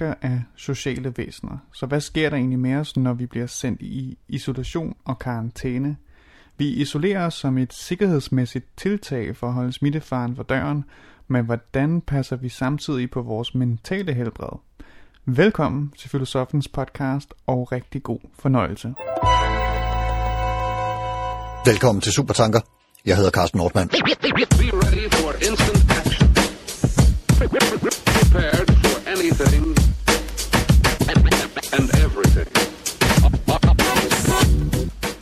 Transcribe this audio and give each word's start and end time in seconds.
mennesker 0.00 0.28
er 0.30 0.38
sociale 0.56 1.12
væsener, 1.16 1.58
så 1.72 1.86
hvad 1.86 2.00
sker 2.00 2.30
der 2.30 2.36
egentlig 2.36 2.58
med 2.58 2.74
os, 2.74 2.96
når 2.96 3.12
vi 3.12 3.26
bliver 3.26 3.46
sendt 3.46 3.82
i 3.82 4.18
isolation 4.28 4.96
og 5.04 5.18
karantæne? 5.18 5.96
Vi 6.58 6.68
isolerer 6.68 7.26
os 7.26 7.34
som 7.34 7.58
et 7.58 7.72
sikkerhedsmæssigt 7.72 8.66
tiltag 8.76 9.36
for 9.36 9.46
at 9.46 9.52
holde 9.52 9.72
smittefaren 9.72 10.36
for 10.36 10.42
døren, 10.42 10.84
men 11.28 11.44
hvordan 11.44 12.00
passer 12.00 12.36
vi 12.36 12.48
samtidig 12.48 13.10
på 13.10 13.22
vores 13.22 13.54
mentale 13.54 14.14
helbred? 14.14 14.58
Velkommen 15.26 15.92
til 15.98 16.10
Filosofens 16.10 16.68
podcast 16.68 17.34
og 17.46 17.72
rigtig 17.72 18.02
god 18.02 18.20
fornøjelse. 18.38 18.94
Velkommen 21.66 22.00
til 22.00 22.12
Supertanker. 22.12 22.60
Jeg 23.06 23.16
hedder 23.16 23.30
Carsten 23.30 23.58
Nordmann. 23.58 23.88
Be 23.88 23.96
ready 23.96 25.10
for 25.10 25.32
instant 25.32 25.90
action. 25.90 26.28
Prepared 28.32 28.66
for 28.82 29.08
anything. 29.08 29.81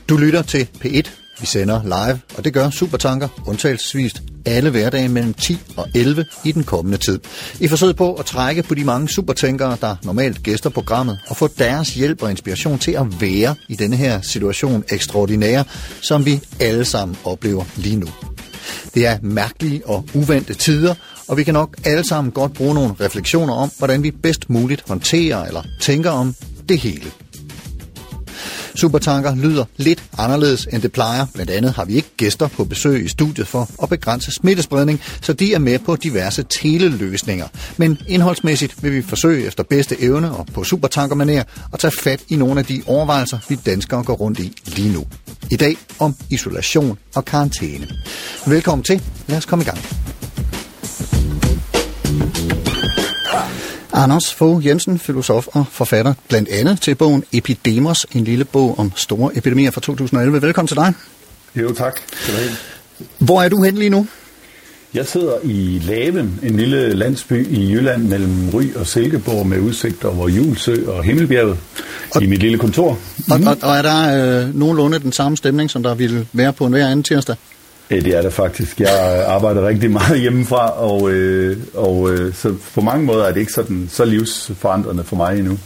Du 0.09 0.17
lytter 0.17 0.43
til 0.43 0.69
P1. 0.85 1.11
Vi 1.41 1.47
sender 1.47 1.83
live, 1.83 2.21
og 2.37 2.45
det 2.45 2.53
gør 2.53 2.71
Supertanker 2.71 3.29
undtagelsesvist 3.47 4.23
alle 4.47 4.71
hverdage 4.71 5.09
mellem 5.09 5.35
10 5.35 5.59
og 5.77 5.89
11 5.95 6.25
i 6.45 6.53
den 6.53 6.65
kommende 6.65 6.99
tid. 6.99 7.21
I 7.61 7.69
forsøget 7.69 7.97
på 7.97 8.15
at 8.15 8.27
trække 8.27 8.63
på 8.63 8.75
de 8.75 8.85
mange 8.85 9.09
supertænkere, 9.09 9.77
der 9.81 9.97
normalt 10.05 10.43
gæster 10.43 10.71
programmet, 10.71 11.19
og 11.29 11.37
få 11.37 11.49
deres 11.59 11.95
hjælp 11.95 12.23
og 12.23 12.31
inspiration 12.31 12.79
til 12.79 12.93
at 12.93 13.21
være 13.21 13.55
i 13.69 13.75
denne 13.75 13.97
her 13.97 14.21
situation 14.21 14.85
ekstraordinære, 14.93 15.65
som 16.03 16.27
vi 16.27 16.41
alle 16.61 16.85
sammen 16.85 17.17
oplever 17.25 17.65
lige 17.77 17.97
nu. 17.97 18.07
Det 18.95 19.07
er 19.07 19.19
mærkelige 19.23 19.87
og 19.87 20.05
uvante 20.15 20.55
tider, 20.55 20.95
og 21.31 21.37
vi 21.37 21.45
kan 21.45 21.55
nok 21.55 21.77
alle 21.85 22.05
sammen 22.05 22.33
godt 22.33 22.55
bruge 22.55 22.75
nogle 22.75 22.95
refleksioner 23.01 23.55
om, 23.55 23.71
hvordan 23.79 24.03
vi 24.03 24.11
bedst 24.11 24.51
muligt 24.51 24.83
håndterer 24.89 25.45
eller 25.45 25.63
tænker 25.81 26.11
om 26.11 26.35
det 26.69 26.79
hele. 26.79 27.11
Supertanker 28.75 29.35
lyder 29.35 29.65
lidt 29.77 30.05
anderledes 30.19 30.69
end 30.73 30.83
det 30.83 30.93
plejer. 30.93 31.27
Blandt 31.35 31.51
andet 31.51 31.73
har 31.73 31.85
vi 31.85 31.95
ikke 31.95 32.09
gæster 32.17 32.49
på 32.49 32.65
besøg 32.65 33.05
i 33.05 33.09
studiet 33.09 33.49
for 33.49 33.69
at 33.83 33.89
begrænse 33.89 34.33
smittespredning, 34.33 35.01
så 35.21 35.33
de 35.33 35.55
er 35.55 35.59
med 35.59 35.79
på 35.79 35.97
diverse 35.97 36.43
teleløsninger. 36.43 37.47
Men 37.77 37.99
indholdsmæssigt 38.09 38.83
vil 38.83 38.93
vi 38.93 39.03
forsøge 39.03 39.47
efter 39.47 39.63
bedste 39.63 40.03
evne 40.03 40.33
og 40.33 40.47
på 40.47 40.61
supertankermanér 40.61 41.43
at 41.73 41.79
tage 41.79 41.93
fat 42.03 42.21
i 42.29 42.37
nogle 42.37 42.61
af 42.61 42.67
de 42.67 42.83
overvejelser, 42.87 43.39
vi 43.49 43.55
danskere 43.55 44.03
går 44.03 44.15
rundt 44.15 44.39
i 44.39 44.53
lige 44.67 44.93
nu. 44.93 45.07
I 45.51 45.57
dag 45.57 45.77
om 45.99 46.17
isolation 46.31 46.99
og 47.15 47.25
karantæne. 47.25 47.89
Velkommen 48.47 48.85
til. 48.85 49.03
Lad 49.27 49.39
os 49.39 49.47
komme 49.47 49.63
i 49.63 49.67
gang. 49.67 49.79
Anders 53.93 54.35
Fogh 54.35 54.67
Jensen, 54.67 54.99
filosof 54.99 55.47
og 55.47 55.65
forfatter, 55.71 56.15
blandt 56.29 56.49
andet 56.49 56.81
til 56.81 56.95
bogen 56.95 57.25
Epidemos, 57.33 58.07
en 58.13 58.25
lille 58.25 58.45
bog 58.45 58.79
om 58.79 58.93
store 58.97 59.37
epidemier 59.37 59.71
fra 59.71 59.81
2011. 59.81 60.43
Velkommen 60.43 60.67
til 60.69 60.77
dig. 60.77 60.93
Jo, 61.57 61.73
tak. 61.75 62.01
Hvor 63.19 63.43
er 63.43 63.49
du 63.49 63.63
hen 63.63 63.75
lige 63.75 63.91
nu? 63.91 64.07
Jeg 64.95 65.07
sidder 65.07 65.35
i 65.45 65.83
Laven, 65.85 66.41
en 66.43 66.57
lille 66.57 66.93
landsby 66.95 67.47
i 67.49 67.73
Jylland 67.73 68.03
mellem 68.03 68.49
Ry 68.55 68.75
og 68.77 68.87
Silkeborg 68.87 69.47
med 69.47 69.61
udsigt 69.61 70.05
over 70.05 70.29
Julsø 70.29 70.77
og 70.87 71.05
Himmelbjerget 71.05 71.59
Og- 72.15 72.23
i 72.23 72.27
mit 72.27 72.39
lille 72.39 72.59
kontor. 72.59 72.99
Og, 73.31 73.41
og, 73.47 73.57
og 73.63 73.77
er 73.77 73.83
der 73.83 74.43
øh, 74.47 74.55
nogenlunde 74.55 74.99
den 74.99 75.13
samme 75.13 75.37
stemning, 75.37 75.71
som 75.71 75.83
der 75.83 75.95
ville 75.95 76.27
være 76.33 76.53
på 76.53 76.67
en 76.67 76.73
hver 76.73 76.87
anden 76.87 77.03
tirsdag? 77.03 77.37
Det 77.91 78.07
er 78.07 78.23
det 78.23 78.33
faktisk. 78.33 78.81
Jeg 78.81 79.25
arbejder 79.29 79.67
rigtig 79.69 79.91
meget 79.91 80.21
hjemmefra, 80.21 80.71
og, 80.83 81.11
øh, 81.11 81.57
og 81.75 82.13
øh, 82.13 82.35
så 82.35 82.55
på 82.75 82.81
mange 82.81 83.05
måder 83.05 83.25
er 83.25 83.33
det 83.33 83.41
ikke 83.41 83.53
sådan 83.53 83.89
så 83.93 84.05
livsforandrende 84.05 85.05
for 85.05 85.17
mig 85.17 85.39
endnu. 85.39 85.59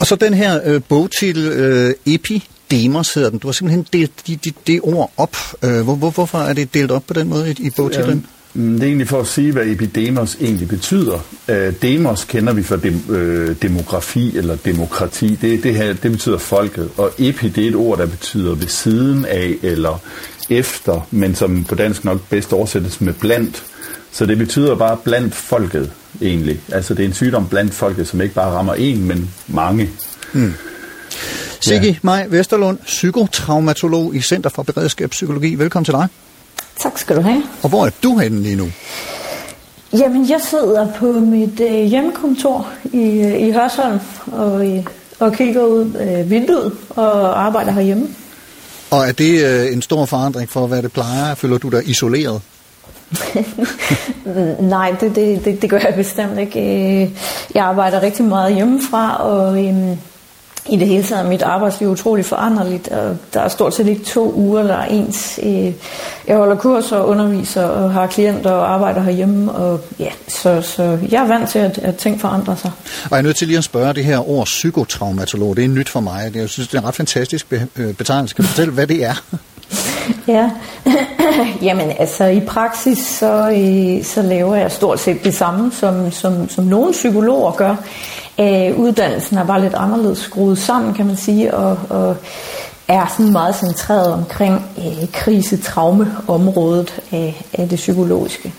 Og 0.00 0.06
så 0.06 0.16
den 0.16 0.34
her 0.34 0.60
øh, 0.64 0.80
bogtitel, 0.88 1.48
øh, 1.48 1.94
Epidemos 2.06 3.14
hedder 3.14 3.30
den. 3.30 3.38
Du 3.38 3.48
har 3.48 3.52
simpelthen 3.52 3.86
delt 3.92 4.12
det 4.26 4.44
de, 4.44 4.52
de 4.66 4.80
ord 4.82 5.12
op. 5.16 5.36
Øh, 5.64 5.80
hvor, 5.80 5.94
hvor, 5.94 6.10
hvorfor 6.10 6.38
er 6.38 6.52
det 6.52 6.74
delt 6.74 6.90
op 6.90 7.02
på 7.06 7.14
den 7.14 7.28
måde 7.28 7.50
i, 7.50 7.66
i 7.66 7.70
bogtitlen? 7.76 8.26
Mm, 8.54 8.72
Det 8.72 8.82
er 8.82 8.86
egentlig 8.86 9.08
for 9.08 9.20
at 9.20 9.26
sige, 9.26 9.52
hvad 9.52 9.66
epidemos 9.66 10.36
egentlig 10.40 10.68
betyder. 10.68 11.18
Øh, 11.48 11.72
Demos 11.82 12.24
kender 12.24 12.52
vi 12.52 12.62
fra 12.62 12.76
dem, 12.76 13.00
øh, 13.10 13.56
demografi 13.62 14.36
eller 14.38 14.56
demokrati. 14.56 15.38
Det, 15.42 15.62
det, 15.62 15.74
her, 15.74 15.92
det 15.92 16.10
betyder 16.10 16.38
folket. 16.38 16.90
Og 16.96 17.10
epi, 17.18 17.48
det 17.48 17.64
er 17.64 17.68
et 17.68 17.74
ord, 17.74 17.98
der 17.98 18.06
betyder 18.06 18.54
ved 18.54 18.68
siden 18.68 19.24
af 19.24 19.54
eller 19.62 20.00
efter, 20.50 21.06
men 21.10 21.34
som 21.34 21.64
på 21.64 21.74
dansk 21.74 22.04
nok 22.04 22.20
bedst 22.30 22.52
oversættes 22.52 23.00
med 23.00 23.12
blandt. 23.12 23.62
Så 24.12 24.26
det 24.26 24.38
betyder 24.38 24.74
bare 24.74 24.96
blandt 25.04 25.34
folket 25.34 25.92
egentlig. 26.22 26.60
Altså 26.72 26.94
det 26.94 27.02
er 27.02 27.08
en 27.08 27.14
sygdom 27.14 27.48
blandt 27.48 27.74
folket, 27.74 28.08
som 28.08 28.20
ikke 28.20 28.34
bare 28.34 28.50
rammer 28.50 28.74
en, 28.74 29.04
men 29.04 29.30
mange. 29.46 29.90
Sigge 31.60 31.98
Maj 32.02 32.26
Vesterlund, 32.28 32.78
psykotraumatolog 32.78 34.14
i 34.14 34.20
Center 34.20 34.50
for 34.50 34.62
Beredskabspsykologi. 34.62 35.54
Velkommen 35.54 35.84
til 35.84 35.94
dig. 35.94 36.08
Tak 36.80 36.98
skal 36.98 37.16
du 37.16 37.20
have. 37.20 37.42
Og 37.62 37.68
hvor 37.68 37.86
er 37.86 37.90
du 38.02 38.18
henne 38.18 38.42
lige 38.42 38.56
nu? 38.56 38.68
Jamen, 39.92 40.30
jeg 40.30 40.40
sidder 40.50 40.92
på 40.92 41.12
mit 41.12 41.60
øh, 41.60 41.82
hjemmekontor 41.82 42.68
i, 42.92 43.20
øh, 43.20 43.40
i 43.40 43.50
Hørsholm 43.50 43.98
og, 44.32 44.76
øh, 44.76 44.84
og 45.18 45.32
kigger 45.32 45.64
ud 45.64 45.94
øh, 46.00 46.30
vinduet 46.30 46.72
og 46.90 47.44
arbejder 47.44 47.72
herhjemme. 47.72 48.08
Og 48.90 49.08
er 49.08 49.12
det 49.12 49.44
øh, 49.44 49.72
en 49.72 49.82
stor 49.82 50.04
forandring 50.04 50.50
for, 50.50 50.66
hvad 50.66 50.82
det 50.82 50.92
plejer? 50.92 51.34
Føler 51.34 51.58
du 51.58 51.68
dig 51.68 51.88
isoleret? 51.88 52.40
Nej, 54.60 54.94
det, 55.00 55.14
det, 55.14 55.44
det, 55.44 55.62
det 55.62 55.70
gør 55.70 55.78
jeg 55.78 55.94
bestemt 55.96 56.38
ikke. 56.38 56.60
Øh, 56.60 57.10
jeg 57.54 57.64
arbejder 57.64 58.02
rigtig 58.02 58.24
meget 58.24 58.54
hjemmefra, 58.54 59.16
og 59.16 59.64
øhm, 59.64 59.98
i 60.70 60.76
det 60.76 60.88
hele 60.88 61.02
taget 61.02 61.24
er 61.24 61.28
mit 61.28 61.42
arbejdsliv 61.42 61.88
utrolig 61.88 62.24
foranderligt. 62.24 62.88
Og 62.88 63.16
der 63.34 63.40
er 63.40 63.48
stort 63.48 63.74
set 63.74 63.86
ikke 63.86 64.04
to 64.04 64.32
uger, 64.34 64.62
der 64.62 64.74
er 64.74 64.84
ens. 64.84 65.40
Øh, 65.42 65.72
jeg 66.26 66.36
holder 66.36 66.56
kurser 66.56 66.96
og 66.96 67.08
underviser 67.08 67.64
og 67.64 67.92
har 67.92 68.06
klienter 68.06 68.50
og 68.50 68.74
arbejder 68.74 69.02
herhjemme. 69.02 69.52
Og 69.52 69.80
ja, 69.98 70.10
så, 70.28 70.62
så 70.62 70.98
jeg 71.10 71.22
er 71.22 71.26
vant 71.26 71.48
til, 71.48 71.58
at, 71.58 71.78
at 71.78 71.96
ting 71.96 72.20
forandrer 72.20 72.54
sig. 72.54 72.70
Og 73.04 73.10
jeg 73.10 73.18
er 73.18 73.22
nødt 73.22 73.36
til 73.36 73.46
lige 73.46 73.58
at 73.58 73.64
spørge 73.64 73.94
det 73.94 74.04
her 74.04 74.30
ord 74.30 74.44
psykotraumatolog. 74.44 75.56
Det 75.56 75.64
er 75.64 75.68
nyt 75.68 75.88
for 75.88 76.00
mig. 76.00 76.30
Jeg 76.34 76.48
synes, 76.48 76.68
det 76.68 76.76
er 76.76 76.80
en 76.80 76.88
ret 76.88 76.94
fantastisk 76.94 77.46
øh, 77.76 77.94
betegnelse. 77.94 78.34
Kan 78.34 78.44
du 78.44 78.48
fortælle, 78.48 78.72
hvad 78.72 78.86
det 78.86 79.04
er? 79.04 79.14
Ja, 80.28 80.50
jamen 81.62 81.92
altså 81.98 82.24
i 82.24 82.40
praksis 82.40 82.98
så, 82.98 83.50
øh, 83.50 84.04
så 84.04 84.22
laver 84.22 84.54
jeg 84.54 84.72
stort 84.72 85.00
set 85.00 85.24
det 85.24 85.34
samme, 85.34 85.72
som, 85.72 86.10
som, 86.10 86.48
som 86.48 86.64
nogle 86.64 86.92
psykologer 86.92 87.52
gør. 87.52 87.76
Øh, 88.40 88.78
uddannelsen 88.78 89.38
er 89.38 89.44
bare 89.44 89.60
lidt 89.60 89.74
anderledes 89.74 90.18
skruet 90.18 90.58
sammen, 90.58 90.94
kan 90.94 91.06
man 91.06 91.16
sige, 91.16 91.54
og, 91.54 91.78
og 91.88 92.16
er 92.88 93.14
sådan 93.16 93.32
meget 93.32 93.56
centreret 93.56 94.12
omkring 94.12 94.66
øh, 94.78 95.12
krisetraumeområdet 95.12 97.00
af, 97.12 97.44
af 97.52 97.68
det 97.68 97.76
psykologiske. 97.76 98.52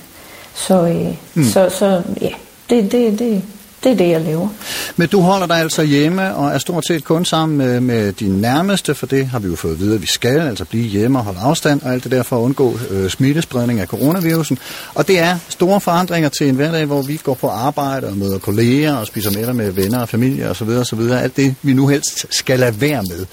Så, 0.53 0.87
øh, 0.87 1.15
mm. 1.33 1.43
så, 1.43 1.69
så 1.69 2.01
ja, 2.21 2.29
det, 2.69 2.91
det, 2.91 3.19
det, 3.19 3.41
det 3.83 3.91
er 3.91 3.95
det, 3.95 4.09
jeg 4.09 4.21
lever. 4.21 4.47
Men 4.95 5.07
du 5.07 5.21
holder 5.21 5.47
dig 5.47 5.57
altså 5.57 5.83
hjemme 5.83 6.35
og 6.35 6.49
er 6.49 6.57
stort 6.57 6.87
set 6.87 7.03
kun 7.03 7.25
sammen 7.25 7.57
med, 7.57 7.79
med 7.79 8.13
dine 8.13 8.41
nærmeste, 8.41 8.95
for 8.95 9.05
det 9.05 9.27
har 9.27 9.39
vi 9.39 9.47
jo 9.47 9.55
fået 9.55 9.71
at 9.71 9.79
vide, 9.79 9.95
at 9.95 10.01
vi 10.01 10.07
skal, 10.07 10.39
altså 10.39 10.65
blive 10.65 10.87
hjemme 10.87 11.19
og 11.19 11.25
holde 11.25 11.39
afstand 11.39 11.81
og 11.81 11.93
alt 11.93 12.03
det 12.03 12.11
der 12.11 12.23
for 12.23 12.37
at 12.37 12.41
undgå 12.41 12.79
øh, 12.89 13.09
smittespredning 13.09 13.79
af 13.79 13.87
coronavirusen. 13.87 14.57
Og 14.93 15.07
det 15.07 15.19
er 15.19 15.37
store 15.49 15.81
forandringer 15.81 16.29
til 16.29 16.49
en 16.49 16.55
hverdag, 16.55 16.85
hvor 16.85 17.01
vi 17.01 17.19
går 17.23 17.33
på 17.33 17.47
arbejde 17.47 18.07
og 18.07 18.17
møder 18.17 18.39
kolleger 18.39 18.95
og 18.95 19.07
spiser 19.07 19.31
middag 19.31 19.55
med 19.55 19.71
venner 19.71 19.99
og 19.99 20.09
familie 20.09 20.49
osv. 20.49 20.69
osv. 20.69 20.99
Alt 20.99 21.37
det, 21.37 21.55
vi 21.61 21.73
nu 21.73 21.87
helst 21.87 22.25
skal 22.29 22.59
lade 22.59 22.81
være 22.81 23.03
med. 23.03 23.25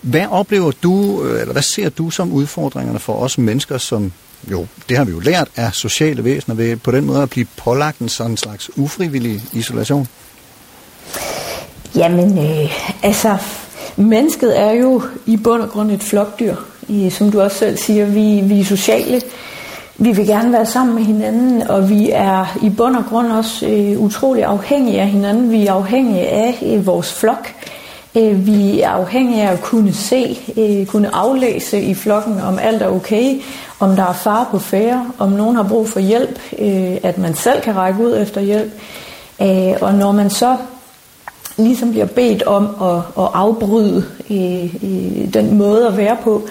Hvad 0.00 0.26
oplever 0.30 0.72
du, 0.82 1.24
øh, 1.24 1.40
eller 1.40 1.52
hvad 1.52 1.62
ser 1.62 1.88
du 1.88 2.10
som 2.10 2.32
udfordringerne 2.32 2.98
for 2.98 3.14
os 3.14 3.38
mennesker, 3.38 3.78
som 3.78 4.12
jo, 4.50 4.66
det 4.88 4.96
har 4.96 5.04
vi 5.04 5.12
jo 5.12 5.18
lært, 5.18 5.48
er 5.56 5.70
sociale 5.70 6.24
væsener 6.24 6.54
ved 6.56 6.76
på 6.76 6.90
den 6.90 7.04
måde 7.04 7.22
at 7.22 7.30
blive 7.30 7.46
pålagt 7.56 7.98
en 7.98 8.08
sådan 8.08 8.36
slags 8.36 8.70
ufrivillig 8.76 9.42
isolation? 9.52 10.08
Jamen, 11.94 12.38
øh, 12.38 12.72
altså, 13.02 13.36
mennesket 13.96 14.60
er 14.60 14.72
jo 14.72 15.02
i 15.26 15.36
bund 15.36 15.62
og 15.62 15.70
grund 15.70 15.90
et 15.90 16.02
flokdyr. 16.02 16.56
I, 16.88 17.10
som 17.10 17.32
du 17.32 17.40
også 17.40 17.58
selv 17.58 17.76
siger, 17.76 18.06
vi, 18.06 18.40
vi 18.40 18.60
er 18.60 18.64
sociale. 18.64 19.20
Vi 19.96 20.12
vil 20.12 20.26
gerne 20.26 20.52
være 20.52 20.66
sammen 20.66 20.94
med 20.94 21.02
hinanden, 21.02 21.62
og 21.62 21.90
vi 21.90 22.10
er 22.12 22.58
i 22.62 22.68
bund 22.68 22.96
og 22.96 23.04
grund 23.08 23.32
også 23.32 23.66
øh, 23.66 24.00
utrolig 24.00 24.44
afhængige 24.44 25.00
af 25.00 25.08
hinanden. 25.08 25.50
Vi 25.50 25.66
er 25.66 25.72
afhængige 25.72 26.28
af 26.28 26.58
øh, 26.66 26.86
vores 26.86 27.12
flok. 27.12 27.48
Øh, 28.16 28.46
vi 28.46 28.80
er 28.80 28.90
afhængige 28.90 29.42
af 29.42 29.52
at 29.52 29.60
kunne 29.60 29.92
se, 29.92 30.38
øh, 30.56 30.86
kunne 30.86 31.14
aflæse 31.14 31.82
i 31.82 31.94
flokken, 31.94 32.40
om 32.40 32.58
alt 32.58 32.82
er 32.82 32.88
okay, 32.88 33.40
om 33.80 33.96
der 33.96 34.02
er 34.02 34.12
far 34.12 34.48
på 34.50 34.58
færre, 34.58 35.10
om 35.18 35.32
nogen 35.32 35.56
har 35.56 35.62
brug 35.62 35.88
for 35.88 36.00
hjælp, 36.00 36.38
øh, 36.58 36.96
at 37.02 37.18
man 37.18 37.34
selv 37.34 37.60
kan 37.60 37.76
række 37.76 38.04
ud 38.04 38.16
efter 38.16 38.40
hjælp. 38.40 38.72
Øh, 39.42 39.74
og 39.80 39.94
når 39.94 40.12
man 40.12 40.30
så 40.30 40.56
ligesom 41.56 41.90
bliver 41.90 42.06
bedt 42.06 42.42
om 42.42 42.68
at, 42.82 42.96
at 42.96 43.30
afbryde 43.34 44.04
øh, 44.30 44.74
øh, 44.82 45.34
den 45.34 45.58
måde 45.58 45.86
at 45.86 45.96
være 45.96 46.16
på, 46.22 46.42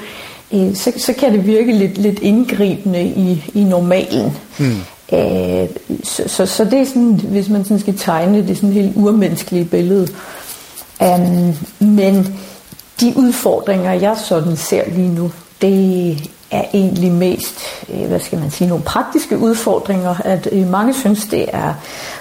øh, 0.53 0.75
så, 0.75 0.93
så 0.97 1.13
kan 1.13 1.33
det 1.33 1.47
virke 1.47 1.71
lidt, 1.71 1.97
lidt 1.97 2.19
indgribende 2.19 3.03
i, 3.03 3.51
i 3.53 3.63
normalen. 3.63 4.37
Mm. 4.59 4.77
Øh, 5.13 5.67
så, 6.03 6.23
så, 6.27 6.45
så 6.45 6.63
det 6.63 6.79
er 6.79 6.85
sådan, 6.85 7.21
hvis 7.23 7.49
man 7.49 7.63
sådan 7.63 7.79
skal 7.79 7.97
tegne 7.97 8.37
det, 8.37 8.49
er 8.49 8.55
sådan 8.55 8.69
et 8.69 8.75
helt 8.75 8.95
urmenneskeligt 8.95 9.71
billede. 9.71 10.07
Um, 11.01 11.55
men 11.79 12.35
de 12.99 13.13
udfordringer, 13.15 13.93
jeg 13.93 14.17
sådan 14.25 14.57
ser 14.57 14.83
lige 14.89 15.09
nu, 15.09 15.31
det 15.61 16.29
er 16.51 16.63
egentlig 16.73 17.11
mest, 17.11 17.59
øh, 17.89 18.07
hvad 18.07 18.19
skal 18.19 18.39
man 18.39 18.51
sige, 18.51 18.67
nogle 18.67 18.83
praktiske 18.83 19.37
udfordringer, 19.37 20.15
at 20.25 20.49
øh, 20.51 20.67
mange 20.67 20.93
synes, 20.93 21.25
det 21.25 21.45
er 21.53 21.73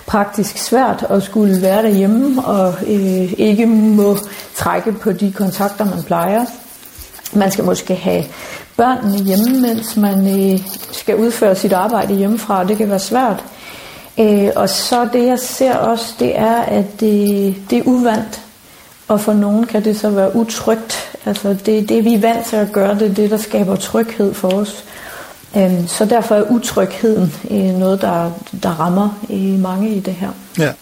praktisk 0.06 0.58
svært 0.58 1.06
at 1.10 1.22
skulle 1.22 1.62
være 1.62 1.82
derhjemme 1.82 2.44
og 2.44 2.74
øh, 2.86 3.32
ikke 3.38 3.66
må 3.66 4.16
trække 4.56 4.92
på 4.92 5.12
de 5.12 5.32
kontakter, 5.32 5.84
man 5.84 6.02
plejer. 6.02 6.44
Man 7.32 7.50
skal 7.50 7.64
måske 7.64 7.94
have 7.94 8.24
børnene 8.76 9.18
hjemme, 9.18 9.60
mens 9.60 9.96
man 9.96 10.40
øh, 10.40 10.60
skal 10.92 11.16
udføre 11.16 11.54
sit 11.54 11.72
arbejde 11.72 12.14
hjemmefra, 12.14 12.64
det 12.64 12.76
kan 12.76 12.90
være 12.90 12.98
svært. 12.98 13.44
Øh, 14.18 14.50
og 14.56 14.68
så 14.68 15.08
det 15.12 15.26
jeg 15.26 15.38
ser 15.38 15.76
også, 15.76 16.14
det 16.18 16.38
er, 16.38 16.56
at 16.56 17.00
det, 17.00 17.56
det 17.70 17.78
er 17.78 17.82
uvandt, 17.86 18.40
og 19.08 19.20
for 19.20 19.32
nogen 19.32 19.66
kan 19.66 19.84
det 19.84 20.00
så 20.00 20.10
være 20.10 20.36
utrygt. 20.36 21.18
Altså 21.26 21.56
det, 21.66 21.88
det 21.88 22.04
vi 22.04 22.14
er 22.14 22.20
vant 22.20 22.46
til 22.46 22.56
at 22.56 22.72
gøre, 22.72 22.94
det 22.94 23.10
er 23.10 23.14
det, 23.14 23.30
der 23.30 23.36
skaber 23.36 23.76
tryghed 23.76 24.34
for 24.34 24.48
os. 24.48 24.84
Øh, 25.56 25.86
så 25.86 26.04
derfor 26.04 26.34
er 26.34 26.50
utrygheden 26.50 27.34
øh, 27.50 27.78
noget, 27.78 28.00
der, 28.00 28.30
der 28.62 28.70
rammer 28.80 29.18
i 29.28 29.56
mange 29.62 29.90
i 29.90 30.00
det 30.00 30.14
her. 30.14 30.30
Ja. 30.58 30.72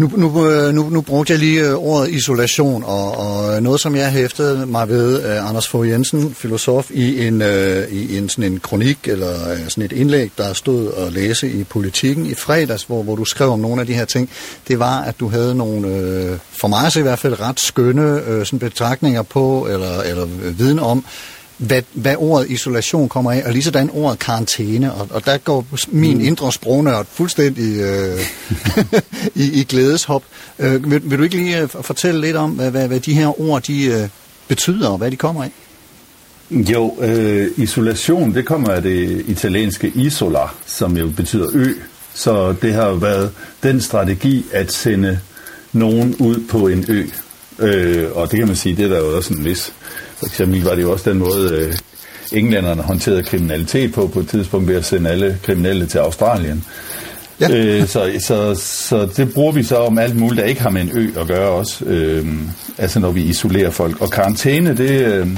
Nu, 0.00 0.10
nu, 0.16 0.50
øh, 0.50 0.74
nu, 0.74 0.88
nu 0.88 1.00
brugte 1.00 1.32
jeg 1.32 1.40
lige 1.40 1.68
øh, 1.68 1.74
ordet 1.74 2.10
isolation, 2.10 2.84
og, 2.84 3.18
og 3.18 3.56
øh, 3.56 3.62
noget, 3.62 3.80
som 3.80 3.96
jeg 3.96 4.10
hæftede 4.10 4.66
mig 4.66 4.88
ved, 4.88 5.24
Anders 5.24 5.68
Fogh 5.68 5.88
Jensen, 5.88 6.34
filosof, 6.34 6.90
i 6.90 7.26
en, 7.26 7.42
øh, 7.42 7.88
i 7.88 8.18
en, 8.18 8.28
sådan 8.28 8.52
en 8.52 8.60
kronik, 8.60 8.98
eller 9.04 9.32
sådan 9.68 9.84
et 9.84 9.92
indlæg, 9.92 10.30
der 10.38 10.52
stod 10.52 10.86
og 10.86 11.12
læse 11.12 11.50
i 11.50 11.64
Politiken 11.64 12.26
i 12.26 12.34
fredags, 12.34 12.82
hvor, 12.82 13.02
hvor 13.02 13.16
du 13.16 13.24
skrev 13.24 13.50
om 13.50 13.58
nogle 13.58 13.80
af 13.80 13.86
de 13.86 13.94
her 13.94 14.04
ting, 14.04 14.30
det 14.68 14.78
var, 14.78 15.00
at 15.00 15.20
du 15.20 15.28
havde 15.28 15.54
nogle, 15.54 15.88
øh, 15.88 16.38
for 16.60 16.68
mig 16.68 16.92
så 16.92 16.98
i 16.98 17.02
hvert 17.02 17.18
fald, 17.18 17.40
ret 17.40 17.60
skønne 17.60 18.22
øh, 18.26 18.46
sådan 18.46 18.58
betragtninger 18.58 19.22
på, 19.22 19.66
eller, 19.70 20.00
eller 20.00 20.24
viden 20.50 20.78
om, 20.78 21.04
hvad, 21.60 21.82
hvad 21.92 22.14
ordet 22.18 22.50
isolation 22.50 23.08
kommer 23.08 23.32
af, 23.32 23.42
og 23.46 23.52
lige 23.52 23.62
sådan 23.62 23.90
ordet 23.92 24.18
karantæne, 24.18 24.94
og, 24.94 25.08
og 25.10 25.24
der 25.24 25.38
går 25.38 25.66
min 25.88 26.18
mm. 26.18 26.24
indre 26.24 26.52
sprognørd 26.52 27.06
fuldstændig 27.12 27.80
øh, 27.80 28.20
i, 29.44 29.60
i 29.60 29.64
glædeshop. 29.64 30.22
Øh, 30.58 30.90
vil, 30.90 31.10
vil 31.10 31.18
du 31.18 31.22
ikke 31.22 31.36
lige 31.36 31.60
øh, 31.60 31.68
fortælle 31.68 32.20
lidt 32.20 32.36
om, 32.36 32.50
hvad, 32.50 32.70
hvad, 32.70 32.88
hvad 32.88 33.00
de 33.00 33.14
her 33.14 33.40
ord 33.40 33.62
de, 33.62 33.84
øh, 33.84 34.08
betyder, 34.48 34.88
og 34.88 34.98
hvad 34.98 35.10
de 35.10 35.16
kommer 35.16 35.44
af? 35.44 35.52
Jo, 36.50 36.96
øh, 37.00 37.48
isolation, 37.56 38.34
det 38.34 38.46
kommer 38.46 38.70
af 38.70 38.82
det 38.82 39.24
italienske 39.26 39.92
isola, 39.94 40.46
som 40.66 40.96
jo 40.96 41.10
betyder 41.16 41.48
ø. 41.52 41.72
Så 42.14 42.54
det 42.62 42.72
har 42.72 42.92
været 42.92 43.32
den 43.62 43.80
strategi 43.80 44.46
at 44.52 44.72
sende 44.72 45.20
nogen 45.72 46.14
ud 46.14 46.46
på 46.48 46.68
en 46.68 46.84
ø. 46.88 47.06
Øh, 47.58 48.08
og 48.12 48.30
det 48.30 48.38
kan 48.38 48.46
man 48.46 48.56
sige, 48.56 48.76
det 48.76 48.84
er 48.84 48.88
der 48.88 48.98
jo 48.98 49.16
også 49.16 49.34
en 49.34 49.44
vis 49.44 49.72
for 50.20 50.26
eksempel 50.26 50.64
var 50.64 50.74
det 50.74 50.82
jo 50.82 50.92
også 50.92 51.10
den 51.10 51.18
måde, 51.18 51.54
øh, 51.54 51.74
englænderne 52.32 52.82
håndterede 52.82 53.22
kriminalitet 53.22 53.92
på, 53.92 54.06
på 54.06 54.20
et 54.20 54.28
tidspunkt 54.28 54.68
ved 54.68 54.76
at 54.76 54.84
sende 54.84 55.10
alle 55.10 55.38
kriminelle 55.42 55.86
til 55.86 55.98
Australien. 55.98 56.64
Ja. 57.40 57.50
Øh, 57.50 57.86
så, 57.86 58.12
så, 58.18 58.54
så 58.54 59.08
det 59.16 59.34
bruger 59.34 59.52
vi 59.52 59.62
så 59.62 59.76
om 59.76 59.98
alt 59.98 60.16
muligt, 60.16 60.40
der 60.40 60.48
ikke 60.48 60.60
har 60.60 60.70
med 60.70 60.82
en 60.82 60.90
ø 60.94 61.20
at 61.20 61.26
gøre 61.26 61.50
også. 61.50 61.84
Øh, 61.84 62.26
altså 62.78 63.00
når 63.00 63.10
vi 63.10 63.22
isolerer 63.22 63.70
folk. 63.70 64.00
Og 64.00 64.10
karantæne, 64.10 64.76
det, 64.76 64.90
øh, 64.90 65.28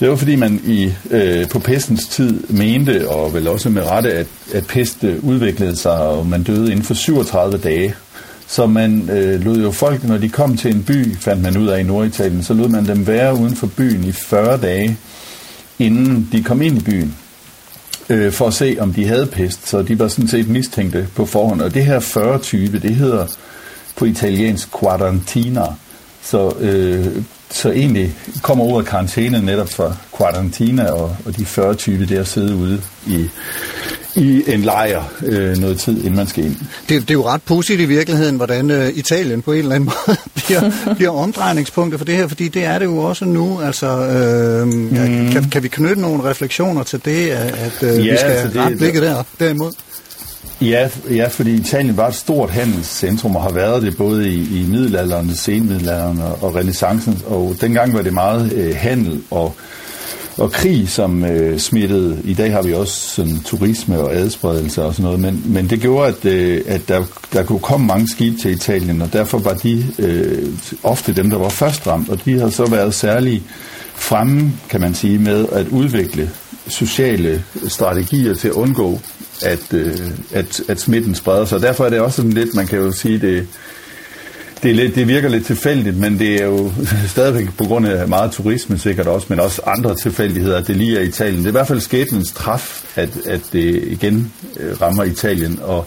det 0.00 0.10
var 0.10 0.16
fordi 0.16 0.36
man 0.36 0.60
i 0.64 0.92
øh, 1.10 1.48
på 1.48 1.58
pestens 1.58 2.06
tid 2.06 2.40
mente, 2.48 3.08
og 3.08 3.34
vel 3.34 3.48
også 3.48 3.68
med 3.68 3.82
rette, 3.82 4.12
at, 4.12 4.26
at 4.52 4.66
pest 4.66 5.04
udviklede 5.04 5.76
sig, 5.76 5.98
og 5.98 6.26
man 6.26 6.42
døde 6.42 6.70
inden 6.70 6.84
for 6.84 6.94
37 6.94 7.58
dage. 7.58 7.94
Så 8.50 8.66
man 8.66 9.10
øh, 9.10 9.44
lod 9.44 9.62
jo 9.62 9.70
folk, 9.70 10.04
når 10.04 10.18
de 10.18 10.28
kom 10.28 10.56
til 10.56 10.74
en 10.74 10.82
by, 10.82 11.16
fandt 11.16 11.42
man 11.42 11.56
ud 11.56 11.68
af 11.68 11.80
i 11.80 11.82
Norditalien, 11.82 12.42
så 12.42 12.54
lod 12.54 12.68
man 12.68 12.86
dem 12.86 13.06
være 13.06 13.34
uden 13.34 13.56
for 13.56 13.66
byen 13.66 14.04
i 14.04 14.12
40 14.12 14.60
dage, 14.60 14.98
inden 15.78 16.28
de 16.32 16.42
kom 16.42 16.62
ind 16.62 16.78
i 16.78 16.84
byen, 16.84 17.16
øh, 18.08 18.32
for 18.32 18.46
at 18.46 18.54
se, 18.54 18.76
om 18.80 18.92
de 18.92 19.06
havde 19.06 19.26
pest. 19.26 19.68
Så 19.68 19.82
de 19.82 19.98
var 19.98 20.08
sådan 20.08 20.28
set 20.28 20.48
mistænkte 20.48 21.08
på 21.14 21.26
forhånd. 21.26 21.60
Og 21.60 21.74
det 21.74 21.84
her 21.84 22.00
40-20, 22.00 22.78
det 22.78 22.94
hedder 22.94 23.26
på 23.96 24.04
italiensk 24.04 24.68
quarantina. 24.80 25.64
Så, 26.22 26.54
øh, 26.60 27.06
så 27.50 27.70
egentlig 27.70 28.14
kommer 28.42 28.64
ordet 28.64 28.88
karantæne 28.88 29.42
netop 29.42 29.68
fra 29.68 29.96
quarantina 30.18 30.90
og, 30.90 31.16
og 31.26 31.36
de 31.36 31.42
40-20, 31.42 32.14
der 32.14 32.24
sidde 32.24 32.56
ude 32.56 32.82
i, 33.06 33.28
i 34.14 34.42
en 34.46 34.62
lejr 34.62 35.02
øh, 35.22 35.56
noget 35.56 35.78
tid, 35.78 35.96
inden 35.98 36.16
man 36.16 36.26
skal 36.26 36.44
ind. 36.44 36.56
Det, 36.88 37.00
det 37.00 37.10
er 37.10 37.14
jo 37.14 37.26
ret 37.26 37.42
pudsigt 37.42 37.80
i 37.80 37.84
virkeligheden, 37.84 38.36
hvordan 38.36 38.70
øh, 38.70 38.88
Italien 38.88 39.42
på 39.42 39.52
en 39.52 39.58
eller 39.58 39.74
anden 39.74 39.90
måde 40.06 40.16
bliver, 40.34 40.94
bliver 40.94 41.10
omdrejningspunkter 41.10 41.98
for 41.98 42.04
det 42.04 42.16
her, 42.16 42.28
fordi 42.28 42.48
det 42.48 42.64
er 42.64 42.78
det 42.78 42.86
jo 42.86 42.98
også 42.98 43.24
nu. 43.24 43.60
Altså, 43.60 43.86
øh, 43.86 44.66
mm. 44.66 45.30
kan, 45.32 45.50
kan 45.52 45.62
vi 45.62 45.68
knytte 45.68 46.02
nogle 46.02 46.24
refleksioner 46.24 46.82
til 46.82 47.00
det, 47.04 47.30
at 47.30 47.82
øh, 47.82 48.06
ja, 48.06 48.12
vi 48.12 48.18
skal 48.18 48.30
altså 48.30 48.48
det, 48.48 48.66
ret 48.66 48.78
blikket 48.78 49.02
der, 49.02 49.22
derimod? 49.40 49.72
Ja, 50.60 50.88
ja, 51.10 51.26
fordi 51.28 51.54
Italien 51.54 51.96
var 51.96 52.08
et 52.08 52.14
stort 52.14 52.50
handelscentrum 52.50 53.36
og 53.36 53.42
har 53.42 53.52
været 53.52 53.82
det 53.82 53.96
både 53.96 54.28
i, 54.28 54.60
i 54.60 54.66
middelalderen, 54.68 55.34
senmiddelalderen 55.34 56.20
og, 56.20 56.38
og 56.42 56.54
renaissancen, 56.54 57.22
og 57.26 57.56
dengang 57.60 57.94
var 57.94 58.02
det 58.02 58.12
meget 58.12 58.52
øh, 58.52 58.76
handel 58.76 59.22
og 59.30 59.54
og 60.40 60.52
krig, 60.52 60.88
som 60.88 61.24
øh, 61.24 61.58
smittede. 61.58 62.18
I 62.24 62.34
dag 62.34 62.52
har 62.52 62.62
vi 62.62 62.74
også 62.74 62.94
sådan, 62.94 63.40
turisme 63.44 63.98
og 63.98 64.14
adspredelse 64.14 64.82
og 64.82 64.94
sådan 64.94 65.04
noget, 65.04 65.20
men, 65.20 65.44
men 65.46 65.70
det 65.70 65.80
gjorde, 65.80 66.08
at, 66.08 66.24
øh, 66.24 66.60
at 66.66 66.88
der, 66.88 67.04
der 67.32 67.42
kunne 67.42 67.60
komme 67.60 67.86
mange 67.86 68.08
skibe 68.08 68.36
til 68.36 68.50
Italien, 68.50 69.02
og 69.02 69.12
derfor 69.12 69.38
var 69.38 69.54
de 69.54 69.86
øh, 69.98 70.48
ofte 70.82 71.14
dem, 71.14 71.30
der 71.30 71.38
var 71.38 71.48
først 71.48 71.86
ramt, 71.86 72.08
og 72.08 72.24
de 72.24 72.38
har 72.38 72.50
så 72.50 72.66
været 72.66 72.94
særlig 72.94 73.42
fremme, 73.94 74.52
kan 74.68 74.80
man 74.80 74.94
sige, 74.94 75.18
med 75.18 75.46
at 75.52 75.68
udvikle 75.68 76.30
sociale 76.66 77.44
strategier 77.68 78.34
til 78.34 78.48
at 78.48 78.54
undgå, 78.54 79.00
at, 79.42 79.72
øh, 79.72 80.10
at, 80.32 80.60
at 80.68 80.80
smitten 80.80 81.14
spreder 81.14 81.44
sig. 81.44 81.62
Derfor 81.62 81.84
er 81.84 81.90
det 81.90 82.00
også 82.00 82.16
sådan 82.16 82.32
lidt, 82.32 82.54
man 82.54 82.66
kan 82.66 82.78
jo 82.78 82.92
sige, 82.92 83.18
det 83.18 83.46
det, 84.62 84.70
er 84.70 84.74
lidt, 84.74 84.94
det 84.94 85.08
virker 85.08 85.28
lidt 85.28 85.46
tilfældigt, 85.46 85.96
men 85.96 86.18
det 86.18 86.42
er 86.42 86.46
jo 86.46 86.72
stadigvæk 87.14 87.48
på 87.58 87.64
grund 87.64 87.86
af 87.86 88.08
meget 88.08 88.32
turisme 88.32 88.78
sikkert 88.78 89.06
også, 89.06 89.26
men 89.30 89.40
også 89.40 89.62
andre 89.66 89.94
tilfældigheder, 89.94 90.58
at 90.58 90.66
det 90.66 90.76
lige 90.76 90.98
er 90.98 91.02
Italien. 91.02 91.38
Det 91.38 91.44
er 91.44 91.50
i 91.50 91.52
hvert 91.52 91.68
fald 91.68 91.80
skæbnens 91.80 92.32
træf, 92.32 92.84
at, 92.96 93.10
at 93.26 93.40
det 93.52 93.82
igen 93.86 94.32
øh, 94.60 94.80
rammer 94.80 95.04
Italien, 95.04 95.58
og 95.62 95.86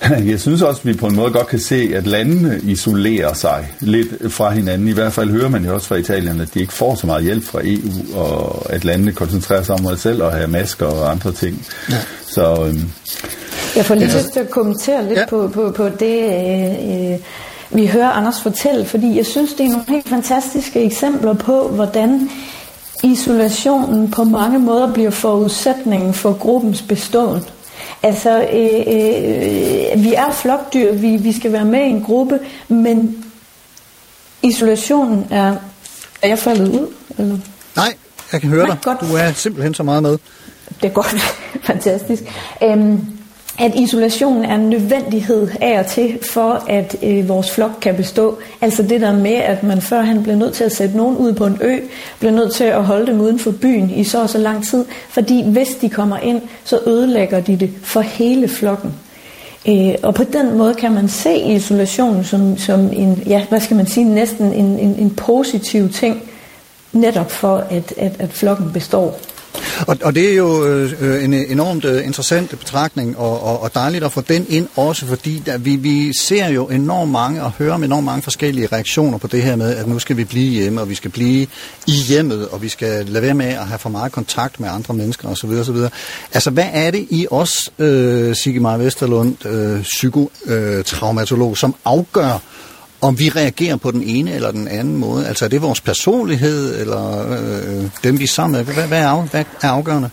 jeg 0.30 0.40
synes 0.40 0.62
også, 0.62 0.80
at 0.80 0.86
vi 0.86 0.92
på 0.92 1.06
en 1.06 1.16
måde 1.16 1.30
godt 1.30 1.46
kan 1.46 1.58
se, 1.58 1.90
at 1.94 2.06
landene 2.06 2.60
isolerer 2.62 3.34
sig 3.34 3.72
lidt 3.80 4.32
fra 4.32 4.50
hinanden. 4.50 4.88
I 4.88 4.92
hvert 4.92 5.12
fald 5.12 5.30
hører 5.30 5.48
man 5.48 5.64
jo 5.64 5.74
også 5.74 5.86
fra 5.86 5.96
Italien, 5.96 6.40
at 6.40 6.54
de 6.54 6.60
ikke 6.60 6.72
får 6.72 6.94
så 6.94 7.06
meget 7.06 7.24
hjælp 7.24 7.44
fra 7.44 7.60
EU, 7.64 8.18
og 8.18 8.66
at 8.72 8.84
landene 8.84 9.12
koncentrerer 9.12 9.62
sig 9.62 9.74
om 9.74 9.86
sig 9.86 9.98
selv 9.98 10.22
og 10.22 10.32
have 10.32 10.48
masker 10.48 10.86
og 10.86 11.10
andre 11.10 11.32
ting. 11.32 11.66
Ja. 11.90 11.96
Så, 12.26 12.64
øhm, 12.68 12.90
jeg 13.76 13.84
får 13.84 13.94
lige 13.94 14.06
lyst 14.06 14.32
til 14.32 14.40
at 14.40 14.50
kommentere 14.50 15.08
lidt 15.08 15.18
ja. 15.18 15.26
på, 15.28 15.50
på, 15.54 15.70
på 15.76 15.88
det, 15.88 16.22
øh, 16.22 17.12
øh 17.12 17.18
vi 17.70 17.86
hører 17.86 18.10
Anders 18.10 18.40
fortælle, 18.40 18.86
fordi 18.86 19.16
jeg 19.16 19.26
synes, 19.26 19.54
det 19.54 19.66
er 19.66 19.70
nogle 19.70 19.84
helt 19.88 20.08
fantastiske 20.08 20.84
eksempler 20.84 21.34
på, 21.34 21.68
hvordan 21.68 22.30
isolationen 23.02 24.10
på 24.10 24.24
mange 24.24 24.58
måder 24.58 24.92
bliver 24.92 25.10
forudsætningen 25.10 26.14
for 26.14 26.32
gruppens 26.32 26.82
beståen. 26.82 27.42
Altså, 28.02 28.40
øh, 28.40 28.80
øh, 28.86 30.04
vi 30.04 30.14
er 30.14 30.32
flokdyr, 30.32 30.92
vi, 30.92 31.16
vi 31.16 31.32
skal 31.32 31.52
være 31.52 31.64
med 31.64 31.80
i 31.80 31.88
en 31.88 32.02
gruppe, 32.02 32.38
men 32.68 33.24
isolationen 34.42 35.26
er... 35.30 35.56
Er 36.22 36.28
jeg 36.28 36.38
faldet 36.38 36.68
ud? 36.68 36.86
Eller? 37.18 37.38
Nej, 37.76 37.94
jeg 38.32 38.40
kan 38.40 38.50
høre 38.50 38.66
Nej, 38.66 38.74
dig. 38.74 38.84
Godt. 38.84 39.00
Du 39.00 39.16
er 39.16 39.32
simpelthen 39.32 39.74
så 39.74 39.82
meget 39.82 40.02
med. 40.02 40.18
Det 40.82 40.88
er 40.88 40.92
godt. 40.92 41.16
Fantastisk. 41.70 42.22
Øhm, 42.62 43.06
at 43.58 43.74
isolation 43.74 44.44
er 44.44 44.54
en 44.54 44.70
nødvendighed 44.70 45.48
af 45.60 45.78
og 45.78 45.86
til, 45.86 46.18
for 46.32 46.64
at 46.68 46.96
øh, 47.02 47.28
vores 47.28 47.50
flok 47.50 47.70
kan 47.80 47.94
bestå. 47.94 48.38
Altså 48.60 48.82
det 48.82 49.00
der 49.00 49.12
med, 49.12 49.34
at 49.34 49.62
man 49.62 49.80
før 49.80 50.00
han 50.00 50.22
blev 50.22 50.36
nødt 50.36 50.54
til 50.54 50.64
at 50.64 50.72
sætte 50.72 50.96
nogen 50.96 51.16
ud 51.16 51.32
på 51.32 51.46
en 51.46 51.58
ø, 51.60 51.78
blev 52.18 52.32
nødt 52.32 52.54
til 52.54 52.64
at 52.64 52.84
holde 52.84 53.06
dem 53.06 53.20
uden 53.20 53.38
for 53.38 53.50
byen 53.50 53.90
i 53.90 54.04
så 54.04 54.22
og 54.22 54.30
så 54.30 54.38
lang 54.38 54.66
tid, 54.66 54.84
fordi 55.08 55.50
hvis 55.50 55.68
de 55.68 55.88
kommer 55.88 56.18
ind, 56.18 56.42
så 56.64 56.80
ødelægger 56.86 57.40
de 57.40 57.56
det 57.56 57.70
for 57.82 58.00
hele 58.00 58.48
flokken. 58.48 58.94
Øh, 59.68 59.94
og 60.02 60.14
på 60.14 60.24
den 60.24 60.58
måde 60.58 60.74
kan 60.74 60.92
man 60.92 61.08
se 61.08 61.36
isolationen 61.36 62.24
som, 62.24 62.58
som 62.58 62.80
en, 62.92 63.22
ja, 63.26 63.44
hvad 63.48 63.60
skal 63.60 63.76
man 63.76 63.86
sige, 63.86 64.04
næsten 64.04 64.52
en, 64.52 64.78
en, 64.78 64.96
en 64.98 65.10
positiv 65.10 65.92
ting, 65.92 66.22
netop 66.92 67.30
for 67.30 67.56
at, 67.56 67.94
at, 67.96 68.12
at 68.18 68.30
flokken 68.30 68.72
består. 68.72 69.18
Og, 69.86 69.96
og 70.02 70.14
det 70.14 70.30
er 70.30 70.34
jo 70.34 70.64
øh, 70.64 70.92
øh 71.00 71.24
en 71.24 71.34
øh, 71.34 71.50
enormt 71.50 71.84
øh, 71.84 72.06
interessant 72.06 72.50
betragtning, 72.50 73.18
og, 73.18 73.42
og, 73.42 73.62
og 73.62 73.74
dejligt 73.74 74.04
at 74.04 74.12
få 74.12 74.20
den 74.20 74.46
ind 74.48 74.68
også, 74.76 75.06
fordi 75.06 75.42
der, 75.46 75.58
vi, 75.58 75.76
vi 75.76 76.12
ser 76.20 76.48
jo 76.48 76.66
enormt 76.66 77.12
mange 77.12 77.42
og 77.42 77.52
hører 77.58 77.74
om 77.74 77.84
enormt 77.84 78.04
mange 78.04 78.22
forskellige 78.22 78.68
reaktioner 78.72 79.18
på 79.18 79.26
det 79.26 79.42
her 79.42 79.56
med, 79.56 79.76
at 79.76 79.88
nu 79.88 79.98
skal 79.98 80.16
vi 80.16 80.24
blive 80.24 80.50
hjemme, 80.50 80.80
og 80.80 80.88
vi 80.88 80.94
skal 80.94 81.10
blive 81.10 81.46
i 81.86 81.92
hjemmet, 82.08 82.48
og 82.48 82.62
vi 82.62 82.68
skal 82.68 83.06
lade 83.06 83.22
være 83.22 83.34
med 83.34 83.46
at 83.46 83.66
have 83.66 83.78
for 83.78 83.88
meget 83.88 84.12
kontakt 84.12 84.60
med 84.60 84.68
andre 84.68 84.94
mennesker 84.94 85.28
osv. 85.28 85.50
osv. 85.50 85.76
Altså, 86.32 86.50
hvad 86.50 86.68
er 86.72 86.90
det 86.90 87.06
i 87.10 87.26
os, 87.30 87.70
øh, 87.78 88.36
Sigge 88.36 88.60
Maja 88.60 88.76
Vesterlund, 88.76 89.46
øh, 89.46 89.82
psykotraumatolog, 89.82 91.56
som 91.56 91.74
afgør, 91.84 92.38
om 93.00 93.18
vi 93.18 93.28
reagerer 93.28 93.76
på 93.76 93.90
den 93.90 94.02
ene 94.02 94.32
eller 94.32 94.50
den 94.50 94.68
anden 94.68 94.96
måde. 94.96 95.26
Altså 95.26 95.44
er 95.44 95.48
det 95.48 95.62
vores 95.62 95.80
personlighed, 95.80 96.80
eller 96.80 97.30
øh, 97.30 97.84
dem 98.04 98.18
vi 98.18 98.24
er 98.24 98.28
sammen 98.28 98.56
med? 98.56 98.74
Hvad, 98.74 98.86
hvad, 98.86 99.00
er, 99.00 99.08
af, 99.08 99.28
hvad 99.28 99.44
er 99.62 99.68
afgørende? 99.68 100.10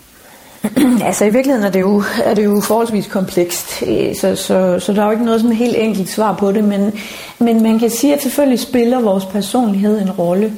altså 1.08 1.26
i 1.26 1.30
virkeligheden 1.30 1.66
er 1.66 1.72
det 1.72 1.82
jo, 1.82 2.04
er 2.24 2.34
det 2.34 2.46
jo 2.46 2.62
forholdsvis 2.62 3.08
komplekst, 3.08 3.84
øh, 3.88 4.16
så, 4.16 4.36
så, 4.36 4.80
så 4.80 4.94
der 4.94 5.02
er 5.02 5.06
jo 5.06 5.12
ikke 5.12 5.26
noget 5.26 5.42
sådan 5.42 5.56
helt 5.56 5.76
enkelt 5.78 6.10
svar 6.10 6.34
på 6.34 6.52
det, 6.52 6.64
men, 6.64 6.94
men 7.40 7.64
man 7.64 7.80
kan 7.80 7.90
sige, 7.90 8.14
at 8.16 8.22
selvfølgelig 8.22 8.60
spiller 8.60 9.02
vores 9.02 9.26
personlighed 9.26 10.02
en 10.02 10.12
rolle, 10.12 10.54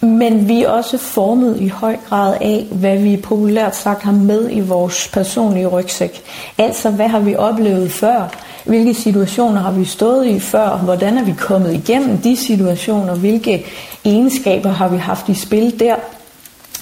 men 0.00 0.48
vi 0.48 0.62
er 0.62 0.68
også 0.68 0.98
formet 0.98 1.60
i 1.60 1.68
høj 1.68 1.96
grad 2.08 2.36
af, 2.40 2.66
hvad 2.70 2.98
vi 2.98 3.16
populært 3.16 3.76
sagt 3.76 4.02
har 4.02 4.12
med 4.12 4.48
i 4.50 4.60
vores 4.60 5.08
personlige 5.12 5.66
rygsæk. 5.66 6.22
Altså, 6.58 6.90
hvad 6.90 7.08
har 7.08 7.20
vi 7.20 7.36
oplevet 7.36 7.92
før? 7.92 8.30
Hvilke 8.64 8.94
situationer 8.94 9.60
har 9.60 9.70
vi 9.70 9.84
stået 9.84 10.26
i 10.26 10.40
før? 10.40 10.76
Hvordan 10.76 11.18
er 11.18 11.24
vi 11.24 11.34
kommet 11.38 11.74
igennem 11.74 12.18
de 12.18 12.36
situationer? 12.36 13.14
Hvilke 13.14 13.66
egenskaber 14.04 14.70
har 14.70 14.88
vi 14.88 14.96
haft 14.96 15.28
i 15.28 15.34
spil 15.34 15.80
der? 15.80 15.94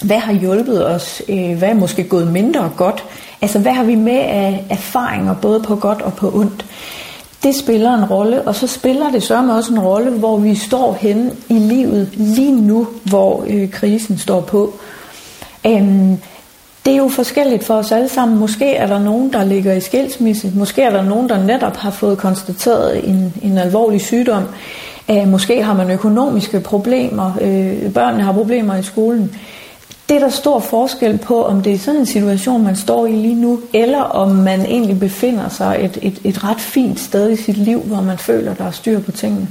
Hvad 0.02 0.18
har 0.18 0.32
hjulpet 0.32 0.86
os? 0.86 1.22
Øh, 1.28 1.58
hvad 1.58 1.68
er 1.68 1.74
måske 1.74 2.04
gået 2.04 2.32
mindre 2.32 2.70
godt? 2.76 3.04
Altså, 3.42 3.58
hvad 3.58 3.72
har 3.72 3.84
vi 3.84 3.94
med 3.94 4.18
af 4.18 4.64
erfaringer, 4.70 5.34
både 5.34 5.60
på 5.60 5.76
godt 5.76 6.02
og 6.02 6.14
på 6.14 6.30
ondt? 6.34 6.64
Det 7.44 7.54
spiller 7.54 7.94
en 7.94 8.04
rolle, 8.04 8.42
og 8.42 8.54
så 8.54 8.66
spiller 8.66 9.10
det 9.10 9.22
så 9.22 9.50
også 9.50 9.72
en 9.72 9.80
rolle, 9.80 10.10
hvor 10.10 10.36
vi 10.36 10.54
står 10.54 10.96
henne 11.00 11.30
i 11.48 11.58
livet 11.58 12.10
lige 12.12 12.60
nu, 12.60 12.86
hvor 13.04 13.44
øh, 13.46 13.70
krisen 13.70 14.18
står 14.18 14.40
på. 14.40 14.74
Øhm, 15.66 16.18
det 16.84 16.92
er 16.92 16.96
jo 16.96 17.08
forskelligt 17.08 17.64
for 17.64 17.74
os 17.74 17.92
alle 17.92 18.08
sammen. 18.08 18.38
Måske 18.38 18.74
er 18.74 18.86
der 18.86 18.98
nogen, 18.98 19.32
der 19.32 19.44
ligger 19.44 19.72
i 19.72 19.80
skilsmisse. 19.80 20.52
Måske 20.54 20.82
er 20.82 20.90
der 20.90 21.02
nogen, 21.02 21.28
der 21.28 21.44
netop 21.44 21.76
har 21.76 21.90
fået 21.90 22.18
konstateret 22.18 23.08
en, 23.08 23.34
en 23.42 23.58
alvorlig 23.58 24.00
sygdom. 24.00 24.42
Øh, 25.10 25.28
måske 25.28 25.62
har 25.62 25.74
man 25.74 25.90
økonomiske 25.90 26.60
problemer. 26.60 27.32
Øh, 27.40 27.92
børnene 27.92 28.22
har 28.22 28.32
problemer 28.32 28.76
i 28.76 28.82
skolen. 28.82 29.34
Det 30.08 30.16
er 30.16 30.20
der 30.20 30.28
stor 30.28 30.60
forskel 30.60 31.18
på, 31.26 31.44
om 31.44 31.62
det 31.62 31.72
er 31.72 31.78
sådan 31.78 32.00
en 32.00 32.06
situation, 32.06 32.64
man 32.64 32.76
står 32.76 33.06
i 33.06 33.12
lige 33.12 33.40
nu, 33.40 33.60
eller 33.74 34.00
om 34.00 34.28
man 34.28 34.60
egentlig 34.60 35.00
befinder 35.00 35.48
sig 35.48 35.76
et, 35.84 35.98
et, 36.02 36.20
et 36.24 36.44
ret 36.44 36.60
fint 36.60 37.00
sted 37.00 37.30
i 37.30 37.36
sit 37.36 37.56
liv, 37.56 37.80
hvor 37.80 38.02
man 38.02 38.18
føler, 38.18 38.54
der 38.54 38.64
er 38.64 38.70
styr 38.70 39.00
på 39.00 39.12
tingene. 39.12 39.48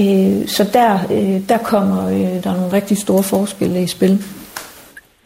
Uh, 0.00 0.46
så 0.46 0.70
der, 0.72 0.94
øh, 0.94 1.48
der 1.48 1.58
kommer 1.58 2.06
øh, 2.06 2.42
der 2.42 2.50
er 2.50 2.56
nogle 2.56 2.72
rigtig 2.72 2.96
store 2.98 3.22
forskelle 3.22 3.82
i 3.82 3.86
spil. 3.86 4.18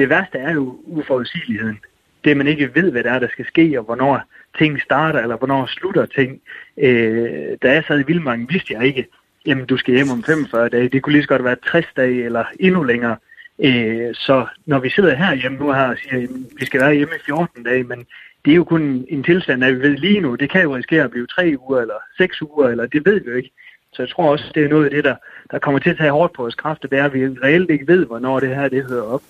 Det 0.01 0.09
værste 0.09 0.39
er 0.39 0.53
jo 0.53 0.77
uforudsigeligheden. 0.85 1.79
Det, 2.25 2.37
man 2.37 2.47
ikke 2.47 2.75
ved, 2.75 2.91
hvad 2.91 3.05
der 3.05 3.11
er, 3.11 3.19
der 3.19 3.29
skal 3.29 3.47
ske, 3.47 3.79
og 3.79 3.85
hvornår 3.85 4.21
ting 4.59 4.81
starter, 4.81 5.21
eller 5.21 5.37
hvornår 5.37 5.67
slutter 5.67 6.07
ting. 6.07 6.41
Øh, 6.79 7.57
da 7.63 7.73
jeg 7.73 7.85
sad 7.89 8.01
i 8.01 8.07
Vildmarken, 8.07 8.49
vidste 8.51 8.75
jeg 8.75 8.87
ikke, 8.87 9.07
jamen 9.47 9.67
du 9.67 9.77
skal 9.77 9.95
hjem 9.95 10.11
om 10.11 10.25
45 10.25 10.69
dage. 10.69 10.89
Det 10.89 11.03
kunne 11.03 11.13
lige 11.13 11.23
så 11.23 11.29
godt 11.29 11.45
være 11.45 11.57
60 11.71 11.87
dage, 11.97 12.25
eller 12.25 12.45
endnu 12.61 12.83
længere. 12.83 13.17
Øh, 13.64 14.14
så 14.14 14.47
når 14.66 14.78
vi 14.78 14.90
sidder 14.90 15.14
her 15.14 15.35
hjemme 15.35 15.59
nu 15.59 15.73
her 15.73 15.88
og 15.88 15.97
siger, 15.99 16.23
at 16.23 16.28
vi 16.61 16.66
skal 16.66 16.81
være 16.81 16.95
hjemme 16.95 17.14
i 17.14 17.25
14 17.26 17.64
dage, 17.64 17.85
men 17.85 18.07
det 18.45 18.50
er 18.50 18.57
jo 18.57 18.64
kun 18.64 19.04
en 19.09 19.23
tilstand, 19.23 19.64
at 19.64 19.75
vi 19.76 19.81
ved 19.81 19.97
lige 19.97 20.21
nu. 20.21 20.35
Det 20.35 20.50
kan 20.50 20.62
jo 20.62 20.76
risikere 20.76 21.04
at 21.04 21.11
blive 21.11 21.26
tre 21.26 21.54
uger, 21.59 21.81
eller 21.81 21.95
seks 22.19 22.42
uger, 22.42 22.69
eller 22.69 22.87
det 22.87 23.07
ved 23.07 23.21
vi 23.21 23.31
jo 23.31 23.37
ikke. 23.37 23.50
Så 23.92 24.02
jeg 24.02 24.09
tror 24.09 24.31
også, 24.31 24.45
det 24.54 24.64
er 24.64 24.69
noget 24.69 24.85
af 24.85 24.90
det, 24.90 25.04
der, 25.04 25.16
der 25.50 25.59
kommer 25.59 25.78
til 25.78 25.90
at 25.90 25.97
tage 25.97 26.11
hårdt 26.11 26.33
på 26.33 26.42
vores 26.42 26.54
kræfter, 26.54 26.88
det 26.88 26.99
er, 26.99 27.04
at 27.04 27.14
vi 27.14 27.26
reelt 27.26 27.71
ikke 27.71 27.87
ved, 27.87 28.07
hvornår 28.07 28.40
det 28.40 28.57
her 28.57 28.69
det 28.69 28.85
hører 28.85 29.02
op. 29.02 29.23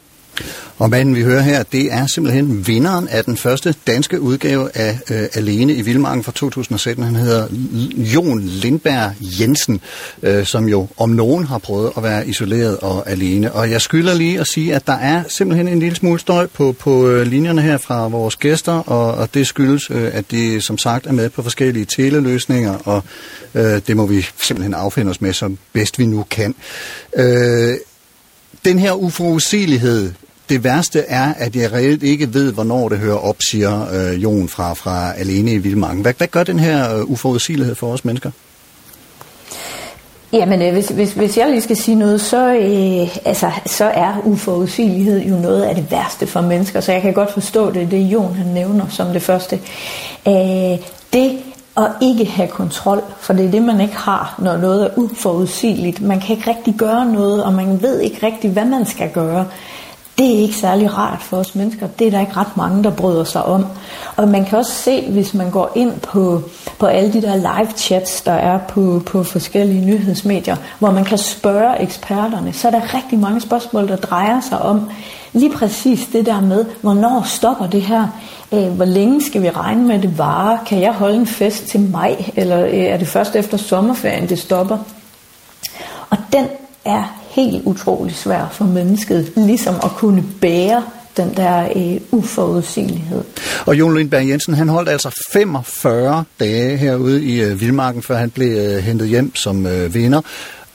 Og 0.78 0.90
manden, 0.90 1.16
vi 1.16 1.22
hører 1.22 1.42
her, 1.42 1.62
det 1.62 1.92
er 1.92 2.06
simpelthen 2.06 2.66
vinderen 2.66 3.08
af 3.08 3.24
den 3.24 3.36
første 3.36 3.74
danske 3.86 4.20
udgave 4.20 4.76
af 4.76 4.98
øh, 5.10 5.28
Alene 5.34 5.74
i 5.74 5.82
Vildmarken 5.82 6.24
fra 6.24 6.32
2017. 6.32 7.04
Han 7.04 7.16
hedder 7.16 7.46
Jon 7.96 8.40
Lindberg 8.40 9.12
Jensen, 9.40 9.80
øh, 10.22 10.46
som 10.46 10.68
jo 10.68 10.88
om 10.96 11.10
nogen 11.10 11.44
har 11.44 11.58
prøvet 11.58 11.92
at 11.96 12.02
være 12.02 12.28
isoleret 12.28 12.78
og 12.78 13.10
alene. 13.10 13.52
Og 13.52 13.70
jeg 13.70 13.80
skylder 13.80 14.14
lige 14.14 14.40
at 14.40 14.46
sige, 14.46 14.74
at 14.74 14.86
der 14.86 14.92
er 14.92 15.22
simpelthen 15.28 15.68
en 15.68 15.78
lille 15.78 15.96
smule 15.96 16.20
støj 16.20 16.46
på, 16.46 16.72
på 16.72 17.08
øh, 17.08 17.26
linjerne 17.26 17.62
her 17.62 17.78
fra 17.78 18.08
vores 18.08 18.36
gæster, 18.36 18.72
og, 18.72 19.14
og 19.14 19.34
det 19.34 19.46
skyldes, 19.46 19.90
øh, 19.90 20.10
at 20.12 20.30
de 20.30 20.60
som 20.60 20.78
sagt 20.78 21.06
er 21.06 21.12
med 21.12 21.30
på 21.30 21.42
forskellige 21.42 21.84
teleløsninger, 21.84 22.78
og 22.84 23.02
øh, 23.54 23.80
det 23.86 23.96
må 23.96 24.06
vi 24.06 24.26
simpelthen 24.42 24.74
affinde 24.74 25.10
os 25.10 25.20
med, 25.20 25.32
som 25.32 25.58
bedst 25.72 25.98
vi 25.98 26.06
nu 26.06 26.24
kan. 26.30 26.54
Øh, 27.16 27.76
den 28.64 28.78
her 28.78 28.92
uforudsigelighed, 28.92 30.12
det 30.52 30.64
værste 30.64 31.00
er, 31.08 31.34
at 31.38 31.56
jeg 31.56 31.72
reelt 31.72 32.02
ikke 32.02 32.34
ved, 32.34 32.52
hvornår 32.52 32.88
det 32.88 32.98
hører 32.98 33.16
op, 33.16 33.36
siger 33.50 33.86
øh, 33.92 34.22
Jon 34.22 34.48
fra, 34.48 34.74
fra 34.74 35.12
Alene 35.12 35.52
i 35.52 35.58
Vildmarken. 35.58 36.02
Hvad, 36.02 36.12
hvad 36.18 36.26
gør 36.26 36.44
den 36.44 36.58
her 36.58 36.96
øh, 36.96 37.10
uforudsigelighed 37.10 37.74
for 37.74 37.92
os 37.92 38.04
mennesker? 38.04 38.30
Jamen, 40.32 40.62
øh, 40.62 40.72
hvis, 40.72 40.88
hvis, 40.88 41.12
hvis 41.12 41.38
jeg 41.38 41.50
lige 41.50 41.60
skal 41.60 41.76
sige 41.76 41.94
noget, 41.94 42.20
så, 42.20 42.54
øh, 42.54 43.16
altså, 43.24 43.50
så 43.66 43.84
er 43.84 44.20
uforudsigelighed 44.24 45.20
jo 45.20 45.34
noget 45.34 45.62
af 45.62 45.74
det 45.74 45.90
værste 45.90 46.26
for 46.26 46.40
mennesker, 46.40 46.80
så 46.80 46.92
jeg 46.92 47.02
kan 47.02 47.12
godt 47.12 47.32
forstå 47.32 47.70
det, 47.70 47.90
det 47.90 47.98
Jon 47.98 48.34
han 48.34 48.46
nævner 48.46 48.84
som 48.88 49.12
det 49.12 49.22
første. 49.22 49.60
Øh, 50.28 50.78
det 51.12 51.38
at 51.76 51.90
ikke 52.02 52.24
have 52.24 52.48
kontrol, 52.48 53.02
for 53.20 53.32
det 53.32 53.46
er 53.46 53.50
det, 53.50 53.62
man 53.62 53.80
ikke 53.80 53.96
har, 53.96 54.34
når 54.38 54.56
noget 54.56 54.84
er 54.84 54.90
uforudsigeligt. 54.96 56.00
Man 56.00 56.20
kan 56.20 56.36
ikke 56.36 56.50
rigtig 56.50 56.74
gøre 56.74 57.06
noget, 57.06 57.44
og 57.44 57.52
man 57.52 57.82
ved 57.82 58.00
ikke 58.00 58.26
rigtig, 58.26 58.50
hvad 58.50 58.64
man 58.64 58.86
skal 58.86 59.10
gøre 59.10 59.46
det 60.18 60.34
er 60.34 60.38
ikke 60.38 60.56
særlig 60.56 60.98
rart 60.98 61.22
for 61.22 61.36
os 61.36 61.54
mennesker. 61.54 61.86
Det 61.86 62.06
er 62.06 62.10
der 62.10 62.20
ikke 62.20 62.36
ret 62.36 62.56
mange, 62.56 62.84
der 62.84 62.90
bryder 62.90 63.24
sig 63.24 63.44
om. 63.44 63.66
Og 64.16 64.28
man 64.28 64.44
kan 64.44 64.58
også 64.58 64.72
se, 64.72 65.10
hvis 65.10 65.34
man 65.34 65.50
går 65.50 65.72
ind 65.74 66.00
på, 66.00 66.42
på 66.78 66.86
alle 66.86 67.12
de 67.12 67.22
der 67.22 67.36
live 67.36 67.72
chats, 67.76 68.22
der 68.22 68.32
er 68.32 68.58
på, 68.58 69.02
på 69.06 69.22
forskellige 69.22 69.86
nyhedsmedier, 69.86 70.56
hvor 70.78 70.90
man 70.90 71.04
kan 71.04 71.18
spørge 71.18 71.80
eksperterne, 71.82 72.52
så 72.52 72.68
er 72.68 72.72
der 72.72 72.94
rigtig 72.94 73.18
mange 73.18 73.40
spørgsmål, 73.40 73.88
der 73.88 73.96
drejer 73.96 74.40
sig 74.40 74.62
om 74.62 74.90
lige 75.32 75.52
præcis 75.52 76.08
det 76.12 76.26
der 76.26 76.40
med, 76.40 76.64
hvornår 76.80 77.22
stopper 77.26 77.66
det 77.66 77.82
her? 77.82 78.08
Øh, 78.52 78.68
hvor 78.68 78.84
længe 78.84 79.22
skal 79.22 79.42
vi 79.42 79.50
regne 79.50 79.86
med, 79.86 79.94
at 79.94 80.02
det 80.02 80.18
varer? 80.18 80.64
Kan 80.64 80.80
jeg 80.80 80.92
holde 80.92 81.16
en 81.16 81.26
fest 81.26 81.66
til 81.66 81.80
maj, 81.80 82.24
eller 82.36 82.64
øh, 82.64 82.74
er 82.74 82.96
det 82.96 83.08
først 83.08 83.36
efter 83.36 83.56
sommerferien, 83.56 84.28
det 84.28 84.38
stopper? 84.38 84.78
Og 86.10 86.18
den 86.32 86.46
er 86.84 87.21
helt 87.32 87.64
utrolig 87.64 88.14
svært 88.14 88.48
for 88.52 88.64
mennesket, 88.64 89.32
ligesom 89.36 89.74
at 89.74 89.90
kunne 89.90 90.24
bære 90.40 90.82
den 91.16 91.36
der 91.36 91.68
øh, 91.76 92.00
uforudsigelighed. 92.10 93.24
Og 93.66 93.78
Jon 93.78 93.96
Lindberg 93.96 94.28
Jensen, 94.28 94.54
han 94.54 94.68
holdt 94.68 94.88
altså 94.88 95.22
45 95.32 96.24
dage 96.40 96.76
herude 96.76 97.24
i 97.24 97.42
øh, 97.42 97.60
Vildmarken, 97.60 98.02
før 98.02 98.14
han 98.14 98.30
blev 98.30 98.58
øh, 98.58 98.82
hentet 98.82 99.08
hjem 99.08 99.34
som 99.34 99.66
øh, 99.66 99.94
vinder. 99.94 100.20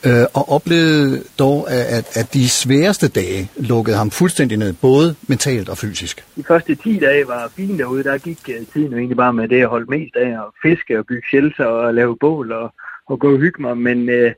Øh, 0.06 0.24
og 0.34 0.52
oplevede 0.52 1.22
dog, 1.38 1.70
at, 1.70 2.16
at 2.16 2.34
de 2.34 2.48
sværeste 2.48 3.08
dage 3.08 3.50
lukkede 3.56 3.96
ham 3.96 4.10
fuldstændig 4.10 4.58
ned, 4.58 4.72
både 4.72 5.14
mentalt 5.28 5.68
og 5.68 5.78
fysisk. 5.78 6.24
De 6.36 6.44
første 6.48 6.74
10 6.74 6.98
dage 6.98 7.28
var 7.28 7.52
fine 7.56 7.78
derude. 7.78 8.04
Der 8.04 8.18
gik 8.18 8.38
uh, 8.48 8.66
tiden 8.72 8.90
jo 8.92 8.98
egentlig 8.98 9.16
bare 9.16 9.32
med 9.32 9.48
det, 9.48 9.58
jeg 9.58 9.66
holdt 9.66 9.90
mest 9.90 10.16
af, 10.16 10.28
at 10.28 10.44
fiske 10.62 10.98
og 10.98 11.06
bygge 11.06 11.28
shelter 11.28 11.64
og 11.64 11.94
lave 11.94 12.16
bål 12.20 12.52
og, 12.52 12.74
og 13.06 13.18
gå 13.18 13.32
og 13.32 13.38
hygge 13.38 13.62
mig. 13.62 13.76
Men 13.76 14.08
uh, 14.08 14.30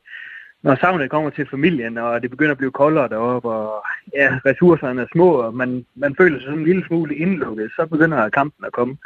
når 0.62 0.74
savnet 0.80 1.10
kommer 1.10 1.30
til 1.30 1.46
familien, 1.50 1.98
og 1.98 2.22
det 2.22 2.30
begynder 2.30 2.52
at 2.52 2.58
blive 2.58 2.70
koldere 2.70 3.08
deroppe, 3.08 3.48
og 3.48 3.84
ja, 4.14 4.38
ressourcerne 4.46 5.02
er 5.02 5.06
små, 5.12 5.30
og 5.32 5.54
man, 5.54 5.86
man 5.94 6.14
føler 6.16 6.38
sig 6.38 6.46
sådan 6.46 6.58
en 6.58 6.64
lille 6.64 6.86
smule 6.86 7.14
indlukket, 7.14 7.70
så 7.76 7.86
begynder 7.86 8.28
kampen 8.28 8.64
at 8.64 8.72
komme. 8.72 8.96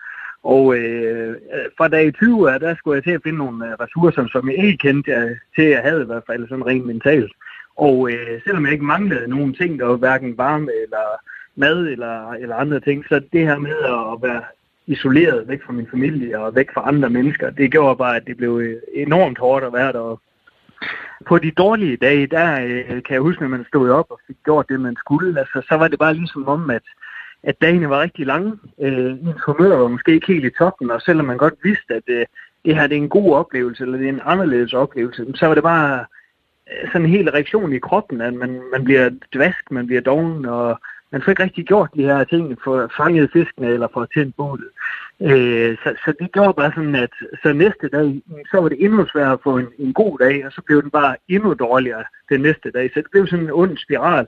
Og 0.43 0.77
øh, 0.77 1.37
fra 1.79 1.89
dag 1.89 2.15
20 2.15 2.47
der 2.59 2.75
skulle 2.75 2.97
jeg 2.97 3.05
til 3.05 3.11
at 3.11 3.23
finde 3.23 3.39
nogle 3.39 3.67
øh, 3.67 3.73
ressourcer, 3.73 4.27
som 4.33 4.51
jeg 4.51 4.59
ikke 4.59 4.79
kendte 4.79 5.11
jeg, 5.11 5.37
til, 5.55 5.65
jeg 5.65 5.83
havde 5.83 6.03
i 6.03 6.07
hvert 6.07 6.23
fald 6.27 6.49
sådan 6.49 6.67
rent 6.67 6.87
mentalt. 6.87 7.33
Og 7.77 8.11
øh, 8.11 8.43
selvom 8.47 8.65
jeg 8.65 8.73
ikke 8.73 8.85
manglede 8.85 9.29
nogen 9.29 9.55
ting, 9.55 9.79
der 9.79 9.87
var 9.87 9.97
hverken 9.97 10.39
varme 10.39 10.71
eller 10.83 11.07
mad 11.57 11.79
eller, 11.87 12.31
eller 12.31 12.57
andre 12.57 12.81
ting, 12.81 13.05
så 13.09 13.21
det 13.33 13.47
her 13.47 13.59
med 13.59 13.77
at 13.77 14.31
være 14.31 14.43
isoleret 14.87 15.49
væk 15.49 15.63
fra 15.63 15.73
min 15.73 15.89
familie 15.91 16.41
og 16.41 16.55
væk 16.55 16.69
fra 16.75 16.89
andre 16.89 17.11
mennesker, 17.11 17.51
det 17.51 17.71
gjorde 17.71 17.97
bare, 17.97 18.17
at 18.17 18.27
det 18.27 18.37
blev 18.37 18.61
øh, 18.63 18.77
enormt 18.95 19.39
hårdt 19.39 19.65
at 19.65 19.73
være 19.73 19.93
der 19.93 20.21
på 21.26 21.38
de 21.38 21.50
dårlige 21.50 21.97
dage, 21.97 22.26
der 22.26 22.61
øh, 22.61 23.02
kan 23.02 23.14
jeg 23.14 23.21
huske, 23.21 23.43
når 23.43 23.49
man 23.49 23.64
stod 23.69 23.90
op 23.90 24.07
og 24.11 24.21
fik 24.26 24.37
gjort 24.45 24.69
det, 24.69 24.81
man 24.81 24.97
skulle, 24.97 25.40
altså, 25.40 25.62
så 25.69 25.75
var 25.75 25.88
det 25.88 25.99
bare 25.99 26.14
ligesom 26.14 26.49
om, 26.49 26.71
at, 26.71 26.83
at 27.43 27.61
dagene 27.61 27.90
var 27.90 28.00
rigtig 28.00 28.26
lange. 28.26 28.52
Øh, 28.81 29.11
ens 29.11 29.43
humør 29.47 29.76
var 29.76 29.88
måske 29.88 30.14
ikke 30.14 30.26
helt 30.26 30.45
i 30.45 30.57
toppen, 30.59 30.90
og 30.90 31.00
selvom 31.02 31.26
man 31.26 31.37
godt 31.37 31.54
vidste, 31.62 31.95
at 31.95 32.02
øh, 32.07 32.26
det 32.64 32.75
her 32.75 32.87
det 32.87 32.97
er 32.97 33.02
en 33.02 33.09
god 33.09 33.35
oplevelse, 33.35 33.83
eller 33.83 33.99
det 33.99 34.04
er 34.04 34.12
en 34.12 34.21
anderledes 34.25 34.73
oplevelse, 34.73 35.26
så 35.35 35.47
var 35.47 35.54
det 35.54 35.62
bare 35.62 36.04
øh, 36.71 36.93
sådan 36.93 37.07
en 37.07 37.11
hel 37.11 37.31
reaktion 37.31 37.73
i 37.73 37.78
kroppen, 37.78 38.21
at 38.21 38.35
man, 38.35 38.62
man 38.73 38.85
bliver 38.85 39.11
dvask, 39.35 39.71
man 39.71 39.87
bliver 39.87 40.02
doven, 40.02 40.47
og 40.47 40.81
man 41.13 41.23
får 41.23 41.31
ikke 41.31 41.43
rigtig 41.43 41.65
gjort 41.67 41.91
de 41.97 42.03
her 42.03 42.25
ting 42.25 42.59
for 42.65 42.91
fanget 42.97 43.31
fiskene 43.33 43.69
eller 43.69 43.89
for 43.93 44.01
at 44.01 44.09
tænde 44.15 44.33
bålet. 44.37 44.69
Øh, 45.21 45.77
så, 45.83 45.95
så 46.05 46.13
det 46.21 46.33
gjorde 46.33 46.55
bare 46.55 46.73
sådan, 46.75 46.95
at 46.95 47.11
så 47.43 47.53
næste 47.53 47.89
dag, 47.89 48.23
så 48.51 48.61
var 48.61 48.69
det 48.69 48.85
endnu 48.85 49.07
sværere 49.07 49.33
at 49.33 49.45
få 49.45 49.59
en, 49.59 49.69
en 49.79 49.93
god 49.93 50.19
dag, 50.19 50.47
og 50.47 50.53
så 50.53 50.63
blev 50.67 50.83
den 50.83 50.91
bare 50.91 51.17
endnu 51.29 51.55
dårligere 51.55 52.05
den 52.29 52.41
næste 52.41 52.71
dag. 52.71 52.91
Så 52.95 53.01
det 53.01 53.11
blev 53.11 53.27
sådan 53.27 53.45
en 53.45 53.53
ond 53.53 53.77
spiral. 53.77 54.27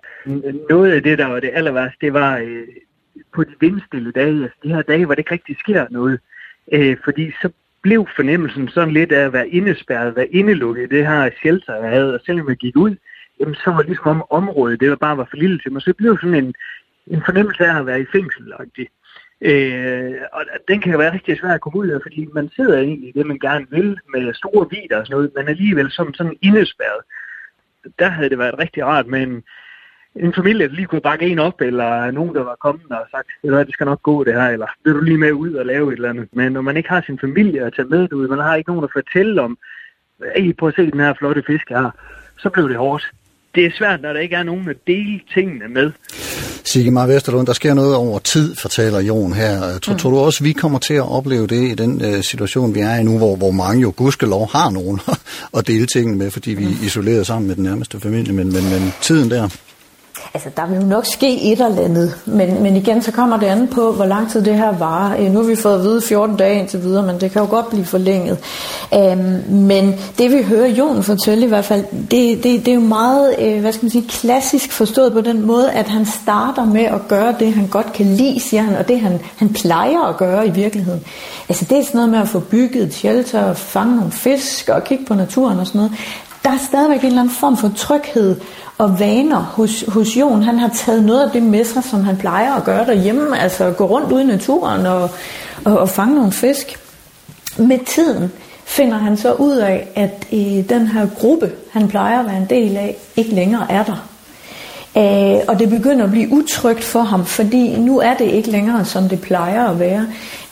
Noget 0.71 0.93
af 0.93 1.03
det, 1.03 1.19
der 1.19 1.27
var 1.27 1.41
det 1.41 1.51
aller 1.53 1.73
værste, 1.73 1.99
det 2.01 2.13
var 2.13 2.39
øh, 2.39 2.67
på 3.35 3.45
de 3.45 3.55
vindstille 3.61 4.13
dage, 4.13 4.43
altså 4.43 4.59
de 4.63 4.75
her 4.75 4.83
dage, 4.83 5.05
hvor 5.05 5.15
det 5.15 5.21
ikke 5.21 5.33
rigtig 5.33 5.57
sker 5.59 5.87
noget. 5.91 6.21
Øh, 6.73 6.97
fordi 7.05 7.33
så 7.43 7.51
blev 7.83 8.07
fornemmelsen 8.17 8.69
sådan 8.69 8.95
lidt 8.95 9.13
af 9.13 9.25
at 9.25 9.33
være 9.33 9.49
indespærret, 9.49 10.17
være 10.17 10.35
indelukket 10.35 10.83
i 10.83 10.97
det 10.97 11.07
her 11.07 11.31
shelter, 11.41 11.75
jeg 11.75 11.91
havde. 11.91 12.15
Og 12.15 12.21
selvom 12.27 12.49
jeg 12.49 12.57
gik 12.57 12.77
ud, 12.77 12.97
jamen, 13.41 13.55
så 13.55 13.71
var 13.71 13.79
det 13.79 13.87
ligesom 13.87 14.07
om 14.07 14.25
området, 14.31 14.81
det 14.81 14.91
var 14.91 14.97
bare 14.97 15.17
var 15.17 15.27
for 15.31 15.37
lille 15.37 15.59
til 15.59 15.73
mig. 15.73 15.83
Så 15.83 15.87
det 15.87 15.97
blev 15.97 16.19
sådan 16.19 16.45
en, 16.45 16.55
en 17.07 17.23
fornemmelse 17.25 17.67
af 17.67 17.79
at 17.79 17.87
være 17.87 18.01
i 18.01 18.07
fængsel. 18.13 18.53
Øh, 19.41 20.15
og 20.33 20.45
den 20.69 20.81
kan 20.81 20.93
jo 20.93 20.99
være 20.99 21.13
rigtig 21.13 21.39
svær 21.39 21.55
at 21.55 21.61
komme 21.61 21.79
ud 21.79 21.89
af, 21.89 22.01
fordi 22.03 22.29
man 22.33 22.51
sidder 22.57 22.79
egentlig 22.79 23.09
i 23.09 23.19
det, 23.19 23.27
man 23.27 23.39
gerne 23.39 23.67
vil, 23.71 23.99
med 24.15 24.35
store 24.35 24.69
vider 24.71 25.01
og 25.01 25.07
sådan 25.07 25.17
noget, 25.17 25.33
men 25.37 25.49
alligevel 25.49 25.91
som 25.91 26.15
sådan 26.15 26.37
indespærret. 26.43 27.03
Der 27.99 28.09
havde 28.09 28.31
det 28.31 28.39
været 28.39 28.59
rigtig 28.59 28.85
rart 28.85 29.07
med 29.07 29.23
en, 29.23 29.43
en 30.17 30.35
familie, 30.35 30.69
der 30.69 30.75
lige 30.75 30.87
kunne 30.87 31.01
bakke 31.01 31.27
en 31.27 31.39
op, 31.39 31.61
eller 31.61 32.11
nogen, 32.11 32.35
der 32.35 32.45
var 32.45 32.57
kommet 32.61 32.91
og 32.91 33.07
sagt, 33.11 33.29
eller 33.43 33.65
det 33.65 33.73
skal 33.73 33.87
nok 33.87 34.03
gå 34.03 34.25
det 34.25 34.35
her, 34.35 34.49
eller 34.49 34.67
vil 34.85 34.95
du 34.95 35.01
lige 35.01 35.19
med 35.19 35.33
ud 35.33 35.55
og 35.55 35.67
lave 35.67 35.93
et 35.93 35.97
eller 35.97 36.11
andet. 36.11 36.29
Men 36.33 36.53
når 36.53 36.61
man 36.61 36.77
ikke 36.77 36.89
har 36.89 37.01
sin 37.01 37.19
familie 37.19 37.65
at 37.65 37.75
tage 37.75 37.89
med 37.89 38.13
ud, 38.13 38.29
man 38.29 38.39
har 38.39 38.55
ikke 38.55 38.71
nogen 38.71 38.85
at 38.85 38.93
fortælle 38.93 39.43
om, 39.43 39.59
hey, 40.37 40.55
prøv 40.55 40.69
at 40.69 40.75
se 40.75 40.91
den 40.91 41.01
her 41.01 41.15
flotte 41.15 41.43
fisk 41.47 41.69
her, 41.69 41.91
så 42.37 42.51
blev 42.51 42.69
det 42.69 42.77
hårdt. 42.77 43.13
Det 43.57 43.67
er 43.67 43.71
svært, 43.79 44.03
når 44.03 44.13
der 44.13 44.21
ikke 44.21 44.37
er 44.37 44.43
nogen 44.43 44.69
at 44.69 44.77
dele 44.87 45.21
tingene 45.35 45.69
med. 45.69 45.93
Sigmar 46.65 47.07
Vesterlund, 47.07 47.47
der 47.47 47.53
sker 47.53 47.75
noget 47.75 47.97
over 47.97 48.19
tid, 48.19 48.57
fortæller 48.57 49.01
Jon 49.01 49.33
her. 49.33 49.79
Tror, 49.79 49.93
mm. 49.93 49.99
tror 49.99 50.11
du 50.11 50.19
også, 50.19 50.45
vi 50.45 50.53
kommer 50.53 50.79
til 50.79 50.95
at 50.95 51.11
opleve 51.11 51.47
det 51.47 51.71
i 51.71 51.75
den 51.75 52.05
uh, 52.05 52.21
situation, 52.21 52.75
vi 52.75 52.81
er 52.81 52.95
i 52.95 53.03
nu, 53.03 53.19
hvor, 53.19 53.37
hvor 53.37 53.51
mange 53.51 53.83
jo 53.83 53.93
gudskelov 53.97 54.51
har 54.53 54.71
nogen 54.71 55.01
at 55.59 55.67
dele 55.67 55.87
tingene 55.87 56.19
med, 56.19 56.31
fordi 56.31 56.51
vi 56.51 56.65
er 56.65 56.85
isoleret 56.87 57.27
sammen 57.27 57.49
med 57.49 57.57
den 57.57 57.65
nærmeste 57.65 58.01
familie, 58.01 58.33
men, 58.33 58.53
men, 58.53 58.65
men 58.71 58.93
tiden 59.03 59.31
der? 59.31 59.49
Altså, 60.35 60.49
der 60.57 60.67
vil 60.67 60.81
jo 60.81 60.87
nok 60.87 61.07
ske 61.07 61.53
et 61.53 61.61
eller 61.61 61.85
andet, 61.85 62.15
men, 62.27 62.63
men 62.63 62.77
igen, 62.77 63.03
så 63.03 63.13
kommer 63.13 63.37
det 63.37 63.47
andet 63.47 63.71
på, 63.71 63.93
hvor 63.93 64.05
lang 64.05 64.31
tid 64.31 64.43
det 64.43 64.55
her 64.55 64.73
varer. 64.73 65.21
Øh, 65.21 65.33
nu 65.33 65.41
har 65.41 65.47
vi 65.47 65.57
fået 65.57 65.75
at 65.75 65.83
vide 65.83 66.03
14 66.03 66.37
dage 66.37 66.61
indtil 66.61 66.83
videre, 66.83 67.07
men 67.07 67.21
det 67.21 67.31
kan 67.31 67.43
jo 67.43 67.49
godt 67.51 67.71
blive 67.71 67.85
forlænget. 67.85 68.39
Øhm, 68.95 69.43
men 69.49 69.95
det 70.19 70.33
vi 70.33 70.43
hører 70.43 70.69
Jon 70.69 71.03
fortælle 71.03 71.45
i 71.45 71.49
hvert 71.49 71.65
fald, 71.65 71.85
det, 72.11 72.45
det, 72.45 72.67
det 72.67 72.69
er 72.69 72.75
jo 72.75 72.81
meget, 72.81 73.35
øh, 73.39 73.61
hvad 73.61 73.73
skal 73.73 73.85
man 73.85 73.91
sige, 73.91 74.09
klassisk 74.09 74.73
forstået 74.73 75.13
på 75.13 75.21
den 75.21 75.47
måde, 75.47 75.73
at 75.73 75.89
han 75.89 76.07
starter 76.07 76.65
med 76.65 76.85
at 76.85 77.09
gøre 77.09 77.35
det, 77.39 77.53
han 77.53 77.67
godt 77.67 77.93
kan 77.93 78.07
lide, 78.07 78.41
siger 78.41 78.63
han, 78.63 78.77
og 78.77 78.89
det 78.89 79.01
han, 79.01 79.21
han 79.37 79.49
plejer 79.49 80.09
at 80.09 80.17
gøre 80.17 80.47
i 80.47 80.51
virkeligheden. 80.51 81.05
Altså, 81.49 81.65
det 81.65 81.79
er 81.79 81.83
sådan 81.83 81.99
noget 81.99 82.11
med 82.11 82.19
at 82.19 82.29
få 82.29 82.41
bygget 82.41 82.83
et 82.83 82.95
shelter, 82.95 83.55
fange 83.55 83.97
nogle 83.97 84.13
fisk 84.13 84.69
og 84.69 84.85
kigge 84.85 85.05
på 85.05 85.15
naturen 85.15 85.59
og 85.59 85.67
sådan 85.67 85.79
noget 85.79 85.93
der 86.47 86.53
er 86.53 86.59
stadigvæk 86.59 87.01
en 87.01 87.07
eller 87.07 87.21
anden 87.21 87.35
form 87.35 87.57
for 87.57 87.73
tryghed 87.77 88.37
og 88.79 89.01
vaner 89.01 89.41
hos, 89.41 89.85
hos 89.89 90.17
Jon. 90.17 90.43
Han 90.43 90.59
har 90.59 90.71
taget 90.75 91.05
noget 91.05 91.23
af 91.23 91.31
det 91.31 91.43
med 91.43 91.65
sig, 91.65 91.85
som 91.85 92.05
han 92.05 92.17
plejer 92.17 92.55
at 92.55 92.65
gøre 92.65 92.87
derhjemme, 92.87 93.39
altså 93.39 93.71
gå 93.71 93.87
rundt 93.87 94.13
ude 94.13 94.23
i 94.23 94.27
naturen 94.27 94.87
og, 94.87 95.11
og, 95.65 95.79
og 95.79 95.89
fange 95.89 96.15
nogle 96.15 96.33
fisk. 96.33 96.81
Med 97.59 97.79
tiden 97.87 98.33
finder 98.65 98.99
han 98.99 99.17
så 99.17 99.33
ud 99.33 99.57
af, 99.57 99.89
at 99.95 100.27
øh, 100.33 100.69
den 100.69 100.87
her 100.87 101.07
gruppe, 101.19 101.53
han 101.73 101.89
plejer 101.89 102.21
at 102.21 102.27
være 102.27 102.37
en 102.37 102.47
del 102.51 102.77
af, 102.77 102.97
ikke 103.17 103.35
længere 103.35 103.67
er 103.71 103.85
der. 103.85 104.09
Øh, 104.97 105.41
og 105.49 105.59
det 105.59 105.71
begynder 105.71 106.05
at 106.05 106.11
blive 106.11 106.33
utrygt 106.33 106.85
for 106.85 107.03
ham, 107.03 107.27
fordi 107.27 107.77
nu 107.77 107.99
er 107.99 108.15
det 108.15 108.25
ikke 108.25 108.51
længere, 108.51 108.85
som 108.85 109.09
det 109.09 109.21
plejer 109.21 109.69
at 109.69 109.81
være. 109.81 110.07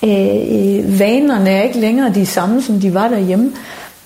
Øh, 0.05 0.11
øh 0.11 1.01
vanerne 1.01 1.51
er 1.51 1.63
ikke 1.63 1.81
længere 1.81 2.15
de 2.15 2.27
samme, 2.27 2.63
som 2.63 2.81
de 2.81 2.95
var 2.95 3.09
derhjemme. 3.09 3.53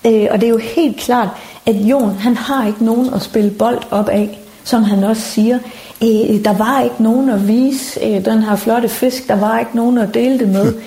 Øh, 0.05 0.27
og 0.31 0.41
det 0.41 0.43
er 0.43 0.51
jo 0.51 0.57
helt 0.57 0.97
klart, 0.97 1.29
at 1.69 1.75
Jon, 1.75 2.15
han 2.15 2.37
har 2.37 2.67
ikke 2.67 2.85
nogen 2.85 3.13
at 3.13 3.21
spille 3.21 3.49
bold 3.49 3.79
op 3.91 4.09
af, 4.09 4.39
som 4.63 4.83
han 4.83 5.03
også 5.03 5.21
siger. 5.21 5.59
Øh, 6.03 6.43
der 6.45 6.53
var 6.53 6.81
ikke 6.81 7.03
nogen 7.03 7.29
at 7.29 7.47
vise 7.47 7.99
øh, 8.05 8.25
den 8.25 8.43
her 8.43 8.55
flotte 8.55 8.89
fisk, 8.89 9.27
der 9.27 9.35
var 9.35 9.59
ikke 9.59 9.75
nogen 9.75 9.97
at 9.97 10.13
dele 10.13 10.39
det 10.39 10.49
med. 10.49 10.73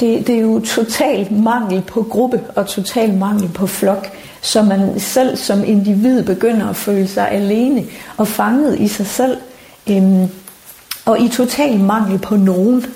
Det, 0.00 0.26
det 0.26 0.34
er 0.34 0.40
jo 0.40 0.60
total 0.60 1.32
mangel 1.32 1.82
på 1.82 2.02
gruppe 2.02 2.40
og 2.56 2.66
total 2.66 3.14
mangel 3.14 3.48
på 3.48 3.66
flok, 3.66 4.06
så 4.40 4.62
man 4.62 5.00
selv 5.00 5.36
som 5.36 5.64
individ 5.64 6.22
begynder 6.22 6.68
at 6.68 6.76
føle 6.76 7.08
sig 7.08 7.30
alene 7.30 7.84
og 8.16 8.28
fanget 8.28 8.80
i 8.80 8.88
sig 8.88 9.06
selv. 9.06 9.36
Øhm, 9.90 10.28
og 11.04 11.20
i 11.20 11.28
total 11.28 11.80
mangel 11.80 12.18
på 12.18 12.36
nogen, 12.36 12.86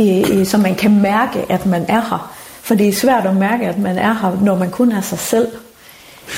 øh, 0.00 0.24
øh, 0.32 0.46
så 0.46 0.58
man 0.58 0.74
kan 0.74 1.00
mærke, 1.00 1.44
at 1.48 1.66
man 1.66 1.84
er 1.88 2.00
her. 2.00 2.32
For 2.62 2.74
det 2.74 2.88
er 2.88 2.92
svært 2.92 3.26
at 3.26 3.36
mærke, 3.36 3.66
at 3.66 3.78
man 3.78 3.98
er 3.98 4.12
her, 4.12 4.38
når 4.42 4.54
man 4.54 4.70
kun 4.70 4.92
er 4.92 5.00
sig 5.00 5.18
selv. 5.18 5.48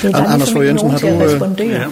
Det 0.02 0.04
er 0.04 0.10
der 0.10 0.24
Anders 0.24 0.38
ligesom 0.38 0.62
Jensen, 0.62 0.90
har 0.90 0.98
du... 0.98 1.62
Øh. 1.62 1.70
Ja. 1.70 1.84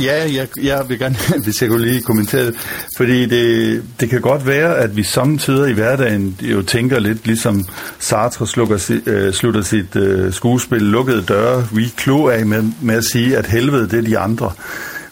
Ja, 0.00 0.32
jeg, 0.34 0.48
jeg 0.62 0.84
vil 0.88 0.98
gerne, 0.98 1.16
hvis 1.44 1.62
jeg 1.62 1.70
kunne 1.70 1.84
lige 1.84 2.02
kommentere 2.02 2.46
det, 2.46 2.54
fordi 2.96 3.26
det, 3.26 3.82
det 4.00 4.10
kan 4.10 4.20
godt 4.20 4.46
være, 4.46 4.76
at 4.76 4.96
vi 4.96 5.02
samtidig 5.02 5.70
i 5.70 5.74
hverdagen 5.74 6.36
jo 6.42 6.62
tænker 6.62 6.98
lidt, 6.98 7.26
ligesom 7.26 7.66
Sartre 7.98 8.46
slukker, 8.46 9.00
øh, 9.06 9.32
slutter 9.32 9.62
sit 9.62 9.96
øh, 9.96 10.32
skuespil 10.32 10.82
Lukkede 10.82 11.22
døre, 11.22 11.66
vi 11.72 11.92
klo 11.96 12.28
af 12.28 12.46
med, 12.46 12.62
med 12.80 12.94
at 12.94 13.04
sige, 13.04 13.36
at 13.36 13.46
helvede 13.46 13.88
det 13.88 13.98
er 13.98 14.02
de 14.02 14.18
andre. 14.18 14.52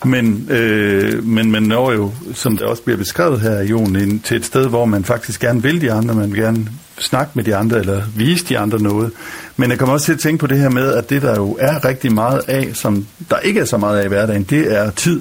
Men, 0.05 0.47
øh, 0.51 1.25
men 1.25 1.51
man 1.51 1.63
når 1.63 1.93
jo, 1.93 2.13
som 2.35 2.57
det 2.57 2.67
også 2.67 2.83
bliver 2.83 2.97
beskrevet 2.99 3.41
her, 3.41 3.63
Jon, 3.63 3.97
ind 3.97 4.21
til 4.21 4.37
et 4.37 4.45
sted, 4.45 4.69
hvor 4.69 4.85
man 4.85 5.05
faktisk 5.05 5.41
gerne 5.41 5.63
vil 5.63 5.81
de 5.81 5.93
andre, 5.93 6.15
man 6.15 6.33
vil 6.33 6.41
gerne 6.41 6.67
snakke 6.99 7.33
med 7.35 7.45
de 7.45 7.57
andre, 7.57 7.79
eller 7.79 8.03
vise 8.17 8.45
de 8.45 8.59
andre 8.59 8.83
noget. 8.83 9.13
Men 9.57 9.71
jeg 9.71 9.79
kommer 9.79 9.93
også 9.93 10.07
til 10.07 10.13
at 10.13 10.21
tænke 10.21 10.39
på 10.39 10.47
det 10.47 10.59
her 10.59 10.71
med, 10.71 10.93
at 10.93 11.11
det 11.11 11.23
der 11.23 11.37
jo 11.37 11.57
er 11.61 11.85
rigtig 11.85 12.13
meget 12.13 12.41
af, 12.49 12.71
som 12.75 13.07
der 13.31 13.39
ikke 13.39 13.61
er 13.61 13.65
så 13.65 13.77
meget 13.77 13.99
af 13.99 14.05
i 14.05 14.09
hverdagen, 14.09 14.43
det 14.43 14.77
er 14.77 14.91
tid. 14.91 15.21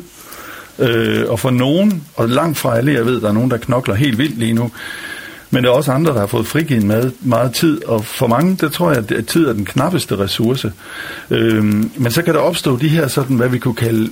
Øh, 0.80 1.26
og 1.30 1.40
for 1.40 1.50
nogen, 1.50 2.04
og 2.16 2.30
langt 2.30 2.58
fra 2.58 2.78
alle, 2.78 2.94
jeg 2.94 3.06
ved, 3.06 3.22
der 3.22 3.28
er 3.28 3.34
nogen, 3.34 3.52
der 3.52 3.58
knokler 3.58 3.96
helt 3.96 4.18
vildt 4.18 4.38
lige 4.38 4.54
nu, 4.54 4.72
men 5.50 5.64
der 5.64 5.70
er 5.70 5.74
også 5.74 5.92
andre, 5.92 6.14
der 6.14 6.20
har 6.20 6.28
fået 6.28 6.48
frigivet 6.48 6.84
meget, 6.84 7.14
meget 7.22 7.54
tid, 7.54 7.86
og 7.86 8.06
for 8.06 8.28
mange, 8.28 8.56
der 8.56 8.70
tror 8.70 8.92
jeg, 8.92 9.12
at 9.12 9.26
tid 9.26 9.48
er 9.48 9.54
den 9.54 9.66
knappeste 9.66 10.20
ressource. 10.20 10.74
Øhm, 11.30 11.92
men 11.96 12.12
så 12.12 12.22
kan 12.22 12.34
der 12.34 12.40
opstå 12.40 12.78
de 12.78 12.88
her 12.88 13.08
sådan, 13.08 13.36
hvad 13.36 13.50
vi 13.50 13.60
kunne 13.60 13.76
kalde 13.76 14.12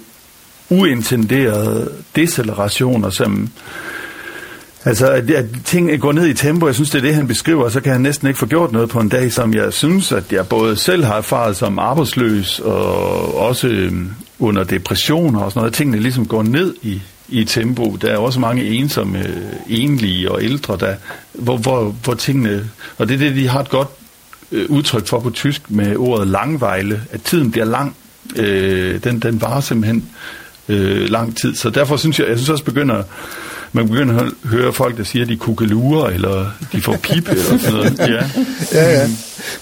uintenderede 0.69 1.91
decelerationer, 2.15 3.09
som 3.09 3.49
Altså, 4.85 5.07
at, 5.07 5.29
at 5.29 5.45
ting 5.65 5.99
går 5.99 6.11
ned 6.11 6.27
i 6.27 6.33
tempo, 6.33 6.65
jeg 6.65 6.75
synes, 6.75 6.89
det 6.89 6.97
er 6.97 7.01
det, 7.01 7.15
han 7.15 7.27
beskriver, 7.27 7.69
så 7.69 7.81
kan 7.81 7.91
han 7.91 8.01
næsten 8.01 8.27
ikke 8.27 8.39
få 8.39 8.45
gjort 8.45 8.71
noget 8.71 8.89
på 8.89 8.99
en 8.99 9.09
dag, 9.09 9.31
som 9.31 9.53
jeg 9.53 9.73
synes, 9.73 10.11
at 10.11 10.23
jeg 10.31 10.47
både 10.47 10.75
selv 10.75 11.03
har 11.03 11.17
erfaret 11.17 11.55
som 11.55 11.79
arbejdsløs, 11.79 12.59
og 12.59 13.37
også 13.37 13.67
øhm, 13.67 14.09
under 14.39 14.63
depressioner 14.63 15.39
og 15.39 15.51
sådan 15.51 15.59
noget. 15.59 15.73
Tingene 15.73 15.99
ligesom 15.99 16.27
går 16.27 16.43
ned 16.43 16.75
i, 16.81 17.01
i 17.29 17.43
tempo. 17.43 17.97
Der 18.01 18.07
er 18.11 18.17
også 18.17 18.39
mange 18.39 18.65
ensomme, 18.65 19.19
øh, 19.19 19.35
enlige 19.67 20.31
og 20.31 20.43
ældre, 20.43 20.77
der, 20.79 20.95
hvor, 21.33 21.57
hvor, 21.57 21.95
hvor 22.03 22.13
tingene... 22.13 22.69
Og 22.97 23.07
det 23.07 23.13
er 23.13 23.17
det, 23.17 23.35
de 23.35 23.47
har 23.47 23.59
et 23.59 23.69
godt 23.69 23.87
øh, 24.51 24.69
udtryk 24.69 25.07
for 25.07 25.19
på 25.19 25.29
tysk 25.29 25.71
med 25.71 25.95
ordet 25.95 26.27
langvejle, 26.27 27.01
at 27.11 27.21
tiden 27.21 27.51
bliver 27.51 27.65
lang. 27.65 27.95
Øh, 28.35 29.03
den, 29.03 29.19
den 29.19 29.41
varer 29.41 29.61
simpelthen 29.61 30.09
øh, 30.69 31.09
lang 31.09 31.37
tid. 31.37 31.55
Så 31.55 31.69
derfor 31.69 31.97
synes 31.97 32.19
jeg, 32.19 32.27
jeg 32.27 32.37
synes 32.37 32.49
også 32.49 32.63
begynder, 32.63 33.03
man 33.73 33.87
begynder 33.87 34.19
at 34.19 34.31
høre 34.49 34.73
folk, 34.73 34.97
der 34.97 35.03
siger, 35.03 35.23
at 35.23 35.29
de 35.29 35.37
kugelurer, 35.37 36.09
eller 36.09 36.51
de 36.71 36.81
får 36.81 36.97
pipe, 37.03 37.31
eller 37.31 37.43
sådan 37.43 37.73
noget. 37.73 37.99
Ja. 38.13 38.23
ja, 38.79 38.91
ja. 38.91 39.07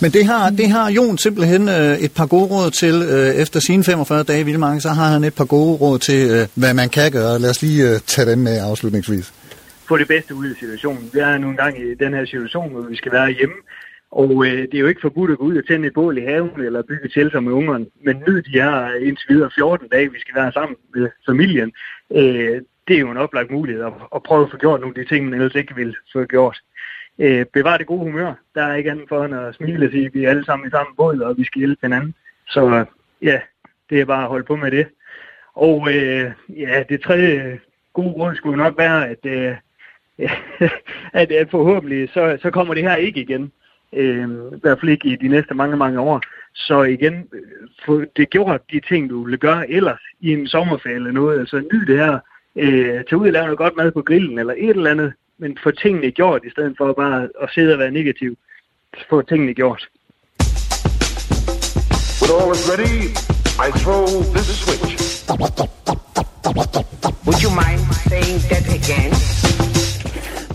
Men 0.02 0.12
det 0.12 0.26
har, 0.26 0.50
det 0.50 0.70
har 0.70 0.92
Jon 0.92 1.18
simpelthen 1.18 1.70
øh, 1.70 1.98
et 1.98 2.12
par 2.12 2.26
gode 2.26 2.46
råd 2.46 2.72
til. 2.72 2.96
Øh, 3.10 3.36
efter 3.36 3.60
sine 3.60 3.84
45 3.84 4.24
dage 4.24 4.42
i 4.42 4.44
Vildmarken, 4.44 4.82
så 4.82 4.90
har 4.90 5.10
han 5.10 5.24
et 5.24 5.34
par 5.34 5.46
gode 5.46 5.78
råd 5.78 6.00
til, 6.00 6.30
øh, 6.32 6.48
hvad 6.56 6.74
man 6.74 6.90
kan 6.90 7.12
gøre. 7.12 7.40
Lad 7.40 7.50
os 7.50 7.62
lige 7.62 7.90
øh, 7.90 8.00
tage 8.00 8.32
dem 8.32 8.40
med 8.40 8.60
afslutningsvis. 8.62 9.34
Få 9.88 9.98
det 9.98 10.08
bedste 10.08 10.36
ud 10.36 10.48
af 10.48 10.56
situationen. 10.60 11.10
Vi 11.14 11.20
er 11.20 11.38
nu 11.38 11.50
engang 11.50 11.78
i 11.82 11.96
den 12.00 12.14
her 12.14 12.26
situation, 12.26 12.72
hvor 12.72 12.82
vi 12.82 12.96
skal 12.96 13.12
være 13.12 13.30
hjemme. 13.32 13.56
Og 14.12 14.46
øh, 14.46 14.62
det 14.62 14.74
er 14.74 14.80
jo 14.80 14.88
ikke 14.88 15.02
forbudt 15.02 15.32
at 15.32 15.38
gå 15.38 15.44
ud 15.44 15.58
og 15.58 15.68
tænde 15.68 15.88
et 15.88 15.94
bål 15.94 16.18
i 16.18 16.22
haven 16.22 16.62
eller 16.66 16.82
bygge 16.82 17.10
shelter 17.10 17.40
med 17.40 17.52
ungerne, 17.52 17.86
men 18.06 18.24
nyd 18.28 18.42
de 18.42 18.52
her 18.52 18.94
indtil 19.08 19.30
videre 19.30 19.50
14 19.56 19.88
dage, 19.88 20.12
vi 20.12 20.20
skal 20.20 20.36
være 20.36 20.52
sammen 20.52 20.76
med 20.96 21.10
familien. 21.30 21.72
Øh, 22.16 22.62
det 22.88 22.96
er 22.96 23.00
jo 23.00 23.12
en 23.12 23.18
oplagt 23.18 23.52
mulighed 23.52 23.84
at, 23.84 23.94
at 24.16 24.24
prøve 24.24 24.44
at 24.44 24.52
få 24.52 24.58
gjort 24.58 24.80
nogle 24.82 24.96
af 24.98 25.04
de 25.04 25.10
ting, 25.10 25.26
man 25.26 25.34
ellers 25.34 25.56
ikke 25.56 25.76
vil 25.76 25.96
få 26.14 26.24
gjort. 26.26 26.62
Øh, 27.20 27.46
bevar 27.54 27.78
det 27.78 27.88
gode 27.88 28.00
humør. 28.00 28.34
Der 28.56 28.64
er 28.64 28.76
ikke 28.76 28.92
andet 28.92 29.10
for 29.10 29.26
end 29.26 29.36
at 29.36 29.56
smile 29.56 29.86
og 29.86 29.92
sige, 29.92 30.06
at 30.06 30.14
vi 30.14 30.24
er 30.24 30.30
alle 30.30 30.46
sammen 30.46 30.68
i 30.68 30.72
samme 30.72 30.96
båd, 30.98 31.20
og 31.20 31.38
vi 31.38 31.44
skal 31.44 31.60
hjælpe 31.60 31.80
hinanden. 31.82 32.16
Så 32.48 32.86
ja, 33.22 33.40
det 33.90 34.02
er 34.02 34.06
bare 34.06 34.24
at 34.24 34.30
holde 34.30 34.46
på 34.46 34.56
med 34.56 34.72
det. 34.72 34.88
Og 35.54 35.94
øh, 35.94 36.32
ja, 36.50 36.84
det 36.90 37.02
tredje 37.02 37.60
gode 37.94 38.12
råd 38.12 38.36
skulle 38.36 38.58
nok 38.58 38.78
være, 38.78 39.10
at, 39.10 39.26
øh, 39.26 39.56
at, 41.22 41.32
at 41.32 41.50
forhåbentlig 41.52 42.10
så, 42.10 42.38
så 42.42 42.52
kommer 42.52 42.74
det 42.74 42.84
her 42.84 42.96
ikke 42.96 43.22
igen. 43.22 43.52
Øh, 43.94 44.30
I 44.30 44.60
hvert 44.62 44.80
fald 44.80 44.92
ikke 44.92 45.08
i 45.08 45.16
de 45.16 45.28
næste 45.28 45.54
mange, 45.54 45.78
mange 45.78 46.00
år. 46.00 46.22
Så 46.54 46.84
igen, 46.84 47.28
øh, 47.34 47.42
få 47.86 48.04
det 48.16 48.30
gjort 48.30 48.62
de 48.72 48.80
ting, 48.80 49.10
du 49.10 49.24
vil 49.24 49.40
gøre 49.40 49.72
ellers 49.72 50.02
i 50.20 50.34
en 50.34 50.48
sommerferie 50.48 50.96
eller 50.96 51.12
noget. 51.12 51.40
Altså 51.40 51.64
nyd 51.74 51.86
det 51.86 51.98
her 51.98 52.20
øh, 52.56 53.04
tage 53.06 53.18
ud 53.18 53.28
og 53.28 53.34
lave 53.34 53.46
noget 53.46 53.58
godt 53.58 53.76
mad 53.78 53.92
på 53.92 54.02
grillen, 54.02 54.40
eller 54.40 54.54
et 54.58 54.70
eller 54.70 54.92
andet, 54.92 55.14
men 55.38 55.58
få 55.64 55.72
tingene 55.72 56.12
gjort, 56.12 56.46
i 56.46 56.50
stedet 56.50 56.74
for 56.78 56.94
bare 56.94 57.30
at 57.42 57.50
sidde 57.54 57.74
og 57.74 57.80
være 57.80 57.92
negativ. 57.92 58.38
Få 59.10 59.22
tingene 59.22 59.54
gjort. 59.54 59.90
When 62.22 62.32
all 62.38 62.52
is 62.52 62.64
ready, 62.72 62.98
I 63.66 63.72
throw 63.84 64.06
this 64.36 64.48
switch. 64.64 64.92
Would 67.26 67.42
you 67.44 67.52
mind 67.52 67.82
saying 68.10 68.40
that 68.50 68.66
again? 68.80 69.51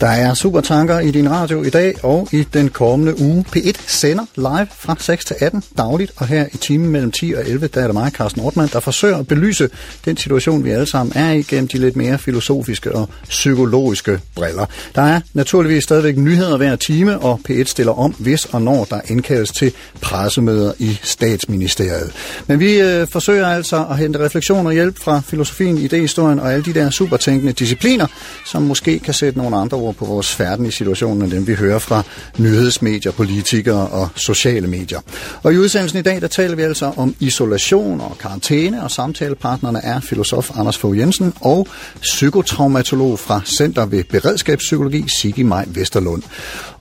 Der 0.01 0.07
er 0.07 0.35
supertanker 0.35 0.99
i 0.99 1.11
din 1.11 1.31
radio 1.31 1.63
i 1.63 1.71
dag 1.71 2.05
og 2.05 2.29
i 2.33 2.47
den 2.55 2.69
kommende 2.69 3.21
uge. 3.21 3.45
P1 3.57 3.81
sender 3.87 4.25
live 4.37 4.69
fra 4.79 4.97
6 4.99 5.25
til 5.25 5.37
18 5.41 5.63
dagligt, 5.79 6.13
og 6.17 6.27
her 6.27 6.47
i 6.53 6.57
timen 6.57 6.91
mellem 6.91 7.13
10 7.13 7.35
og 7.37 7.49
11, 7.49 7.67
der 7.67 7.81
er 7.81 7.87
det 7.87 7.95
mig, 7.95 8.13
Carsten 8.13 8.43
Ortmann, 8.43 8.71
der 8.73 8.81
forsøger 8.81 9.19
at 9.19 9.27
belyse 9.27 9.69
den 10.05 10.17
situation, 10.17 10.65
vi 10.65 10.71
alle 10.71 10.87
sammen 10.87 11.13
er 11.17 11.33
i, 11.33 11.43
gennem 11.43 11.69
de 11.69 11.79
lidt 11.79 11.97
mere 11.97 12.19
filosofiske 12.19 12.95
og 12.95 13.09
psykologiske 13.29 14.21
briller. 14.35 14.67
Der 14.95 15.03
er 15.03 15.21
naturligvis 15.35 15.85
stadigvæk 15.85 16.17
nyheder 16.17 16.57
hver 16.57 16.77
time, 16.77 17.19
og 17.19 17.41
P1 17.49 17.65
stiller 17.65 17.93
om, 17.93 18.15
hvis 18.19 18.45
og 18.45 18.63
når 18.63 18.85
der 18.85 19.01
indkaldes 19.09 19.51
til 19.51 19.73
pressemøder 20.01 20.73
i 20.79 20.99
statsministeriet. 21.03 22.13
Men 22.47 22.61
vi 22.61 22.81
øh, 22.81 23.07
forsøger 23.07 23.47
altså 23.47 23.87
at 23.91 23.99
hente 23.99 24.19
refleksioner 24.19 24.71
og 24.71 24.75
hjælp 24.75 24.99
fra 24.99 25.21
filosofien, 25.21 25.79
idehistorien 25.79 26.41
og 26.41 26.53
alle 26.53 26.65
de 26.65 26.75
der 26.75 26.91
supertænkende 26.91 27.53
discipliner, 27.53 28.07
som 28.47 28.63
måske 28.63 28.99
kan 28.99 29.15
sætte 29.15 29.39
nogle 29.39 29.57
andre 29.57 29.86
ord 29.87 29.95
på 29.95 30.05
vores 30.05 30.33
færden 30.33 30.67
i 30.67 30.71
situationen 30.71 31.23
end 31.23 31.31
dem, 31.31 31.47
vi 31.47 31.55
hører 31.55 31.79
fra 31.79 32.03
nyhedsmedier, 32.39 33.13
politikere 33.13 33.89
og 33.89 34.09
sociale 34.15 34.67
medier. 34.67 35.01
Og 35.43 35.53
i 35.53 35.59
udsendelsen 35.59 35.99
i 35.99 36.03
dag, 36.03 36.21
der 36.21 36.27
taler 36.27 36.57
vi 36.57 36.63
altså 36.63 36.93
om 36.97 37.15
isolation 37.21 38.01
og 38.01 38.19
karantæne, 38.21 38.83
og 38.83 38.91
samtalepartnerne 38.91 39.81
er 39.85 40.01
filosof 40.01 40.51
Anders 40.59 40.79
Fogh 40.79 40.99
Jensen 40.99 41.33
og 41.41 41.69
psykotraumatolog 42.01 43.19
fra 43.19 43.41
Center 43.57 43.87
ved 43.87 44.05
Beredskabspsykologi, 44.05 45.05
Sigi 45.21 45.43
Maj 45.43 45.65
Vesterlund. 45.69 46.23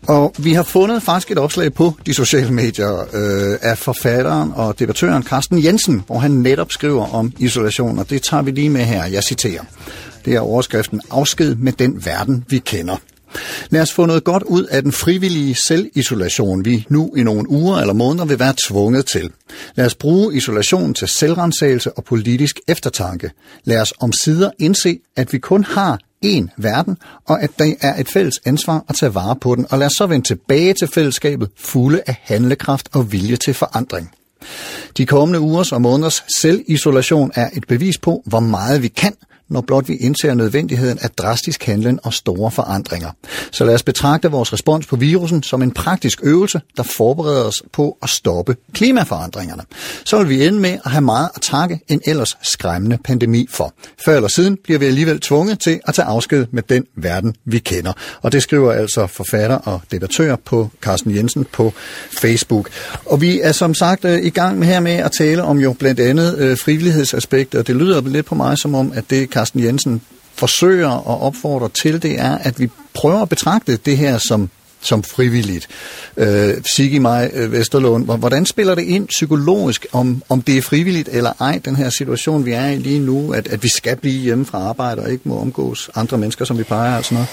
Og 0.07 0.33
vi 0.37 0.53
har 0.53 0.63
fundet 0.63 1.03
faktisk 1.03 1.31
et 1.31 1.37
opslag 1.37 1.73
på 1.73 1.93
de 2.05 2.13
sociale 2.13 2.51
medier 2.51 2.99
øh, 3.13 3.57
af 3.61 3.77
forfatteren 3.77 4.51
og 4.55 4.79
debattøren 4.79 5.23
Carsten 5.23 5.63
Jensen, 5.63 6.03
hvor 6.07 6.19
han 6.19 6.31
netop 6.31 6.71
skriver 6.71 7.13
om 7.13 7.33
isolation, 7.39 7.99
og 7.99 8.09
det 8.09 8.21
tager 8.21 8.43
vi 8.43 8.51
lige 8.51 8.69
med 8.69 8.81
her. 8.81 9.05
Jeg 9.05 9.23
citerer. 9.23 9.63
Det 10.25 10.35
er 10.35 10.39
overskriften 10.39 11.01
Afsked 11.09 11.55
med 11.55 11.73
den 11.73 12.05
verden, 12.05 12.45
vi 12.49 12.59
kender. 12.59 12.97
Lad 13.69 13.81
os 13.81 13.93
få 13.93 14.05
noget 14.05 14.23
godt 14.23 14.43
ud 14.43 14.63
af 14.63 14.81
den 14.81 14.91
frivillige 14.91 15.55
selvisolation, 15.55 16.65
vi 16.65 16.85
nu 16.89 17.13
i 17.17 17.23
nogle 17.23 17.49
uger 17.49 17.77
eller 17.77 17.93
måneder 17.93 18.25
vil 18.25 18.39
være 18.39 18.53
tvunget 18.67 19.05
til. 19.05 19.29
Lad 19.75 19.85
os 19.85 19.95
bruge 19.95 20.35
isolation 20.35 20.93
til 20.93 21.07
selvrensagelse 21.07 21.91
og 21.91 22.03
politisk 22.03 22.59
eftertanke. 22.67 23.31
Lad 23.63 23.81
os 23.81 23.93
om 23.99 24.11
sider 24.11 24.51
indse, 24.59 24.99
at 25.15 25.33
vi 25.33 25.37
kun 25.37 25.63
har 25.63 25.99
én 26.25 26.47
verden, 26.57 26.97
og 27.25 27.43
at 27.43 27.49
det 27.59 27.75
er 27.81 27.99
et 27.99 28.09
fælles 28.09 28.41
ansvar 28.45 28.85
at 28.89 28.95
tage 28.95 29.15
vare 29.15 29.35
på 29.35 29.55
den, 29.55 29.65
og 29.69 29.79
lad 29.79 29.87
os 29.87 29.93
så 29.97 30.05
vende 30.05 30.27
tilbage 30.27 30.73
til 30.73 30.87
fællesskabet 30.87 31.49
fulde 31.57 32.01
af 32.07 32.15
handlekraft 32.21 32.89
og 32.93 33.11
vilje 33.11 33.35
til 33.35 33.53
forandring. 33.53 34.11
De 34.97 35.05
kommende 35.05 35.39
ugers 35.39 35.71
og 35.71 35.81
måneders 35.81 36.23
selvisolation 36.41 37.31
er 37.35 37.49
et 37.53 37.67
bevis 37.67 37.97
på, 37.97 38.23
hvor 38.25 38.39
meget 38.39 38.81
vi 38.81 38.87
kan, 38.87 39.13
når 39.49 39.61
blot 39.61 39.87
vi 39.87 39.95
indser 39.95 40.33
nødvendigheden 40.33 40.99
af 41.01 41.09
drastisk 41.09 41.63
handlen 41.63 41.99
og 42.03 42.13
store 42.13 42.51
forandringer. 42.51 43.11
Så 43.51 43.65
lad 43.65 43.73
os 43.73 43.83
betragte 43.83 44.31
vores 44.31 44.53
respons 44.53 44.85
på 44.85 44.95
virusen 44.95 45.43
som 45.43 45.61
en 45.61 45.71
praktisk 45.71 46.19
øvelse, 46.23 46.61
der 46.77 46.83
forbereder 46.83 47.43
os 47.43 47.63
på 47.71 47.97
at 48.03 48.09
stoppe 48.09 48.55
klimaforandringerne. 48.73 49.63
Så 50.05 50.17
vil 50.17 50.29
vi 50.29 50.47
ende 50.47 50.59
med 50.59 50.77
at 50.85 50.91
have 50.91 51.01
meget 51.01 51.29
at 51.35 51.41
takke 51.41 51.79
en 51.87 52.01
ellers 52.05 52.37
skræmmende 52.41 52.97
pandemi 53.03 53.47
for. 53.49 53.73
Før 54.05 54.15
eller 54.15 54.27
siden 54.27 54.57
bliver 54.63 54.79
vi 54.79 54.85
alligevel 54.85 55.19
tvunget 55.19 55.59
til 55.59 55.79
at 55.87 55.93
tage 55.93 56.05
afsked 56.05 56.45
med 56.51 56.63
den 56.63 56.85
verden, 56.95 57.35
vi 57.45 57.59
kender. 57.59 57.93
Og 58.21 58.31
det 58.31 58.43
skriver 58.43 58.71
altså 58.71 59.07
forfatter 59.07 59.55
og 59.55 59.81
debattør 59.91 60.35
på 60.35 60.69
Carsten 60.81 61.15
Jensen 61.15 61.45
på 61.51 61.73
Facebook. 62.11 62.69
Og 63.05 63.21
vi 63.21 63.41
er 63.41 63.51
som 63.51 63.73
sagt 63.73 64.05
øh, 64.05 64.25
i 64.25 64.29
gang 64.29 64.59
med 64.59 64.67
her 64.67 64.79
med 64.79 64.91
at 64.91 65.11
tale 65.11 65.43
om 65.43 65.57
jo 65.57 65.73
blandt 65.73 65.99
andet 65.99 66.37
øh, 66.37 66.57
frivillighedsaspekter. 66.57 67.61
Det 67.61 67.75
lyder 67.75 68.01
lidt 68.01 68.25
på 68.25 68.35
mig 68.35 68.57
som 68.57 68.75
om, 68.75 68.91
at 68.95 69.03
det 69.09 69.29
Carsten 69.35 69.63
Jensen 69.63 70.01
forsøger 70.35 70.89
og 70.89 71.21
opfordrer 71.21 71.67
til, 71.67 72.01
det 72.01 72.19
er, 72.19 72.37
at 72.37 72.59
vi 72.59 72.69
prøver 72.93 73.21
at 73.21 73.29
betragte 73.29 73.77
det 73.77 73.97
her 73.97 74.17
som 74.17 74.49
som 74.81 75.03
frivilligt. 75.03 75.67
Øh, 76.17 76.53
Sigge 76.75 76.99
mig, 76.99 77.29
øh, 77.33 77.51
Vesterlund, 77.51 78.05
hvordan 78.05 78.45
spiller 78.45 78.75
det 78.75 78.81
ind 78.81 79.07
psykologisk, 79.07 79.85
om, 79.91 80.23
om 80.29 80.41
det 80.41 80.57
er 80.57 80.61
frivilligt 80.61 81.09
eller 81.11 81.33
ej, 81.39 81.61
den 81.65 81.75
her 81.75 81.89
situation, 81.89 82.45
vi 82.45 82.51
er 82.51 82.67
i 82.67 82.77
lige 82.77 82.99
nu, 82.99 83.33
at, 83.33 83.47
at 83.47 83.63
vi 83.63 83.69
skal 83.69 83.97
blive 83.97 84.21
hjemme 84.21 84.45
fra 84.45 84.57
arbejde 84.57 85.01
og 85.01 85.11
ikke 85.11 85.29
må 85.29 85.39
omgås 85.39 85.89
andre 85.95 86.17
mennesker, 86.17 86.45
som 86.45 86.57
vi 86.57 86.63
plejer 86.63 86.97
og 86.97 87.05
sådan 87.05 87.15
noget? 87.15 87.29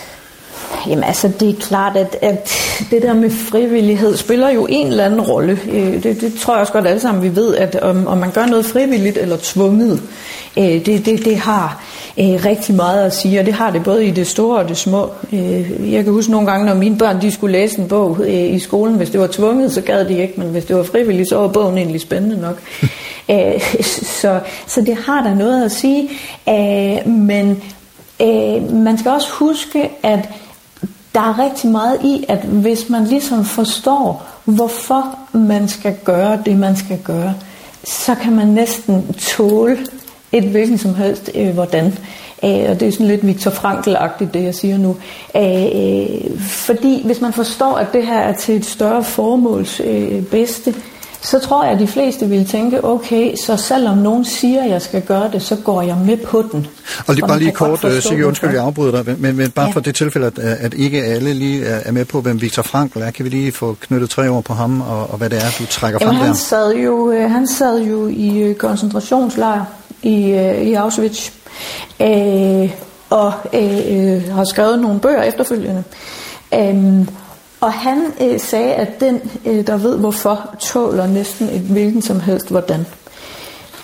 Jamen 0.88 1.04
altså, 1.04 1.30
det 1.40 1.48
er 1.48 1.60
klart, 1.60 1.96
at, 1.96 2.16
at 2.22 2.50
det 2.90 3.02
der 3.02 3.14
med 3.14 3.30
frivillighed 3.30 4.16
spiller 4.16 4.50
jo 4.50 4.66
en 4.70 4.86
eller 4.86 5.04
anden 5.04 5.20
rolle. 5.20 5.58
Øh, 5.70 6.02
det, 6.02 6.20
det 6.20 6.34
tror 6.34 6.54
jeg 6.54 6.60
også 6.60 6.72
godt 6.72 6.86
alle 6.86 7.00
sammen, 7.00 7.22
vi 7.22 7.36
ved, 7.36 7.56
at 7.56 7.76
om, 7.76 8.06
om 8.06 8.18
man 8.18 8.30
gør 8.30 8.46
noget 8.46 8.66
frivilligt 8.66 9.18
eller 9.18 9.36
tvunget, 9.42 10.02
øh, 10.58 10.64
det, 10.64 11.06
det, 11.06 11.24
det 11.24 11.36
har 11.36 11.84
øh, 12.18 12.44
rigtig 12.44 12.74
meget 12.74 13.04
at 13.04 13.14
sige, 13.14 13.40
og 13.40 13.46
det 13.46 13.54
har 13.54 13.70
det 13.70 13.84
både 13.84 14.06
i 14.06 14.10
det 14.10 14.26
store 14.26 14.58
og 14.58 14.68
det 14.68 14.76
små. 14.76 15.10
Jeg 15.90 16.04
kan 16.04 16.12
huske 16.12 16.30
nogle 16.30 16.50
gange, 16.50 16.66
når 16.66 16.74
mine 16.74 16.98
børn 16.98 17.22
de 17.22 17.32
skulle 17.32 17.52
læse 17.52 17.78
en 17.78 17.88
bog 17.88 18.28
i 18.28 18.58
skolen, 18.58 18.94
hvis 18.94 19.10
det 19.10 19.20
var 19.20 19.26
tvunget, 19.26 19.72
så 19.72 19.80
gad 19.80 20.04
de 20.04 20.18
ikke, 20.18 20.34
men 20.36 20.48
hvis 20.48 20.64
det 20.64 20.76
var 20.76 20.82
frivilligt, 20.82 21.28
så 21.28 21.36
var 21.36 21.48
bogen 21.48 21.78
egentlig 21.78 22.00
spændende 22.00 22.40
nok. 22.40 22.58
så, 24.20 24.40
så 24.66 24.80
det 24.80 24.96
har 25.06 25.22
der 25.22 25.34
noget 25.34 25.64
at 25.64 25.72
sige, 25.72 26.10
men 27.06 27.62
Øh, 28.22 28.72
man 28.72 28.98
skal 28.98 29.10
også 29.10 29.30
huske, 29.32 29.90
at 30.02 30.28
der 31.14 31.20
er 31.20 31.38
rigtig 31.38 31.70
meget 31.70 31.98
i, 32.04 32.24
at 32.28 32.38
hvis 32.38 32.88
man 32.88 33.04
ligesom 33.04 33.44
forstår, 33.44 34.26
hvorfor 34.44 35.18
man 35.32 35.68
skal 35.68 35.96
gøre 36.04 36.42
det, 36.44 36.58
man 36.58 36.76
skal 36.76 36.98
gøre, 37.04 37.34
så 37.84 38.14
kan 38.14 38.32
man 38.32 38.46
næsten 38.46 39.12
tåle 39.12 39.78
et 40.32 40.44
hvilken 40.44 40.78
som 40.78 40.94
helst 40.94 41.30
øh, 41.34 41.54
hvordan. 41.54 41.86
Øh, 42.44 42.70
og 42.70 42.80
det 42.80 42.82
er 42.82 42.92
sådan 42.92 43.06
lidt 43.06 43.26
Viktor 43.26 43.50
Frankl-agtigt, 43.50 44.34
det 44.34 44.44
jeg 44.44 44.54
siger 44.54 44.78
nu. 44.78 44.96
Øh, 45.36 45.64
øh 45.74 46.40
fordi 46.40 47.02
hvis 47.04 47.20
man 47.20 47.32
forstår, 47.32 47.74
at 47.74 47.92
det 47.92 48.06
her 48.06 48.18
er 48.18 48.32
til 48.32 48.56
et 48.56 48.64
større 48.64 49.04
formåls 49.04 49.80
øh, 49.84 50.22
bedste, 50.22 50.74
så 51.22 51.38
tror 51.38 51.64
jeg, 51.64 51.72
at 51.72 51.78
de 51.80 51.86
fleste 51.86 52.28
vil 52.28 52.46
tænke, 52.46 52.84
okay, 52.84 53.34
så 53.46 53.56
selvom 53.56 53.98
nogen 53.98 54.24
siger, 54.24 54.64
at 54.64 54.70
jeg 54.70 54.82
skal 54.82 55.02
gøre 55.02 55.30
det, 55.32 55.42
så 55.42 55.56
går 55.56 55.82
jeg 55.82 55.96
med 55.96 56.16
på 56.16 56.44
den. 56.52 56.66
Og 57.06 57.14
lige, 57.14 57.26
bare 57.26 57.38
lige 57.38 57.52
kort, 57.52 57.84
uh, 57.84 57.90
Sigge, 57.92 58.26
undskyld, 58.26 58.50
jeg 58.50 58.64
afbryder 58.64 59.02
dig, 59.02 59.14
men, 59.18 59.36
men 59.36 59.50
bare 59.50 59.66
ja. 59.66 59.72
for 59.72 59.80
det 59.80 59.94
tilfælde, 59.94 60.26
at, 60.26 60.38
at 60.38 60.74
ikke 60.74 61.04
alle 61.04 61.34
lige 61.34 61.64
er 61.64 61.92
med 61.92 62.04
på, 62.04 62.20
hvem 62.20 62.40
Viktor 62.40 62.62
Frankl 62.62 62.98
er, 62.98 63.10
kan 63.10 63.24
vi 63.24 63.30
lige 63.30 63.52
få 63.52 63.76
knyttet 63.80 64.10
tre 64.10 64.28
ord 64.28 64.44
på 64.44 64.54
ham, 64.54 64.80
og, 64.80 65.10
og 65.10 65.18
hvad 65.18 65.30
det 65.30 65.38
er, 65.38 65.56
du 65.58 65.66
trækker 65.66 65.98
Jamen, 66.00 66.14
frem 66.14 66.24
han 66.24 66.28
der? 66.28 66.38
Sad 66.38 66.74
jo, 66.74 67.12
øh, 67.12 67.30
han 67.30 67.46
sad 67.46 67.82
jo 67.82 68.08
i 68.08 68.38
øh, 68.38 68.54
koncentrationslejr 68.54 69.64
i, 70.02 70.16
i 70.62 70.74
Auschwitz, 70.74 71.30
øh, 72.00 72.70
og 73.10 73.32
øh, 73.54 74.34
har 74.34 74.44
skrevet 74.44 74.78
nogle 74.78 75.00
bøger 75.00 75.22
efterfølgende. 75.22 75.84
Øh, 76.54 77.06
og 77.62 77.72
han 77.72 78.12
øh, 78.20 78.40
sagde, 78.40 78.74
at 78.74 79.00
den, 79.00 79.30
øh, 79.44 79.66
der 79.66 79.76
ved 79.76 79.98
hvorfor, 79.98 80.54
tåler 80.60 81.06
næsten 81.06 81.48
et 81.48 81.60
hvilken 81.60 82.02
som 82.02 82.20
helst 82.20 82.50
hvordan. 82.50 82.86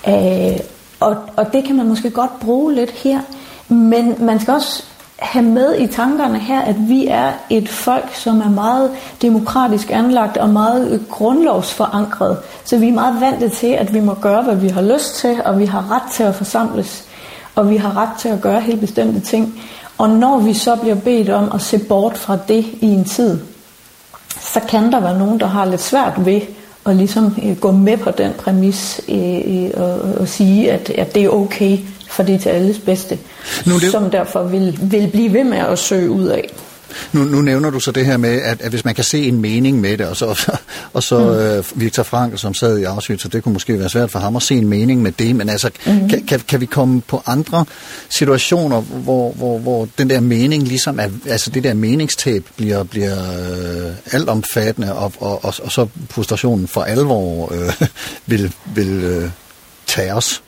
Øh, 0.09 0.61
og, 1.01 1.17
og 1.37 1.53
det 1.53 1.65
kan 1.65 1.77
man 1.77 1.89
måske 1.89 2.11
godt 2.11 2.41
bruge 2.41 2.75
lidt 2.75 2.91
her, 2.91 3.21
men 3.69 4.15
man 4.19 4.41
skal 4.41 4.55
også 4.55 4.85
have 5.19 5.45
med 5.45 5.81
i 5.81 5.87
tankerne 5.87 6.39
her, 6.39 6.61
at 6.61 6.77
vi 6.89 7.07
er 7.07 7.33
et 7.51 7.69
folk, 7.69 8.15
som 8.15 8.41
er 8.41 8.51
meget 8.51 8.91
demokratisk 9.23 9.91
anlagt 9.91 10.37
og 10.37 10.49
meget 10.49 11.05
grundlovsforankret. 11.11 12.39
Så 12.65 12.79
vi 12.79 12.89
er 12.89 12.93
meget 12.93 13.21
vant 13.21 13.53
til, 13.53 13.67
at 13.67 13.95
vi 13.95 14.01
må 14.01 14.15
gøre, 14.15 14.43
hvad 14.43 14.57
vi 14.57 14.69
har 14.69 14.83
lyst 14.83 15.15
til, 15.15 15.41
og 15.45 15.59
vi 15.59 15.65
har 15.65 15.91
ret 15.91 16.13
til 16.13 16.23
at 16.23 16.35
forsamles, 16.35 17.05
og 17.55 17.71
vi 17.71 17.77
har 17.77 17.97
ret 17.97 18.19
til 18.19 18.29
at 18.29 18.41
gøre 18.41 18.61
helt 18.61 18.81
bestemte 18.81 19.21
ting. 19.21 19.61
Og 19.99 20.11
når 20.11 20.39
vi 20.39 20.55
så 20.55 20.77
bliver 20.77 20.97
bedt 20.97 21.31
om 21.31 21.51
at 21.55 21.63
se 21.63 21.79
bort 21.79 22.19
fra 22.19 22.39
det 22.49 22.67
i 22.81 22.87
en 22.87 23.05
tid, 23.05 23.39
så 24.41 24.61
kan 24.69 24.93
der 24.93 25.01
være 25.01 25.19
nogen, 25.19 25.41
der 25.41 25.47
har 25.47 25.65
lidt 25.65 25.81
svært 25.81 26.13
ved 26.27 26.41
at 26.87 26.97
ligesom 26.97 27.37
øh, 27.45 27.57
gå 27.57 27.71
med 27.71 27.97
på 27.97 28.11
den 28.11 28.33
præmis 28.39 29.01
øh, 29.09 29.65
øh, 29.65 29.71
og, 29.75 30.01
og 30.21 30.29
sige, 30.29 30.73
at, 30.73 30.91
at 30.91 31.15
det 31.15 31.25
er 31.25 31.29
okay, 31.29 31.79
for 32.09 32.23
det 32.23 32.35
er 32.35 32.39
til 32.39 32.49
alles 32.49 32.79
bedste, 32.79 33.19
nu, 33.67 33.75
det... 33.75 33.91
som 33.91 34.11
derfor 34.11 34.43
vil, 34.43 34.79
vil 34.83 35.11
blive 35.13 35.33
ved 35.33 35.45
med 35.45 35.59
at 35.59 35.79
søge 35.79 36.11
ud 36.11 36.27
af. 36.27 36.49
Nu, 37.13 37.25
nu 37.25 37.41
nævner 37.41 37.71
du 37.71 37.81
så 37.81 37.91
det 37.91 38.07
her 38.07 38.17
med, 38.17 38.43
at, 38.43 38.61
at 38.61 38.71
hvis 38.71 38.85
man 38.85 38.95
kan 38.95 39.05
se 39.05 39.29
en 39.29 39.41
mening 39.41 39.81
med 39.81 39.99
det, 39.99 40.07
og 40.07 40.17
så, 40.17 40.53
og 40.95 41.03
så 41.03 41.19
mm. 41.19 41.25
øh, 41.25 41.81
Victor 41.81 42.03
Frank, 42.03 42.39
som 42.39 42.55
sad 42.55 42.79
i 42.79 42.85
Auschwitz, 42.85 43.23
så 43.23 43.29
det 43.29 43.43
kunne 43.43 43.53
måske 43.53 43.79
være 43.79 43.89
svært 43.89 44.11
for 44.11 44.19
ham 44.19 44.37
at 44.37 44.43
se 44.43 44.55
en 44.55 44.69
mening 44.69 45.03
med 45.03 45.13
det, 45.13 45.37
men 45.37 45.49
altså, 45.49 45.71
mm. 45.87 46.09
kan, 46.09 46.27
kan, 46.27 46.41
kan 46.41 46.61
vi 46.61 46.67
komme 46.67 47.01
på 47.01 47.23
andre 47.27 47.65
situationer, 48.11 48.81
hvor, 48.81 49.33
hvor, 49.33 49.59
hvor 49.59 49.89
den 49.99 50.11
der 50.11 50.21
mening 50.21 50.63
ligesom 50.63 51.01
er, 51.01 51.09
altså 51.27 51.51
det 51.51 51.65
der 51.65 51.75
meningstab 51.75 52.45
bliver, 52.57 52.83
bliver 52.83 53.17
øh, 53.17 53.93
altomfattende, 54.13 54.95
og, 54.95 55.13
og, 55.19 55.45
og, 55.45 55.55
og 55.63 55.73
så 55.73 55.87
frustrationen 56.11 56.69
for 56.69 56.83
alvor 56.83 57.53
øh, 57.55 57.89
vil, 58.27 58.55
vil 58.75 59.05
øh, 59.05 59.31
tage 59.87 60.15
os? 60.15 60.43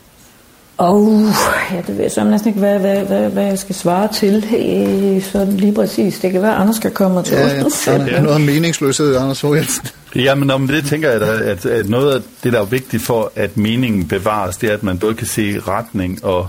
Og 0.80 1.26
ja, 1.72 1.76
det 1.86 1.96
ved 1.96 2.02
jeg 2.02 2.10
så 2.10 2.24
næsten 2.24 2.48
ikke, 2.48 2.60
hvad, 2.60 2.78
hvad, 2.78 2.96
hvad, 2.96 3.30
hvad 3.30 3.44
jeg 3.44 3.58
skal 3.58 3.74
svare 3.74 4.08
til. 4.12 4.36
Øh, 4.36 5.22
så 5.22 5.46
lige 5.50 5.74
præcis. 5.74 6.18
Det 6.18 6.32
kan 6.32 6.42
være, 6.42 6.54
at 6.54 6.60
Anders 6.60 6.76
skal 6.76 6.90
komme 6.90 7.22
til 7.22 7.36
Ja, 7.36 7.46
ja, 7.46 7.62
der 7.86 8.16
er 8.16 8.20
noget 8.20 8.36
om 8.36 8.40
meningsløshed, 8.40 9.16
Anders 9.16 9.40
Fogh 9.40 9.56
Jensen. 9.56 9.88
Jamen 10.14 10.50
om 10.50 10.68
det 10.68 10.84
tænker 10.84 11.10
jeg, 11.10 11.22
at, 11.22 11.66
at 11.66 11.88
noget 11.88 12.14
af 12.14 12.20
det, 12.42 12.52
der 12.52 12.60
er 12.60 12.64
vigtigt 12.64 13.02
for, 13.02 13.32
at 13.36 13.56
meningen 13.56 14.08
bevares, 14.08 14.56
det 14.56 14.70
er, 14.70 14.74
at 14.74 14.82
man 14.82 14.98
både 14.98 15.14
kan 15.14 15.26
se 15.26 15.60
retning 15.68 16.24
og, 16.24 16.48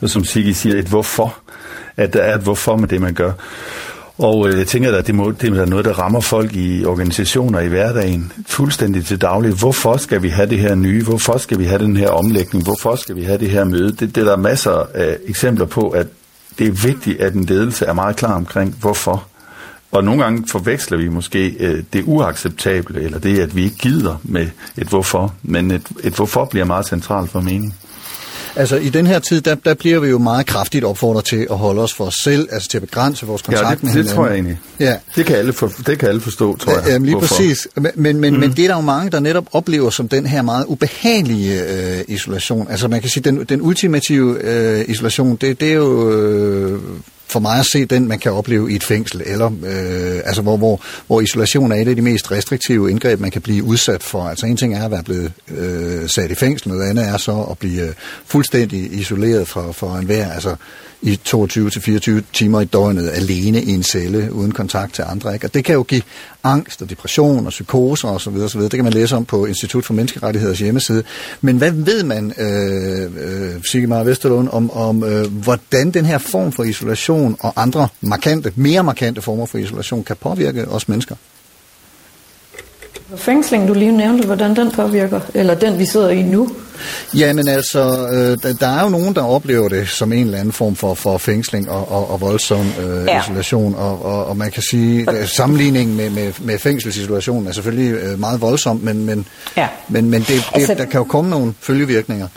og 0.00 0.10
som 0.10 0.24
Sigge 0.24 0.54
siger, 0.54 0.76
et 0.76 0.86
hvorfor. 0.86 1.38
At 1.96 2.12
der 2.12 2.20
er 2.20 2.34
et 2.34 2.42
hvorfor 2.42 2.76
med 2.76 2.88
det, 2.88 3.00
man 3.00 3.14
gør. 3.14 3.32
Og 4.18 4.48
øh, 4.48 4.58
jeg 4.58 4.66
tænker, 4.66 4.96
at 4.96 5.06
det, 5.06 5.14
må, 5.14 5.30
det 5.30 5.58
er 5.58 5.64
noget, 5.64 5.84
der 5.84 5.92
rammer 5.92 6.20
folk 6.20 6.56
i 6.56 6.84
organisationer 6.84 7.60
i 7.60 7.68
hverdagen 7.68 8.32
fuldstændig 8.46 9.06
til 9.06 9.20
daglig. 9.20 9.52
Hvorfor 9.52 9.96
skal 9.96 10.22
vi 10.22 10.28
have 10.28 10.48
det 10.48 10.58
her 10.58 10.74
nye? 10.74 11.04
Hvorfor 11.04 11.38
skal 11.38 11.58
vi 11.58 11.64
have 11.64 11.82
den 11.82 11.96
her 11.96 12.08
omlægning? 12.08 12.64
Hvorfor 12.64 12.96
skal 12.96 13.16
vi 13.16 13.22
have 13.22 13.38
det 13.38 13.50
her 13.50 13.64
møde? 13.64 13.92
Det, 13.92 14.14
det 14.14 14.16
er 14.16 14.24
der 14.24 14.36
masser 14.36 14.86
af 14.94 15.18
eksempler 15.26 15.66
på, 15.66 15.88
at 15.88 16.06
det 16.58 16.66
er 16.66 16.70
vigtigt, 16.70 17.20
at 17.20 17.34
en 17.34 17.44
ledelse 17.44 17.84
er 17.84 17.92
meget 17.92 18.16
klar 18.16 18.34
omkring, 18.34 18.76
hvorfor. 18.80 19.26
Og 19.90 20.04
nogle 20.04 20.22
gange 20.22 20.44
forveksler 20.48 20.98
vi 20.98 21.08
måske 21.08 21.48
øh, 21.48 21.82
det 21.92 22.02
uacceptable, 22.06 23.02
eller 23.02 23.18
det, 23.18 23.38
at 23.38 23.56
vi 23.56 23.64
ikke 23.64 23.76
gider 23.76 24.20
med 24.22 24.48
et 24.76 24.86
hvorfor. 24.88 25.34
Men 25.42 25.70
et, 25.70 25.86
et 26.04 26.12
hvorfor 26.12 26.44
bliver 26.44 26.64
meget 26.64 26.86
centralt 26.86 27.30
for 27.30 27.40
mening. 27.40 27.74
Altså 28.56 28.76
i 28.76 28.88
den 28.88 29.06
her 29.06 29.18
tid, 29.18 29.40
der, 29.40 29.54
der 29.54 29.74
bliver 29.74 30.00
vi 30.00 30.08
jo 30.08 30.18
meget 30.18 30.46
kraftigt 30.46 30.84
opfordret 30.84 31.24
til 31.24 31.46
at 31.50 31.58
holde 31.58 31.82
os 31.82 31.94
for 31.94 32.04
os 32.04 32.14
selv, 32.14 32.48
altså 32.52 32.68
til 32.68 32.78
at 32.78 32.82
begrænse 32.82 33.26
vores 33.26 33.42
kontakt 33.42 33.68
Ja, 33.68 33.74
det, 33.74 33.82
med 33.82 33.88
det 33.88 33.96
hinanden. 33.96 34.14
tror 34.14 34.26
jeg 34.26 34.34
egentlig. 34.34 34.58
Ja. 34.80 34.96
Det 35.16 35.26
kan 35.26 35.36
alle, 35.36 35.52
for, 35.52 35.72
det 35.86 35.98
kan 35.98 36.08
alle 36.08 36.20
forstå, 36.20 36.56
tror 36.56 36.72
jeg. 36.72 36.82
Ja, 36.86 36.92
jamen 36.92 37.06
lige 37.06 37.14
hvorfor. 37.18 37.34
præcis. 37.34 37.68
Men, 37.74 37.90
men, 37.94 38.20
men, 38.20 38.34
mm. 38.34 38.40
men 38.40 38.50
det 38.50 38.64
er 38.64 38.68
der 38.68 38.74
jo 38.74 38.80
mange, 38.80 39.10
der 39.10 39.20
netop 39.20 39.46
oplever 39.52 39.90
som 39.90 40.08
den 40.08 40.26
her 40.26 40.42
meget 40.42 40.64
ubehagelige 40.66 41.62
øh, 41.64 42.04
isolation. 42.08 42.66
Altså 42.70 42.88
man 42.88 43.00
kan 43.00 43.10
sige, 43.10 43.22
den, 43.22 43.44
den 43.44 43.62
ultimative 43.62 44.42
øh, 44.42 44.84
isolation, 44.88 45.36
det, 45.36 45.60
det 45.60 45.68
er 45.68 45.74
jo 45.74 46.10
øh, 46.12 46.80
for 47.28 47.40
mig 47.40 47.58
at 47.58 47.66
se 47.66 47.84
den, 47.84 48.08
man 48.08 48.18
kan 48.18 48.32
opleve 48.32 48.72
i 48.72 48.76
et 48.76 48.84
fængsel, 48.84 49.22
eller 49.26 49.46
øh, 49.46 50.20
altså 50.24 50.42
hvor, 50.42 50.56
hvor, 50.56 50.80
hvor 51.06 51.20
isolation 51.20 51.72
er 51.72 51.76
et 51.76 51.88
af 51.88 51.96
de 51.96 52.02
mest 52.02 52.32
restriktive 52.32 52.90
indgreb, 52.90 53.20
man 53.20 53.30
kan 53.30 53.42
blive 53.42 53.64
udsat 53.64 54.02
for. 54.02 54.22
Altså 54.22 54.46
en 54.46 54.56
ting 54.56 54.74
er 54.74 54.84
at 54.84 54.90
være 54.90 55.02
blevet 55.02 55.32
øh, 55.48 56.08
sat 56.08 56.30
i 56.30 56.34
fængsel, 56.34 56.68
noget 56.68 56.90
andet 56.90 57.08
er 57.08 57.16
så 57.16 57.46
at 57.50 57.58
blive 57.58 57.82
øh, 57.82 57.94
fuldstændig 58.26 58.92
isoleret 58.92 59.48
fra, 59.48 59.72
fra 59.72 59.98
enhver, 59.98 60.32
altså 60.32 60.56
i 61.02 61.20
22-24 61.28 62.20
timer 62.32 62.60
i 62.60 62.64
døgnet 62.64 63.10
alene 63.10 63.62
i 63.62 63.70
en 63.70 63.82
celle 63.82 64.32
uden 64.32 64.52
kontakt 64.52 64.94
til 64.94 65.04
andre. 65.08 65.34
Ikke? 65.34 65.46
Og 65.46 65.54
det 65.54 65.64
kan 65.64 65.74
jo 65.74 65.82
give 65.82 66.02
angst 66.44 66.82
og 66.82 66.90
depression 66.90 67.46
og 67.46 67.50
psykoser 67.50 68.08
osv. 68.08 68.36
osv. 68.36 68.60
Det 68.60 68.70
kan 68.70 68.84
man 68.84 68.92
læse 68.92 69.16
om 69.16 69.24
på 69.24 69.46
Institut 69.46 69.84
for 69.84 69.94
Menneskerettigheders 69.94 70.58
hjemmeside. 70.58 71.02
Men 71.40 71.56
hvad 71.56 71.70
ved 71.70 72.02
man, 72.02 72.32
øh, 72.38 73.10
øh, 73.18 73.62
Sigmar 73.62 74.02
Vesterlund, 74.02 74.48
om, 74.52 74.70
om 74.70 75.04
øh, 75.04 75.32
hvordan 75.32 75.90
den 75.90 76.04
her 76.04 76.18
form 76.18 76.52
for 76.52 76.62
isolation 76.62 77.36
og 77.40 77.52
andre 77.56 77.88
markante, 78.00 78.52
mere 78.56 78.84
markante 78.84 79.22
former 79.22 79.46
for 79.46 79.58
isolation 79.58 80.04
kan 80.04 80.16
påvirke 80.16 80.68
os 80.68 80.88
mennesker? 80.88 81.16
Fængsling, 83.16 83.68
du 83.68 83.74
lige 83.74 83.92
nævnte, 83.92 84.26
hvordan 84.26 84.56
den 84.56 84.70
påvirker, 84.70 85.20
eller 85.34 85.54
den 85.54 85.78
vi 85.78 85.86
sidder 85.86 86.08
i 86.08 86.22
nu. 86.22 86.48
Jamen 87.14 87.48
altså, 87.48 88.08
øh, 88.12 88.52
der, 88.60 88.66
er 88.68 88.82
jo 88.82 88.88
nogen, 88.88 89.14
der 89.14 89.22
oplever 89.22 89.68
det 89.68 89.88
som 89.88 90.12
en 90.12 90.24
eller 90.26 90.38
anden 90.38 90.52
form 90.52 90.76
for, 90.76 90.94
for 90.94 91.18
fængsling 91.18 91.70
og, 91.70 91.92
og, 91.92 92.10
og 92.10 92.20
voldsom 92.20 92.66
øh, 92.86 93.04
Ja. 93.06 93.22
isolation, 93.22 93.74
og, 93.74 94.04
og, 94.04 94.26
og 94.26 94.36
man 94.36 94.50
kan 94.50 94.62
sige, 94.62 95.10
at 95.10 95.28
sammenligningen 95.28 95.96
med, 95.96 96.10
med, 96.10 96.32
med 96.40 96.58
fængselsisolation 96.58 97.46
er 97.46 97.52
selvfølgelig 97.52 97.92
øh, 97.92 98.20
meget 98.20 98.40
voldsom, 98.40 98.76
men, 98.82 99.04
men, 99.04 99.26
Ja. 99.56 99.68
men, 99.88 100.10
men 100.10 100.20
det, 100.20 100.28
det, 100.28 100.44
Altså- 100.54 100.74
der 100.74 100.84
kan 100.84 100.98
jo 100.98 101.04
komme 101.04 101.30
nogle 101.30 101.54
følgevirkninger. 101.60 102.28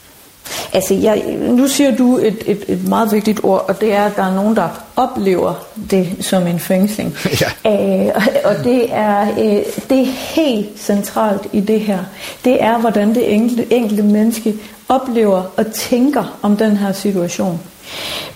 Altså, 0.73 0.93
jeg, 0.93 1.23
nu 1.39 1.67
siger 1.67 1.95
du 1.95 2.17
et, 2.17 2.43
et, 2.45 2.63
et 2.67 2.88
meget 2.88 3.12
vigtigt 3.12 3.39
ord, 3.43 3.65
og 3.67 3.81
det 3.81 3.93
er, 3.93 4.03
at 4.03 4.15
der 4.15 4.23
er 4.23 4.33
nogen, 4.35 4.55
der 4.55 4.69
oplever 4.95 5.53
det 5.91 6.09
som 6.21 6.47
en 6.47 6.59
fængsling. 6.59 7.15
Ja. 7.65 8.05
Øh, 8.05 8.12
og- 8.15 8.21
og 8.51 8.63
det 8.63 8.93
er, 8.93 9.21
øh, 9.21 9.62
det 9.89 9.99
er 10.01 10.05
helt 10.35 10.67
centralt 10.79 11.41
i 11.53 11.59
det 11.59 11.79
her. 11.79 11.99
Det 12.45 12.63
er, 12.63 12.77
hvordan 12.77 13.15
det 13.15 13.33
enkelte, 13.33 13.73
enkelte 13.73 14.03
menneske 14.03 14.53
oplever 14.89 15.43
og 15.57 15.71
tænker 15.73 16.38
om 16.41 16.57
den 16.57 16.77
her 16.77 16.91
situation. 16.91 17.59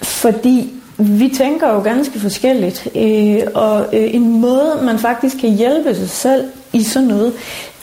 Fordi 0.01 0.73
vi 0.97 1.33
tænker 1.37 1.69
jo 1.73 1.79
ganske 1.81 2.19
forskelligt, 2.19 2.87
øh, 2.95 3.39
og 3.53 3.85
øh, 3.93 4.15
en 4.15 4.41
måde, 4.41 4.79
man 4.83 4.99
faktisk 4.99 5.37
kan 5.41 5.49
hjælpe 5.49 5.95
sig 5.95 6.09
selv 6.09 6.43
i 6.73 6.83
sådan 6.83 7.07
noget, 7.07 7.33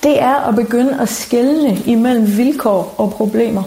det 0.02 0.22
er 0.22 0.48
at 0.48 0.54
begynde 0.56 0.98
at 1.00 1.08
skelne 1.08 1.78
imellem 1.86 2.36
vilkår 2.36 2.94
og 2.96 3.10
problemer. 3.12 3.62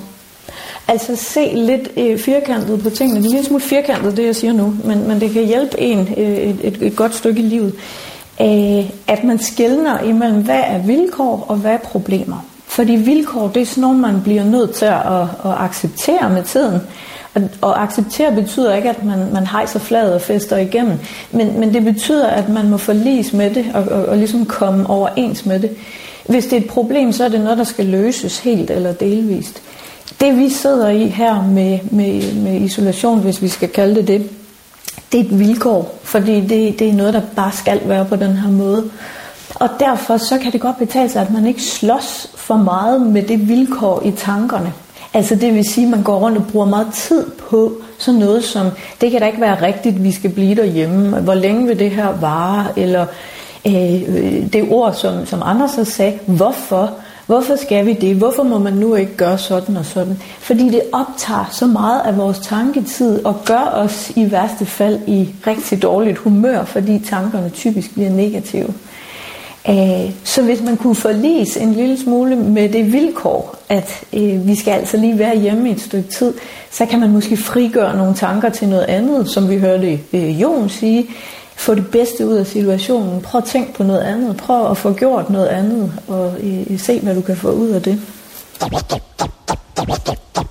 Altså 0.87 1.15
se 1.15 1.51
lidt 1.55 1.89
øh, 1.97 2.19
firkantet 2.19 2.83
på 2.83 2.89
tingene. 2.89 3.23
Det 3.23 3.29
er 3.29 3.35
lidt 3.35 3.45
smule 3.45 3.63
firkantet, 3.63 4.17
det 4.17 4.25
jeg 4.25 4.35
siger 4.35 4.53
nu, 4.53 4.75
men, 4.83 5.07
men 5.07 5.21
det 5.21 5.31
kan 5.31 5.45
hjælpe 5.45 5.79
en 5.79 5.99
øh, 6.17 6.37
et, 6.37 6.59
et, 6.63 6.81
et 6.81 6.95
godt 6.95 7.15
stykke 7.15 7.39
i 7.39 7.45
livet. 7.45 7.73
Øh, 8.41 8.89
at 9.07 9.23
man 9.23 9.39
skældner 9.39 9.99
imellem, 9.99 10.43
hvad 10.43 10.61
er 10.67 10.77
vilkår 10.77 11.45
og 11.47 11.55
hvad 11.55 11.71
er 11.71 11.77
problemer. 11.77 12.45
Fordi 12.67 12.95
vilkår, 12.95 13.47
det 13.47 13.61
er 13.61 13.65
sådan 13.65 13.81
noget, 13.81 13.97
man 13.97 14.21
bliver 14.23 14.43
nødt 14.43 14.73
til 14.73 14.85
at, 14.85 15.01
at, 15.07 15.21
at 15.45 15.51
acceptere 15.57 16.29
med 16.29 16.43
tiden. 16.43 16.81
Og, 17.35 17.41
og 17.61 17.83
acceptere 17.83 18.31
betyder 18.31 18.75
ikke, 18.75 18.89
at 18.89 19.03
man, 19.03 19.33
man 19.33 19.47
hejser 19.47 19.79
fladet 19.79 20.13
og 20.13 20.21
fester 20.21 20.57
igennem, 20.57 20.97
men, 21.31 21.59
men 21.59 21.73
det 21.73 21.83
betyder, 21.83 22.27
at 22.27 22.49
man 22.49 22.69
må 22.69 22.77
forlis 22.77 23.33
med 23.33 23.49
det 23.49 23.65
og, 23.73 23.83
og, 23.83 24.05
og 24.05 24.17
ligesom 24.17 24.45
komme 24.45 24.89
overens 24.89 25.45
med 25.45 25.59
det. 25.59 25.69
Hvis 26.27 26.45
det 26.45 26.53
er 26.53 26.61
et 26.61 26.67
problem, 26.67 27.11
så 27.11 27.23
er 27.23 27.29
det 27.29 27.41
noget, 27.41 27.57
der 27.57 27.63
skal 27.63 27.85
løses 27.85 28.39
helt 28.39 28.71
eller 28.71 28.93
delvist. 28.93 29.61
Det 30.23 30.37
vi 30.37 30.49
sidder 30.49 30.89
i 30.89 31.07
her 31.07 31.41
med, 31.41 31.79
med, 31.91 32.33
med 32.33 32.61
isolation, 32.61 33.19
hvis 33.19 33.41
vi 33.41 33.47
skal 33.47 33.69
kalde 33.69 33.95
det 33.95 34.07
det, 34.07 34.29
det 35.11 35.19
er 35.19 35.23
et 35.23 35.39
vilkår, 35.39 35.99
fordi 36.03 36.41
det, 36.41 36.79
det 36.79 36.89
er 36.89 36.93
noget, 36.93 37.13
der 37.13 37.21
bare 37.35 37.51
skal 37.51 37.81
være 37.85 38.05
på 38.05 38.15
den 38.15 38.33
her 38.33 38.49
måde. 38.49 38.83
Og 39.55 39.69
derfor 39.79 40.17
så 40.17 40.37
kan 40.37 40.51
det 40.51 40.61
godt 40.61 40.77
betale 40.77 41.09
sig, 41.09 41.21
at 41.21 41.31
man 41.31 41.47
ikke 41.47 41.61
slås 41.61 42.31
for 42.35 42.55
meget 42.55 43.01
med 43.01 43.23
det 43.23 43.47
vilkår 43.47 44.01
i 44.05 44.11
tankerne. 44.11 44.73
Altså 45.13 45.35
det 45.35 45.53
vil 45.53 45.69
sige, 45.69 45.85
at 45.85 45.91
man 45.91 46.03
går 46.03 46.19
rundt 46.19 46.37
og 46.37 46.47
bruger 46.51 46.65
meget 46.65 46.93
tid 46.93 47.25
på 47.49 47.71
sådan 47.97 48.19
noget 48.19 48.43
som, 48.43 48.67
det 49.01 49.11
kan 49.11 49.19
da 49.19 49.27
ikke 49.27 49.41
være 49.41 49.61
rigtigt, 49.61 50.03
vi 50.03 50.11
skal 50.11 50.29
blive 50.29 50.55
derhjemme, 50.55 51.19
hvor 51.19 51.33
længe 51.33 51.67
vil 51.67 51.79
det 51.79 51.91
her 51.91 52.11
vare, 52.21 52.65
eller 52.75 53.05
øh, 53.67 54.01
øh 54.07 54.53
det 54.53 54.67
ord, 54.69 54.93
som, 54.93 55.25
som 55.25 55.41
Anders 55.45 55.71
så 55.71 55.83
sagde, 55.83 56.19
hvorfor? 56.25 56.91
Hvorfor 57.25 57.55
skal 57.55 57.85
vi 57.85 57.93
det? 57.93 58.15
Hvorfor 58.15 58.43
må 58.43 58.59
man 58.59 58.73
nu 58.73 58.95
ikke 58.95 59.15
gøre 59.15 59.37
sådan 59.37 59.77
og 59.77 59.85
sådan? 59.85 60.17
Fordi 60.39 60.69
det 60.69 60.81
optager 60.91 61.49
så 61.51 61.67
meget 61.67 62.01
af 62.01 62.17
vores 62.17 62.39
tanketid 62.39 63.25
og 63.25 63.45
gør 63.45 63.71
os 63.73 64.11
i 64.15 64.31
værste 64.31 64.65
fald 64.65 64.99
i 65.07 65.29
rigtig 65.47 65.81
dårligt 65.81 66.17
humør, 66.17 66.65
fordi 66.65 66.99
tankerne 66.99 67.49
typisk 67.49 67.93
bliver 67.93 68.09
negative. 68.09 68.73
Øh, 69.69 70.11
så 70.23 70.41
hvis 70.41 70.61
man 70.61 70.77
kunne 70.77 70.95
forlise 70.95 71.59
en 71.59 71.73
lille 71.73 71.99
smule 71.99 72.35
med 72.35 72.69
det 72.69 72.93
vilkår, 72.93 73.55
at 73.69 74.03
øh, 74.13 74.47
vi 74.47 74.55
skal 74.55 74.71
altså 74.71 74.97
lige 74.97 75.19
være 75.19 75.39
hjemme 75.39 75.69
i 75.69 75.71
et 75.71 75.81
stykke 75.81 76.09
tid, 76.09 76.33
så 76.71 76.85
kan 76.85 76.99
man 76.99 77.11
måske 77.11 77.37
frigøre 77.37 77.97
nogle 77.97 78.15
tanker 78.15 78.49
til 78.49 78.67
noget 78.67 78.83
andet, 78.83 79.29
som 79.29 79.49
vi 79.49 79.57
hørte 79.57 79.99
øh, 80.13 80.41
Jon 80.41 80.69
sige. 80.69 81.07
Få 81.55 81.75
det 81.75 81.87
bedste 81.91 82.27
ud 82.27 82.33
af 82.33 82.47
situationen. 82.47 83.21
Prøv 83.21 83.41
at 83.41 83.47
tænke 83.47 83.73
på 83.73 83.83
noget 83.83 84.01
andet. 84.01 84.37
Prøv 84.37 84.71
at 84.71 84.77
få 84.77 84.93
gjort 84.93 85.29
noget 85.29 85.47
andet, 85.47 85.93
og 86.07 86.35
øh, 86.39 86.79
se, 86.79 86.99
hvad 86.99 87.15
du 87.15 87.21
kan 87.21 87.37
få 87.37 87.51
ud 87.51 87.69
af 87.69 87.81
det. 87.81 88.01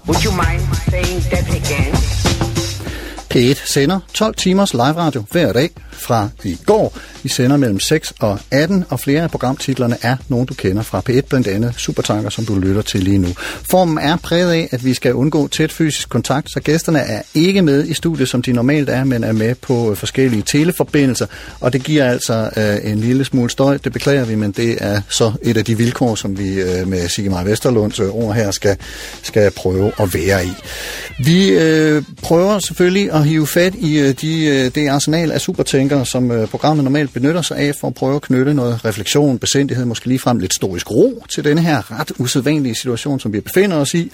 Would 0.07 0.25
you 0.25 0.33
mind 0.33 0.63
saying 0.91 1.23
that 1.31 1.47
again? 1.49 2.12
P1 3.33 3.67
sender 3.67 4.01
12 4.15 4.35
timers 4.35 4.73
live 4.73 4.93
radio 4.93 5.25
hver 5.31 5.53
dag 5.53 5.71
fra 5.93 6.29
i 6.45 6.59
går. 6.67 6.99
Vi 7.23 7.29
sender 7.29 7.57
mellem 7.57 7.81
6 7.81 8.13
og 8.21 8.39
18, 8.51 8.85
og 8.89 9.01
flere 9.01 9.23
af 9.23 9.31
programtitlerne 9.31 9.97
er 10.03 10.17
nogen, 10.29 10.47
du 10.47 10.55
kender 10.55 10.83
fra 10.83 11.03
P1, 11.11 11.21
blandt 11.21 11.47
andet 11.47 11.75
Supertanker, 11.77 12.31
som 12.31 12.45
du 12.45 12.59
lytter 12.59 12.83
til 12.83 13.03
lige 13.03 13.19
nu. 13.19 13.29
Formen 13.71 13.99
er 13.99 14.17
præget 14.17 14.53
af, 14.53 14.69
at 14.71 14.85
vi 14.85 14.95
skal 14.95 15.15
undgå 15.15 15.49
tæt 15.49 15.73
fysisk 15.73 16.09
kontakt, 16.09 16.53
så 16.53 16.61
gæsterne 16.61 16.99
er 16.99 17.23
ikke 17.35 17.63
med 17.63 17.87
i 17.87 17.95
studiet, 17.95 18.29
som 18.29 18.43
de 18.43 18.53
normalt 18.53 18.89
er, 18.89 19.05
men 19.05 19.25
er 19.25 19.33
med 19.33 19.55
på 19.55 19.91
øh, 19.91 19.97
forskellige 19.97 20.43
teleforbindelser, 20.43 21.27
og 21.61 21.73
det 21.73 21.83
giver 21.83 22.05
altså 22.05 22.51
øh, 22.57 22.93
en 22.93 22.99
lille 22.99 23.25
smule 23.25 23.51
støj. 23.51 23.77
Det 23.85 23.93
beklager 23.93 24.25
vi, 24.25 24.35
men 24.35 24.53
det 24.53 24.77
er 24.81 25.01
så 25.09 25.33
et 25.43 25.57
af 25.57 25.65
de 25.65 25.77
vilkår, 25.77 26.15
som 26.15 26.39
vi 26.39 26.55
øh, 26.55 26.89
med 26.89 27.09
Sigmar 27.09 27.45
Vesterlunds 27.45 28.01
øh, 28.01 28.15
ord 28.15 28.35
her 28.35 28.51
skal, 28.51 28.77
skal 29.23 29.51
prøve 29.51 29.93
at 30.01 30.15
være 30.15 30.47
i. 30.47 30.53
Vi 31.25 31.49
øh, 31.49 32.03
prøver 32.23 32.59
selvfølgelig 32.59 33.13
at 33.13 33.22
hive 33.25 33.47
fat 33.47 33.75
i 33.75 33.99
øh, 33.99 34.15
de, 34.21 34.45
øh, 34.45 34.75
det 34.75 34.89
arsenal 34.89 35.33
af 35.33 35.41
supertænkere, 35.41 36.07
som 36.07 36.31
øh, 36.31 36.49
programmet 36.49 36.85
normalt 36.85 37.13
benytter 37.13 37.43
sig 37.43 37.57
af 37.57 37.75
for 37.81 37.89
at 37.89 37.95
prøve 37.95 38.17
at 38.17 38.23
knytte 38.23 38.55
noget 38.55 38.85
refleksion, 38.85 39.39
besindighed, 39.39 39.85
måske 39.85 40.07
ligefrem 40.07 40.39
lidt 40.39 40.55
storisk 40.55 40.91
ro 40.91 41.25
til 41.35 41.45
denne 41.45 41.61
her 41.61 42.01
ret 42.01 42.13
usædvanlige 42.19 42.75
situation, 42.75 43.21
som 43.21 43.33
vi 43.33 43.41
befinder 43.41 43.77
os 43.77 43.95
i. 43.95 44.11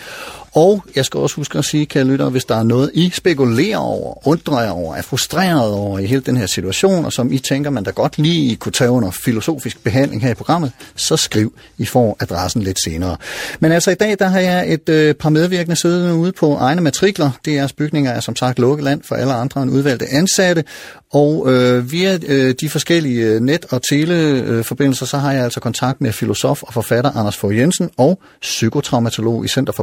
Og 0.52 0.84
jeg 0.96 1.04
skal 1.04 1.20
også 1.20 1.36
huske 1.36 1.58
at 1.58 1.64
sige, 1.64 1.86
kære 1.86 2.04
lytter, 2.04 2.28
hvis 2.28 2.44
der 2.44 2.56
er 2.56 2.62
noget, 2.62 2.90
I 2.94 3.10
spekulerer 3.14 3.78
over, 3.78 4.28
undrer 4.28 4.62
jer 4.62 4.70
over, 4.70 4.94
er 4.94 5.02
frustreret 5.02 5.72
over 5.72 5.98
i 5.98 6.06
hele 6.06 6.20
den 6.20 6.36
her 6.36 6.46
situation, 6.46 7.04
og 7.04 7.12
som 7.12 7.32
I 7.32 7.38
tænker, 7.38 7.70
man 7.70 7.84
da 7.84 7.90
godt 7.90 8.18
lige 8.18 8.56
kunne 8.56 8.72
tage 8.72 8.90
under 8.90 9.10
filosofisk 9.10 9.84
behandling 9.84 10.22
her 10.22 10.30
i 10.30 10.34
programmet, 10.34 10.72
så 10.96 11.16
skriv. 11.16 11.52
I 11.78 11.86
får 11.86 12.16
adressen 12.20 12.62
lidt 12.62 12.78
senere. 12.84 13.16
Men 13.60 13.72
altså 13.72 13.90
i 13.90 13.94
dag, 13.94 14.16
der 14.18 14.26
har 14.26 14.40
jeg 14.40 14.72
et 14.72 14.88
øh, 14.88 15.14
par 15.14 15.28
medvirkende 15.28 15.76
siddende 15.76 16.14
ude 16.14 16.32
på 16.32 16.54
egne 16.54 16.80
matrikler. 16.80 17.30
DR's 17.48 17.74
bygninger 17.76 18.10
er 18.10 18.20
som 18.20 18.36
sagt 18.36 18.58
lukket 18.58 18.84
land 18.84 19.02
for 19.04 19.14
alle 19.14 19.32
andre 19.32 19.62
end 19.62 19.70
udvalgte 19.70 20.06
ansatte, 20.06 20.64
og 21.12 21.52
øh, 21.52 21.92
via 21.92 22.18
øh, 22.28 22.54
de 22.60 22.68
forskellige 22.68 23.26
øh, 23.26 23.40
net- 23.40 23.66
og 23.70 23.82
teleforbindelser, 23.88 25.04
øh, 25.04 25.08
så 25.08 25.18
har 25.18 25.32
jeg 25.32 25.44
altså 25.44 25.60
kontakt 25.60 26.00
med 26.00 26.12
filosof 26.12 26.62
og 26.62 26.74
forfatter 26.74 27.10
Anders 27.10 27.36
Fogh 27.36 27.56
Jensen 27.56 27.90
og 27.96 28.20
psykotraumatolog 28.40 29.44
i 29.44 29.48
Center 29.48 29.72
for 29.72 29.82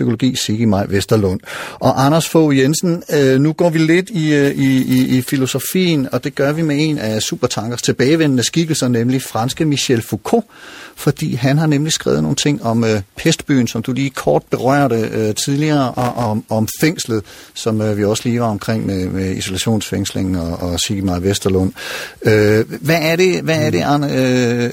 psykologi 0.00 0.36
Sigge 0.36 0.66
Maj 0.66 0.86
Vesterlund. 0.88 1.40
Og 1.74 2.04
Anders 2.04 2.28
Fogh 2.28 2.58
Jensen, 2.58 3.02
øh, 3.12 3.40
nu 3.40 3.52
går 3.52 3.70
vi 3.70 3.78
lidt 3.78 4.10
i, 4.10 4.34
øh, 4.34 4.50
i, 4.50 4.82
i, 4.82 5.18
i 5.18 5.22
filosofien, 5.22 6.08
og 6.12 6.24
det 6.24 6.34
gør 6.34 6.52
vi 6.52 6.62
med 6.62 6.76
en 6.78 6.98
af 6.98 7.22
Supertankers 7.22 7.82
tilbagevendende 7.82 8.42
skikkelser, 8.42 8.88
nemlig 8.88 9.22
franske 9.22 9.64
Michel 9.64 10.02
Foucault, 10.02 10.46
fordi 10.96 11.34
han 11.34 11.58
har 11.58 11.66
nemlig 11.66 11.92
skrevet 11.92 12.22
nogle 12.22 12.36
ting 12.36 12.62
om 12.62 12.84
øh, 12.84 13.00
pestbyen, 13.16 13.66
som 13.66 13.82
du 13.82 13.92
lige 13.92 14.10
kort 14.10 14.42
berørte 14.50 15.10
øh, 15.12 15.34
tidligere, 15.34 15.90
og 15.90 16.30
om, 16.30 16.44
om 16.48 16.68
fængslet, 16.80 17.22
som 17.54 17.80
øh, 17.80 17.96
vi 17.96 18.04
også 18.04 18.22
lige 18.24 18.40
var 18.40 18.46
omkring 18.46 18.86
med, 18.86 19.08
med 19.08 19.36
isolationsfængslingen 19.36 20.36
og, 20.36 20.62
og 20.62 20.80
Sigmar 20.80 21.18
Vesterlund. 21.18 21.72
Øh, 22.22 22.64
hvad 22.80 22.98
er 23.02 23.16
det, 23.16 23.42
hvad 23.42 23.66
er 23.66 23.70
det 23.70 23.82
Arne, 23.82 24.14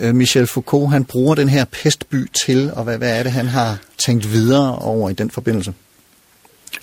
øh, 0.02 0.16
Michel 0.16 0.48
Foucault, 0.48 0.92
han 0.92 1.06
bruger 1.06 1.36
den 1.36 1.50
her 1.50 1.66
pestby 1.66 2.30
til, 2.46 2.72
og 2.76 2.84
hvad, 2.84 2.98
hvad 2.98 3.20
er 3.20 3.24
det, 3.24 3.32
han 3.32 3.48
har 3.48 3.78
tænkt 4.06 4.32
videre 4.34 4.76
over 4.76 5.10
i 5.10 5.14
den 5.18 5.32
forbindelse? 5.32 5.74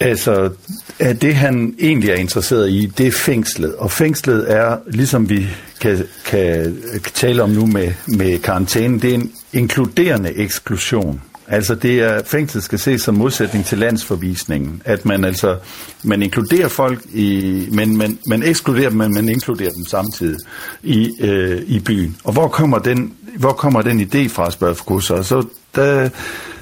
Altså, 0.00 0.50
at 0.98 1.22
det 1.22 1.34
han 1.34 1.74
egentlig 1.78 2.10
er 2.10 2.14
interesseret 2.14 2.70
i, 2.70 2.86
det 2.86 3.06
er 3.06 3.12
fængslet. 3.12 3.74
Og 3.74 3.90
fængslet 3.90 4.52
er, 4.52 4.78
ligesom 4.86 5.28
vi 5.28 5.46
kan, 5.80 6.06
kan 6.24 6.76
tale 7.14 7.42
om 7.42 7.50
nu 7.50 7.66
med, 7.66 7.92
med 8.06 8.38
karantænen, 8.38 8.98
det 8.98 9.10
er 9.10 9.14
en 9.14 9.32
inkluderende 9.52 10.32
eksklusion. 10.34 11.20
Altså 11.48 11.74
det 11.74 12.00
er, 12.00 12.20
fængslet 12.26 12.64
skal 12.64 12.78
ses 12.78 13.02
som 13.02 13.14
modsætning 13.14 13.64
til 13.64 13.78
landsforvisningen, 13.78 14.82
at 14.84 15.04
man 15.04 15.24
altså, 15.24 15.56
man 16.02 16.22
inkluderer 16.22 16.68
folk 16.68 17.00
i, 17.12 17.68
men 17.72 17.96
man, 17.96 18.18
man 18.26 18.42
ekskluderer 18.42 18.88
dem, 18.88 18.98
men 18.98 19.14
man 19.14 19.28
inkluderer 19.28 19.70
dem 19.70 19.84
samtidig 19.86 20.38
i, 20.82 21.10
øh, 21.20 21.62
i 21.66 21.80
byen. 21.80 22.16
Og 22.24 22.32
hvor 22.32 22.48
kommer 22.48 22.78
den, 22.78 23.14
hvor 23.36 23.52
kommer 23.52 23.82
den 23.82 24.00
idé 24.00 24.28
fra, 24.28 24.50
spørger 24.50 24.74
Foucault 24.74 25.04
så? 25.04 25.22
Så 25.22 25.46
der, 25.74 26.08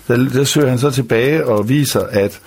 der, 0.09 0.17
der 0.17 0.45
søger 0.45 0.69
han 0.69 0.79
så 0.79 0.91
tilbage 0.91 1.47
og 1.47 1.69
viser, 1.69 2.01
at 2.01 2.41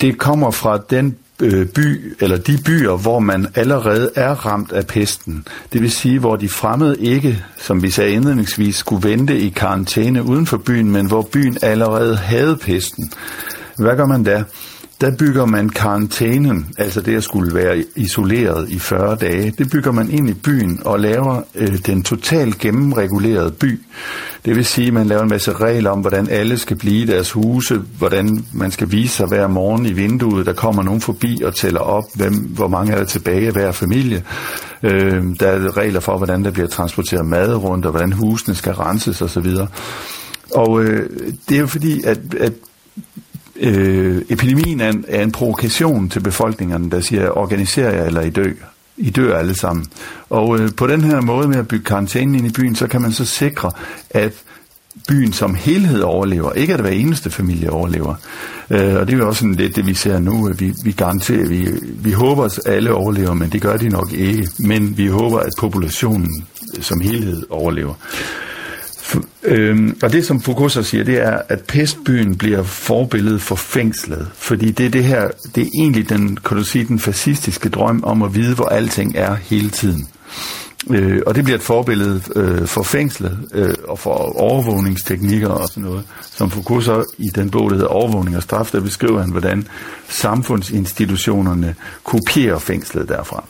det 0.00 0.18
kommer 0.18 0.50
fra 0.50 0.78
den 0.90 1.16
øh, 1.40 1.66
by, 1.66 2.14
eller 2.20 2.36
de 2.36 2.58
byer, 2.64 2.96
hvor 2.96 3.18
man 3.18 3.46
allerede 3.54 4.10
er 4.14 4.34
ramt 4.34 4.72
af 4.72 4.86
pesten. 4.86 5.46
Det 5.72 5.82
vil 5.82 5.90
sige, 5.90 6.18
hvor 6.18 6.36
de 6.36 6.48
fremmede 6.48 7.00
ikke, 7.00 7.44
som 7.58 7.82
vi 7.82 7.90
sagde 7.90 8.12
indledningsvis, 8.12 8.76
skulle 8.76 9.08
vente 9.08 9.38
i 9.38 9.48
karantæne 9.48 10.22
uden 10.22 10.46
for 10.46 10.56
byen, 10.56 10.90
men 10.90 11.06
hvor 11.06 11.22
byen 11.22 11.58
allerede 11.62 12.16
havde 12.16 12.56
pesten. 12.56 13.12
Hvad 13.78 13.96
gør 13.96 14.06
man 14.06 14.24
der? 14.24 14.44
Der 15.02 15.16
bygger 15.16 15.46
man 15.46 15.68
karantænen, 15.68 16.66
altså 16.78 17.00
det 17.00 17.16
at 17.16 17.24
skulle 17.24 17.54
være 17.54 17.84
isoleret 17.96 18.70
i 18.70 18.78
40 18.78 19.16
dage, 19.16 19.54
det 19.58 19.70
bygger 19.70 19.92
man 19.92 20.10
ind 20.10 20.30
i 20.30 20.34
byen 20.34 20.80
og 20.84 21.00
laver 21.00 21.42
øh, 21.54 21.78
den 21.86 22.02
totalt 22.02 22.58
gennemregulerede 22.58 23.50
by. 23.50 23.80
Det 24.44 24.56
vil 24.56 24.64
sige, 24.64 24.86
at 24.86 24.92
man 24.92 25.06
laver 25.06 25.22
en 25.22 25.28
masse 25.28 25.52
regler 25.52 25.90
om, 25.90 26.00
hvordan 26.00 26.28
alle 26.28 26.58
skal 26.58 26.76
blive 26.76 27.02
i 27.02 27.06
deres 27.06 27.32
huse, 27.32 27.82
hvordan 27.98 28.44
man 28.52 28.70
skal 28.70 28.90
vise 28.90 29.14
sig 29.14 29.26
hver 29.26 29.46
morgen 29.46 29.86
i 29.86 29.92
vinduet, 29.92 30.46
der 30.46 30.52
kommer 30.52 30.82
nogen 30.82 31.00
forbi 31.00 31.42
og 31.44 31.54
tæller 31.54 31.80
op, 31.80 32.04
hvem, 32.14 32.34
hvor 32.34 32.68
mange 32.68 32.92
er 32.92 32.98
der 32.98 33.04
tilbage 33.04 33.46
af 33.46 33.52
hver 33.52 33.72
familie. 33.72 34.24
Øh, 34.82 35.24
der 35.40 35.46
er 35.46 35.76
regler 35.76 36.00
for, 36.00 36.16
hvordan 36.16 36.44
der 36.44 36.50
bliver 36.50 36.68
transporteret 36.68 37.26
mad 37.26 37.54
rundt, 37.54 37.84
og 37.84 37.90
hvordan 37.90 38.12
husene 38.12 38.54
skal 38.54 38.72
renses 38.72 39.22
osv. 39.22 39.46
Og 40.54 40.82
øh, 40.82 41.10
det 41.48 41.56
er 41.56 41.60
jo 41.60 41.66
fordi, 41.66 42.02
at, 42.04 42.18
at 42.40 42.52
øh, 43.62 44.22
epidemien 44.28 44.80
er 44.80 44.90
en, 44.90 45.04
er 45.08 45.22
en 45.22 45.32
provokation 45.32 46.08
til 46.08 46.20
befolkningerne, 46.20 46.90
der 46.90 47.00
siger, 47.00 47.38
organiser 47.38 47.90
jer 47.90 48.04
eller 48.04 48.20
I 48.20 48.30
dø. 48.30 48.52
I 48.96 49.10
dør 49.10 49.38
alle 49.38 49.54
sammen. 49.54 49.86
Og 50.30 50.60
øh, 50.60 50.70
på 50.76 50.86
den 50.86 51.04
her 51.04 51.20
måde 51.20 51.48
med 51.48 51.56
at 51.56 51.68
bygge 51.68 51.84
karantænen 51.84 52.34
ind 52.34 52.46
i 52.46 52.52
byen, 52.52 52.74
så 52.74 52.86
kan 52.86 53.02
man 53.02 53.12
så 53.12 53.24
sikre, 53.24 53.70
at 54.10 54.32
byen 55.08 55.32
som 55.32 55.54
helhed 55.54 56.00
overlever. 56.00 56.52
Ikke 56.52 56.74
at 56.74 56.80
hver 56.80 56.90
eneste 56.90 57.30
familie 57.30 57.70
overlever. 57.70 58.14
Øh, 58.70 58.94
og 58.96 59.06
det 59.06 59.14
er 59.14 59.18
jo 59.18 59.28
også 59.28 59.38
sådan 59.38 59.54
lidt 59.54 59.76
det, 59.76 59.86
vi 59.86 59.94
ser 59.94 60.18
nu. 60.18 60.48
At 60.48 60.60
vi, 60.60 60.72
vi 60.84 60.92
garanterer, 60.92 61.48
vi, 61.48 61.68
vi 61.82 62.12
håber, 62.12 62.44
at 62.44 62.60
alle 62.66 62.94
overlever, 62.94 63.34
men 63.34 63.50
det 63.50 63.62
gør 63.62 63.76
de 63.76 63.88
nok 63.88 64.12
ikke. 64.12 64.48
Men 64.58 64.98
vi 64.98 65.06
håber, 65.06 65.38
at 65.38 65.52
populationen 65.58 66.46
som 66.80 67.00
helhed 67.00 67.42
overlever. 67.50 67.94
Øhm, 69.42 69.98
og 70.02 70.12
det, 70.12 70.26
som 70.26 70.40
Foucault 70.40 70.72
så 70.72 70.82
siger, 70.82 71.04
det 71.04 71.22
er, 71.22 71.38
at 71.48 71.60
pestbyen 71.60 72.38
bliver 72.38 72.62
forbilledet 72.62 73.42
for 73.42 73.54
fængslet. 73.54 74.28
Fordi 74.34 74.70
det 74.70 74.86
er 74.86 74.90
det 74.90 75.04
her, 75.04 75.30
det 75.54 75.62
er 75.62 75.70
egentlig 75.74 76.08
den, 76.08 76.36
kan 76.36 76.56
du 76.56 76.64
sige, 76.64 76.84
den 76.84 76.98
fascistiske 76.98 77.68
drøm 77.68 78.04
om 78.04 78.22
at 78.22 78.34
vide, 78.34 78.54
hvor 78.54 78.66
alting 78.66 79.16
er 79.16 79.34
hele 79.34 79.70
tiden. 79.70 80.08
Øh, 80.90 81.22
og 81.26 81.34
det 81.34 81.44
bliver 81.44 81.56
et 81.56 81.62
forbillede 81.62 82.22
øh, 82.36 82.66
for 82.66 82.82
fængslet 82.82 83.38
øh, 83.54 83.74
og 83.88 83.98
for 83.98 84.40
overvågningsteknikker 84.40 85.48
og 85.48 85.68
sådan 85.68 85.82
noget. 85.82 86.04
Som 86.20 86.50
Foucault 86.50 86.84
så 86.84 87.04
i 87.18 87.28
den 87.34 87.50
bog, 87.50 87.70
der 87.70 87.76
hedder 87.76 87.88
Overvågning 87.88 88.36
og 88.36 88.42
straf, 88.42 88.70
der 88.72 88.80
beskriver 88.80 89.20
han, 89.20 89.30
hvordan 89.30 89.66
samfundsinstitutionerne 90.08 91.74
kopierer 92.04 92.58
fængslet 92.58 93.08
derfra. 93.08 93.44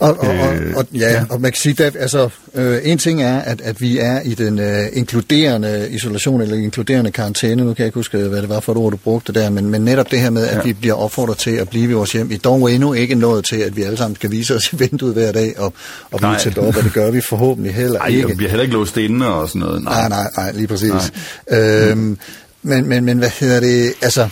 Og, 0.00 0.18
og, 0.20 0.28
og, 0.28 0.56
og, 0.76 0.86
ja, 0.94 1.24
og 1.30 1.40
man 1.40 1.52
kan 1.52 1.58
sige, 1.60 1.84
at 1.84 1.96
altså, 2.00 2.28
øh, 2.54 2.78
en 2.84 2.98
ting 2.98 3.22
er, 3.22 3.38
at, 3.38 3.60
at 3.60 3.80
vi 3.80 3.98
er 3.98 4.20
i 4.20 4.34
den 4.34 4.58
øh, 4.58 4.86
inkluderende 4.92 5.88
isolation, 5.90 6.40
eller 6.40 6.56
inkluderende 6.56 7.10
karantæne, 7.10 7.64
nu 7.64 7.74
kan 7.74 7.78
jeg 7.78 7.86
ikke 7.86 7.98
huske, 7.98 8.18
hvad 8.18 8.42
det 8.42 8.48
var 8.48 8.60
for 8.60 8.72
et 8.72 8.78
ord, 8.78 8.90
du 8.92 8.96
brugte 8.96 9.32
der, 9.32 9.50
men, 9.50 9.70
men 9.70 9.82
netop 9.82 10.10
det 10.10 10.20
her 10.20 10.30
med, 10.30 10.46
at 10.46 10.56
ja. 10.56 10.62
vi 10.62 10.72
bliver 10.72 10.94
opfordret 10.94 11.38
til 11.38 11.50
at 11.50 11.68
blive 11.68 11.90
i 11.90 11.92
vores 11.92 12.12
hjem, 12.12 12.30
vi 12.30 12.34
er 12.34 12.38
dog 12.38 12.72
endnu 12.72 12.92
ikke 12.92 13.14
nået 13.14 13.44
til, 13.44 13.56
at 13.56 13.76
vi 13.76 13.82
alle 13.82 13.96
sammen 13.96 14.16
skal 14.16 14.30
vise 14.30 14.54
os 14.54 14.72
i 14.72 14.76
vinduet 14.76 15.14
hver 15.14 15.32
dag, 15.32 15.54
og, 15.58 15.72
og 16.10 16.18
blive 16.18 16.38
til 16.38 16.58
op, 16.58 16.76
og 16.76 16.84
det 16.84 16.92
gør 16.92 17.10
vi 17.10 17.20
forhåbentlig 17.20 17.74
heller 17.74 18.00
Ej, 18.00 18.06
ikke. 18.06 18.38
vi 18.38 18.44
har 18.44 18.48
heller 18.48 18.62
ikke 18.62 18.74
låst 18.74 18.96
inde 18.96 19.34
og 19.34 19.48
sådan 19.48 19.60
noget. 19.60 19.84
Nej, 19.84 20.08
nej, 20.08 20.30
nej, 20.36 20.52
lige 20.52 20.66
præcis. 20.66 21.12
Nej. 21.50 21.60
Øhm, 21.60 22.18
men, 22.62 22.88
men, 22.88 23.04
men 23.04 23.18
hvad 23.18 23.30
hedder 23.40 23.60
det, 23.60 23.92
altså 24.02 24.28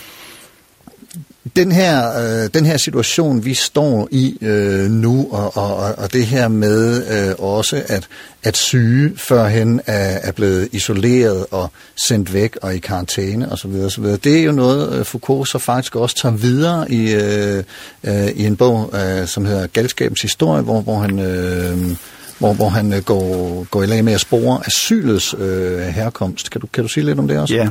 den 1.56 1.72
her, 1.72 2.18
øh, 2.18 2.50
den 2.54 2.66
her 2.66 2.76
situation, 2.76 3.44
vi 3.44 3.54
står 3.54 4.08
i 4.10 4.38
øh, 4.40 4.90
nu, 4.90 5.28
og, 5.30 5.56
og, 5.56 5.94
og 5.98 6.12
det 6.12 6.26
her 6.26 6.48
med 6.48 7.06
øh, 7.28 7.34
også, 7.38 7.82
at, 7.86 8.08
at 8.42 8.56
syge 8.56 9.12
førhen 9.16 9.80
er, 9.86 10.18
er 10.22 10.32
blevet 10.32 10.68
isoleret 10.72 11.46
og 11.50 11.70
sendt 12.08 12.32
væk 12.32 12.56
og 12.62 12.74
i 12.74 12.78
karantæne 12.78 13.52
osv., 13.52 13.70
osv. 13.70 14.04
det 14.04 14.38
er 14.38 14.42
jo 14.42 14.52
noget, 14.52 14.98
øh, 14.98 15.04
Foucault 15.04 15.48
så 15.48 15.58
faktisk 15.58 15.96
også 15.96 16.16
tager 16.16 16.36
videre 16.36 16.90
i, 16.90 17.12
øh, 17.14 17.64
øh, 18.04 18.28
i 18.28 18.46
en 18.46 18.56
bog, 18.56 18.94
øh, 18.94 19.26
som 19.26 19.44
hedder 19.44 19.66
Galskabens 19.66 20.22
historie, 20.22 20.62
hvor, 20.62 20.80
hvor 20.80 20.98
han... 20.98 21.18
Øh, 21.18 21.96
hvor, 22.38 22.52
hvor 22.52 22.68
han 22.68 22.92
øh, 22.92 23.02
går, 23.02 23.64
går 23.70 23.82
i 23.82 23.86
lag 23.86 24.04
med 24.04 24.12
at 24.12 24.20
spore 24.20 24.60
asylets 24.66 25.34
øh, 25.38 25.78
herkomst. 25.78 26.50
Kan 26.50 26.60
du, 26.60 26.66
kan 26.66 26.84
du 26.84 26.88
sige 26.88 27.04
lidt 27.04 27.18
om 27.18 27.28
det 27.28 27.38
også? 27.38 27.54
Ja, 27.54 27.68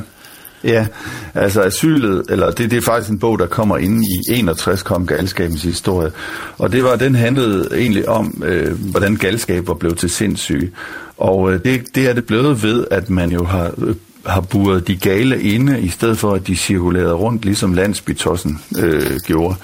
Ja, 0.64 0.86
altså 1.34 1.62
asylet, 1.62 2.22
eller 2.28 2.50
det, 2.50 2.70
det 2.70 2.76
er 2.76 2.80
faktisk 2.80 3.10
en 3.10 3.18
bog, 3.18 3.38
der 3.38 3.46
kommer 3.46 3.78
ind 3.78 4.04
i 4.04 4.32
61, 4.32 4.82
kom 4.82 5.06
galskabens 5.06 5.62
historie. 5.62 6.10
Og 6.58 6.72
det 6.72 6.84
var, 6.84 6.96
den 6.96 7.14
handlede 7.14 7.68
egentlig 7.78 8.08
om, 8.08 8.42
øh, 8.46 8.90
hvordan 8.90 9.16
galskab 9.16 9.68
var 9.68 9.74
blevet 9.74 9.98
til 9.98 10.10
sindssyge. 10.10 10.70
Og 11.16 11.52
øh, 11.52 11.64
det, 11.64 11.94
det 11.94 12.08
er 12.08 12.12
det 12.12 12.26
blevet 12.26 12.62
ved, 12.62 12.86
at 12.90 13.10
man 13.10 13.30
jo 13.30 13.44
har 13.44 13.70
øh, 13.78 13.94
har 14.26 14.40
buret 14.40 14.88
de 14.88 14.96
gale 14.96 15.42
inde, 15.42 15.80
i 15.80 15.88
stedet 15.88 16.18
for 16.18 16.32
at 16.32 16.46
de 16.46 16.56
cirkulerede 16.56 17.14
rundt, 17.14 17.44
ligesom 17.44 17.72
landsbytossen 17.72 18.60
øh, 18.78 19.16
gjorde. 19.26 19.56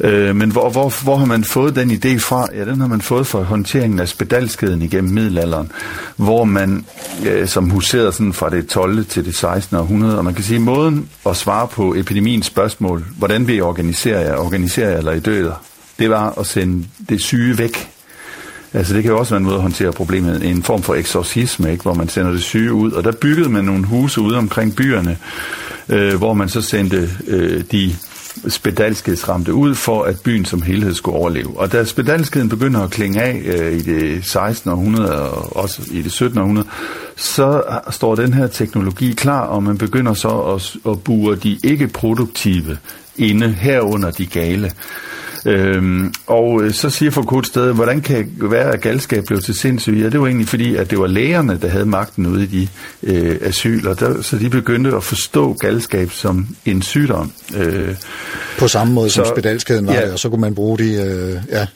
Øh, 0.00 0.36
men 0.36 0.50
hvor, 0.50 0.70
hvor, 0.70 1.02
hvor 1.04 1.16
har 1.16 1.26
man 1.26 1.44
fået 1.44 1.76
den 1.76 1.90
idé 1.90 2.18
fra? 2.18 2.46
Ja, 2.54 2.64
den 2.64 2.80
har 2.80 2.88
man 2.88 3.00
fået 3.00 3.26
fra 3.26 3.42
håndteringen 3.42 4.00
af 4.00 4.08
spedalskeden 4.08 4.82
igennem 4.82 5.12
middelalderen, 5.12 5.72
hvor 6.16 6.44
man, 6.44 6.84
øh, 7.26 7.48
som 7.48 7.70
huserede 7.70 8.12
sådan 8.12 8.32
fra 8.32 8.50
det 8.50 8.66
12. 8.66 9.04
til 9.04 9.24
det 9.24 9.34
16. 9.34 9.76
århundrede, 9.76 10.18
og 10.18 10.24
man 10.24 10.34
kan 10.34 10.44
sige, 10.44 10.60
måden 10.60 11.08
at 11.26 11.36
svare 11.36 11.68
på 11.68 11.94
epidemiens 11.94 12.46
spørgsmål, 12.46 13.04
hvordan 13.18 13.48
vi 13.48 13.60
organiserer 13.60 14.20
jer, 14.20 14.36
organiserer 14.36 14.90
jer 14.90 14.98
eller 14.98 15.12
I 15.12 15.20
døder, 15.20 15.64
det 15.98 16.10
var 16.10 16.38
at 16.38 16.46
sende 16.46 16.86
det 17.08 17.22
syge 17.22 17.58
væk. 17.58 17.90
Altså 18.72 18.94
det 18.94 19.02
kan 19.02 19.12
jo 19.12 19.18
også 19.18 19.30
være 19.30 19.38
en 19.38 19.44
måde 19.44 19.56
at 19.56 19.62
håndtere 19.62 19.92
problemet, 19.92 20.44
en 20.44 20.62
form 20.62 20.82
for 20.82 20.94
eksorcisme, 20.94 21.70
ikke? 21.72 21.82
hvor 21.82 21.94
man 21.94 22.08
sender 22.08 22.30
det 22.30 22.42
syge 22.42 22.72
ud, 22.72 22.92
og 22.92 23.04
der 23.04 23.12
byggede 23.12 23.48
man 23.48 23.64
nogle 23.64 23.86
huse 23.86 24.20
ude 24.20 24.36
omkring 24.36 24.76
byerne, 24.76 25.18
øh, 25.88 26.14
hvor 26.14 26.34
man 26.34 26.48
så 26.48 26.62
sendte 26.62 27.10
øh, 27.26 27.64
de 27.72 27.94
spedalskedsramte 28.48 29.54
ud 29.54 29.74
for, 29.74 30.02
at 30.02 30.20
byen 30.20 30.44
som 30.44 30.62
helhed 30.62 30.94
skulle 30.94 31.18
overleve. 31.18 31.60
Og 31.60 31.72
da 31.72 31.84
spedalskheden 31.84 32.48
begynder 32.48 32.80
at 32.80 32.90
klinge 32.90 33.22
af 33.22 33.42
øh, 33.44 33.72
i 33.72 33.80
det 33.80 34.24
16. 34.24 34.70
århundrede 34.70 35.30
og 35.30 35.56
også 35.56 35.82
i 35.90 36.02
det 36.02 36.12
17. 36.12 36.38
århundrede, 36.38 36.68
så 37.16 37.62
står 37.90 38.14
den 38.14 38.32
her 38.32 38.46
teknologi 38.46 39.12
klar, 39.12 39.40
og 39.46 39.62
man 39.62 39.78
begynder 39.78 40.14
så 40.14 40.28
at, 40.28 40.90
at 40.92 41.02
bure 41.02 41.36
de 41.36 41.58
ikke-produktive 41.64 42.78
inde 43.16 43.48
herunder 43.48 44.10
de 44.10 44.26
gale. 44.26 44.72
Øhm, 45.46 46.12
og 46.26 46.62
øh, 46.62 46.72
så 46.72 46.90
siger 46.90 47.10
Foucault 47.10 47.46
sted, 47.46 47.72
hvordan 47.72 48.00
kan 48.00 48.30
det 48.40 48.50
være, 48.50 48.72
at 48.72 48.80
galskab 48.80 49.24
blev 49.24 49.40
til 49.40 49.54
sindssyge? 49.54 50.02
Ja, 50.02 50.08
det 50.08 50.20
var 50.20 50.26
egentlig 50.26 50.48
fordi, 50.48 50.76
at 50.76 50.90
det 50.90 50.98
var 50.98 51.06
lægerne, 51.06 51.58
der 51.62 51.68
havde 51.68 51.86
magten 51.86 52.26
ude 52.26 52.42
i 52.42 52.46
de 52.46 52.68
øh, 53.02 53.38
asyler, 53.42 53.94
der, 53.94 54.22
så 54.22 54.38
de 54.38 54.50
begyndte 54.50 54.96
at 54.96 55.04
forstå 55.04 55.52
galskab 55.52 56.10
som 56.10 56.46
en 56.64 56.82
sygdom. 56.82 57.32
Øh, 57.56 57.94
På 58.58 58.68
samme 58.68 58.92
måde 58.92 59.10
så, 59.10 59.14
som 59.14 59.26
spedalskheden 59.26 59.86
var 59.86 59.92
ja, 59.92 60.04
det, 60.04 60.12
og 60.12 60.18
så 60.18 60.28
kunne 60.28 60.40
man 60.40 60.54
bruge 60.54 60.78
de, 60.78 60.92
øh, 60.92 61.36
ja, 61.50 61.66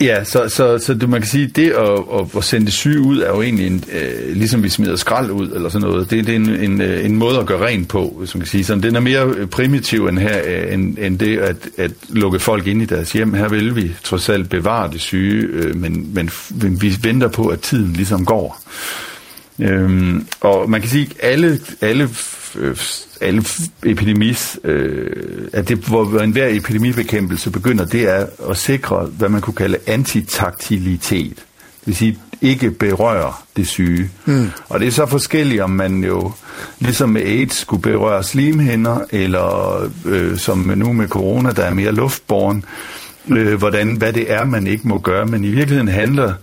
Ja, 0.00 0.24
så, 0.24 0.48
så, 0.48 0.78
så 0.78 0.94
det, 0.94 1.08
man 1.08 1.20
kan 1.20 1.28
sige, 1.28 1.46
det 1.46 1.70
at, 1.70 1.90
at, 1.90 2.36
at 2.36 2.44
sende 2.44 2.66
det 2.66 2.74
syge 2.74 3.00
ud, 3.00 3.18
er 3.18 3.28
jo 3.28 3.42
egentlig 3.42 3.66
en, 3.66 3.84
øh, 3.92 4.36
ligesom 4.36 4.62
vi 4.62 4.68
smider 4.68 4.96
skrald 4.96 5.30
ud, 5.30 5.50
eller 5.50 5.68
sådan 5.68 5.88
noget. 5.88 6.10
Det, 6.10 6.26
det 6.26 6.32
er 6.32 6.36
en, 6.36 6.48
en, 6.48 6.80
øh, 6.80 7.04
en 7.04 7.16
måde 7.16 7.38
at 7.38 7.46
gøre 7.46 7.66
rent 7.66 7.88
på, 7.88 8.14
hvis 8.18 8.34
man 8.34 8.40
kan 8.40 8.48
sige 8.48 8.64
sådan. 8.64 8.82
Den 8.82 8.96
er 8.96 9.00
mere 9.00 9.26
øh, 9.26 9.46
primitiv 9.46 10.06
end, 10.06 10.18
her, 10.18 10.40
øh, 10.46 10.74
end, 10.74 10.98
end 10.98 11.18
det 11.18 11.38
at, 11.38 11.56
at 11.76 11.90
lukke 12.08 12.38
folk 12.38 12.66
ind 12.66 12.82
i 12.82 12.84
deres 12.84 13.12
hjem. 13.12 13.34
Her 13.34 13.48
vil 13.48 13.76
vi 13.76 13.94
trods 14.04 14.28
alt 14.28 14.50
bevare 14.50 14.90
det 14.92 15.00
syge, 15.00 15.42
øh, 15.42 15.76
men, 15.76 16.14
men, 16.14 16.30
men 16.50 16.82
vi 16.82 16.96
venter 17.02 17.28
på, 17.28 17.48
at 17.48 17.60
tiden 17.60 17.92
ligesom 17.92 18.24
går. 18.24 18.62
Øhm, 19.58 20.26
og 20.40 20.70
man 20.70 20.80
kan 20.80 20.90
sige, 20.90 21.08
at 21.20 21.32
alle, 21.32 21.60
alle 21.80 22.08
øh, 22.56 22.76
alle 23.20 23.44
epidemis, 23.84 24.58
øh, 24.64 25.48
at 25.52 25.68
det, 25.68 25.78
hvor 25.78 26.20
enhver 26.20 26.48
epidemibekæmpelse 26.50 27.50
begynder, 27.50 27.84
det 27.84 28.02
er 28.02 28.26
at 28.50 28.56
sikre, 28.56 29.06
hvad 29.18 29.28
man 29.28 29.40
kunne 29.40 29.54
kalde 29.54 29.78
antitaktilitet. 29.86 31.36
Det 31.36 31.86
vil 31.86 31.96
sige, 31.96 32.18
ikke 32.40 32.70
berøre 32.70 33.32
det 33.56 33.68
syge. 33.68 34.10
Mm. 34.24 34.50
Og 34.68 34.80
det 34.80 34.88
er 34.88 34.92
så 34.92 35.06
forskelligt, 35.06 35.60
om 35.60 35.70
man 35.70 36.04
jo, 36.04 36.32
ligesom 36.78 37.08
med 37.08 37.22
AIDS, 37.22 37.56
skulle 37.56 37.82
berøre 37.82 38.22
slimhinder, 38.22 38.98
eller 39.10 39.80
øh, 40.04 40.38
som 40.38 40.58
nu 40.58 40.92
med 40.92 41.08
corona, 41.08 41.50
der 41.50 41.62
er 41.62 41.74
mere 41.74 41.92
luftborn, 41.92 42.64
øh, 43.28 43.54
hvordan, 43.54 43.96
hvad 43.96 44.12
det 44.12 44.32
er, 44.32 44.44
man 44.44 44.66
ikke 44.66 44.88
må 44.88 44.98
gøre. 44.98 45.26
Men 45.26 45.44
i 45.44 45.48
virkeligheden 45.48 45.88
handler, 45.88 46.28
øh, 46.28 46.34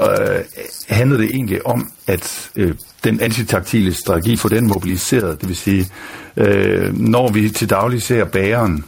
øh, 0.00 0.44
handler 0.88 1.16
det 1.16 1.26
egentlig 1.26 1.66
om, 1.66 1.90
at 2.06 2.50
øh, 2.56 2.74
den 3.04 3.20
antitaktile 3.20 3.94
strategi 3.94 4.36
for 4.36 4.48
den 4.48 4.66
mobiliseret. 4.66 5.40
Det 5.40 5.48
vil 5.48 5.56
sige, 5.56 5.88
øh, 6.36 6.98
når 6.98 7.32
vi 7.32 7.50
til 7.50 7.70
daglig 7.70 8.02
ser 8.02 8.24
bæren, 8.24 8.84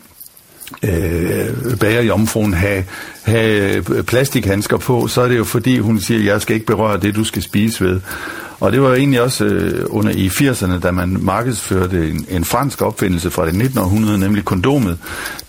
øh, 0.82 1.78
bagerjomfruen 1.80 2.54
have, 2.54 2.84
have 3.22 3.82
plastikhandsker 4.02 4.76
på, 4.76 5.08
så 5.08 5.20
er 5.20 5.28
det 5.28 5.38
jo 5.38 5.44
fordi, 5.44 5.78
hun 5.78 6.00
siger, 6.00 6.20
jeg 6.32 6.42
skal 6.42 6.54
ikke 6.54 6.66
berøre 6.66 7.00
det, 7.00 7.14
du 7.14 7.24
skal 7.24 7.42
spise 7.42 7.84
ved. 7.84 8.00
Og 8.62 8.72
det 8.72 8.82
var 8.82 8.88
jo 8.88 8.94
egentlig 8.94 9.22
også 9.22 9.44
øh, 9.44 9.86
under 9.88 10.10
i 10.10 10.28
80'erne, 10.28 10.78
da 10.78 10.90
man 10.90 11.18
markedsførte 11.20 12.10
en, 12.10 12.26
en 12.28 12.44
fransk 12.44 12.82
opfindelse 12.82 13.30
fra 13.30 13.42
det 13.42 13.48
1900, 13.48 14.18
nemlig 14.18 14.44
kondomet. 14.44 14.98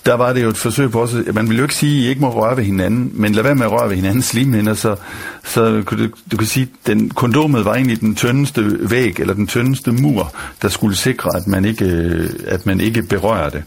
Der 0.05 0.13
var 0.13 0.33
det 0.33 0.43
jo 0.43 0.49
et 0.49 0.57
forsøg 0.57 0.91
på 0.91 1.01
også, 1.01 1.23
man 1.33 1.47
ville 1.47 1.57
jo 1.57 1.63
ikke 1.63 1.75
sige, 1.75 1.97
at 1.97 2.05
I 2.05 2.09
ikke 2.09 2.21
må 2.21 2.29
røre 2.29 2.57
ved 2.57 2.63
hinanden, 2.63 3.11
men 3.13 3.35
lad 3.35 3.43
være 3.43 3.55
med 3.55 3.65
at 3.65 3.71
røre 3.71 3.89
ved 3.89 3.95
hinandens 3.95 4.25
slimhinder, 4.25 4.73
så, 4.73 4.95
så 5.43 5.81
du, 5.81 6.07
du 6.31 6.37
kan 6.37 6.47
sige, 6.47 6.63
at 6.63 6.87
den, 6.87 7.09
kondomet 7.09 7.65
var 7.65 7.73
egentlig 7.73 8.01
den 8.01 8.15
tyndeste 8.15 8.89
væg, 8.89 9.19
eller 9.19 9.33
den 9.33 9.47
tyndeste 9.47 9.91
mur, 9.91 10.33
der 10.61 10.67
skulle 10.69 10.97
sikre, 10.97 11.29
at 11.35 11.47
man 11.47 11.65
ikke, 11.65 11.85
øh, 11.85 12.29
at 12.47 12.65
man 12.65 12.81
ikke 12.81 13.03
berører 13.03 13.49
det. 13.49 13.63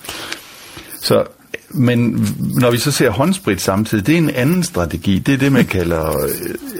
Så 1.03 1.24
men 1.70 2.26
når 2.61 2.70
vi 2.70 2.78
så 2.78 2.90
ser 2.90 3.11
håndsprit 3.11 3.61
samtidig, 3.61 4.07
det 4.07 4.14
er 4.14 4.18
en 4.18 4.30
anden 4.30 4.62
strategi. 4.62 5.18
Det 5.18 5.34
er 5.34 5.38
det, 5.38 5.53
man 5.53 5.64
kalder, 5.64 6.28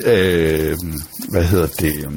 øh, 0.07 0.71
øh 0.71 0.77
hvad 1.31 1.45
hedder 1.45 1.67
det, 1.67 1.95
øh, 1.97 2.13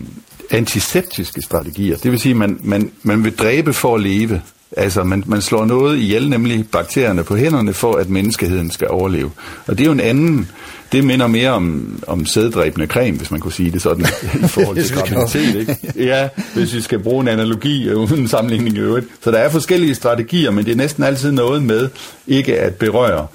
antiseptiske 0.52 1.42
strategier. 1.42 1.98
Det 1.98 2.12
vil 2.12 2.20
sige, 2.20 2.32
at 2.32 2.38
man, 2.38 2.60
man, 2.64 2.92
man 3.04 3.24
vil 3.24 3.36
dræbe 3.36 3.74
for 3.74 3.96
at 3.96 4.02
leve. 4.02 4.42
Altså, 4.78 5.04
man, 5.04 5.24
man 5.28 5.42
slår 5.42 5.66
noget 5.66 5.98
ihjel, 5.98 6.30
nemlig 6.30 6.70
bakterierne 6.72 7.24
på 7.24 7.36
hænderne, 7.36 7.74
for 7.74 7.96
at 7.96 8.10
menneskeheden 8.10 8.72
skal 8.72 8.88
overleve. 8.88 9.32
Og 9.68 9.78
det 9.78 9.84
er 9.84 9.86
jo 9.86 9.92
en 9.92 10.00
anden, 10.00 10.52
det 10.92 11.04
minder 11.04 11.28
mere 11.28 11.50
om, 11.52 12.00
om 12.08 12.26
sæddræbende 12.26 12.88
creme, 12.88 13.18
hvis 13.18 13.32
man 13.32 13.40
kunne 13.40 13.54
sige 13.54 13.72
det 13.72 13.82
sådan, 13.82 14.06
i 14.46 14.48
forhold 14.48 14.84
til 14.84 14.96
graviditet, 14.96 15.56
ikke? 15.56 15.78
Ja, 15.96 16.30
hvis 16.56 16.74
vi 16.74 16.82
skal 16.82 17.00
bruge 17.00 17.22
en 17.22 17.28
analogi 17.28 17.94
uden 17.94 18.28
sammenligning 18.28 18.76
i 18.76 18.80
øvrigt. 18.80 19.08
Så 19.24 19.32
der 19.32 19.38
er 19.38 19.50
forskellige 19.50 19.96
strategier, 19.96 20.52
men 20.52 20.66
det 20.66 20.72
er 20.72 20.76
næsten 20.76 21.04
altid 21.04 21.32
noget 21.32 21.64
med 21.64 21.90
ikke 22.28 22.60
at 22.60 22.76
berøre. 22.76 23.28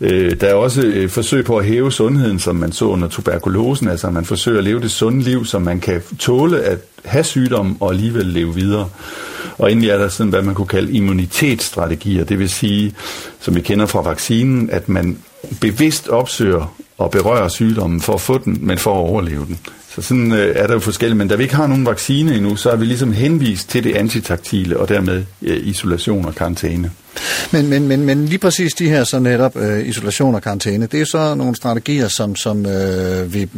Øh, 0.00 0.40
der 0.40 0.46
er 0.46 0.54
også 0.54 0.82
et 0.94 1.10
forsøg 1.10 1.44
på 1.44 1.56
at 1.56 1.64
hæve 1.64 1.92
sundheden, 1.92 2.38
som 2.38 2.56
man 2.56 2.72
så 2.72 2.84
under 2.84 3.08
tuberkulosen, 3.08 3.88
altså 3.88 4.10
man 4.10 4.24
forsøger 4.24 4.58
at 4.58 4.64
leve 4.64 4.80
det 4.80 4.90
sunde 4.90 5.22
liv, 5.22 5.44
så 5.44 5.58
man 5.58 5.80
kan 5.80 6.02
tåle 6.18 6.60
at 6.62 6.78
have 7.04 7.24
sygdom 7.24 7.76
og 7.82 7.90
alligevel 7.90 8.26
leve 8.26 8.54
videre. 8.54 8.88
Og 9.58 9.72
endelig 9.72 9.90
er 9.90 9.98
der 9.98 10.08
sådan, 10.08 10.30
hvad 10.30 10.42
man 10.42 10.54
kunne 10.54 10.66
kalde 10.66 10.92
immunitetsstrategier, 10.92 12.24
det 12.24 12.38
vil 12.38 12.50
sige, 12.50 12.94
som 13.40 13.54
vi 13.54 13.60
kender 13.60 13.86
fra 13.86 14.02
vaccinen, 14.02 14.70
at 14.70 14.88
man 14.88 15.18
bevidst 15.60 16.08
opsøger 16.08 16.74
og 16.98 17.10
berører 17.10 17.48
sygdommen 17.48 18.00
for 18.00 18.12
at 18.12 18.20
få 18.20 18.38
den, 18.38 18.58
men 18.60 18.78
for 18.78 18.94
at 18.94 18.98
overleve 19.10 19.46
den. 19.46 19.58
Så 19.94 20.02
sådan 20.02 20.32
øh, 20.32 20.56
er 20.56 20.66
der 20.66 20.74
jo 20.74 20.80
forskellige, 20.80 21.18
men 21.18 21.28
da 21.28 21.34
vi 21.34 21.42
ikke 21.42 21.54
har 21.54 21.66
nogen 21.66 21.86
vaccine 21.86 22.34
endnu, 22.34 22.56
så 22.56 22.70
er 22.70 22.76
vi 22.76 22.84
ligesom 22.84 23.12
henvist 23.12 23.68
til 23.68 23.84
det 23.84 23.96
antitaktile, 23.96 24.76
og 24.80 24.88
dermed 24.88 25.24
øh, 25.42 25.66
isolation 25.66 26.24
og 26.24 26.34
karantæne. 26.34 26.90
Men, 27.50 27.68
men, 27.68 27.88
men, 27.88 28.04
men 28.04 28.26
lige 28.26 28.38
præcis 28.38 28.74
de 28.74 28.88
her 28.88 29.04
så 29.04 29.18
netop 29.18 29.56
øh, 29.56 29.88
isolation 29.88 30.34
og 30.34 30.42
karantæne, 30.42 30.86
det 30.86 30.94
er 30.94 30.98
jo 30.98 31.06
så 31.06 31.34
nogle 31.34 31.56
strategier, 31.56 32.08
som, 32.08 32.36
som 32.36 32.66
øh, 32.66 33.34
vi 33.34 33.48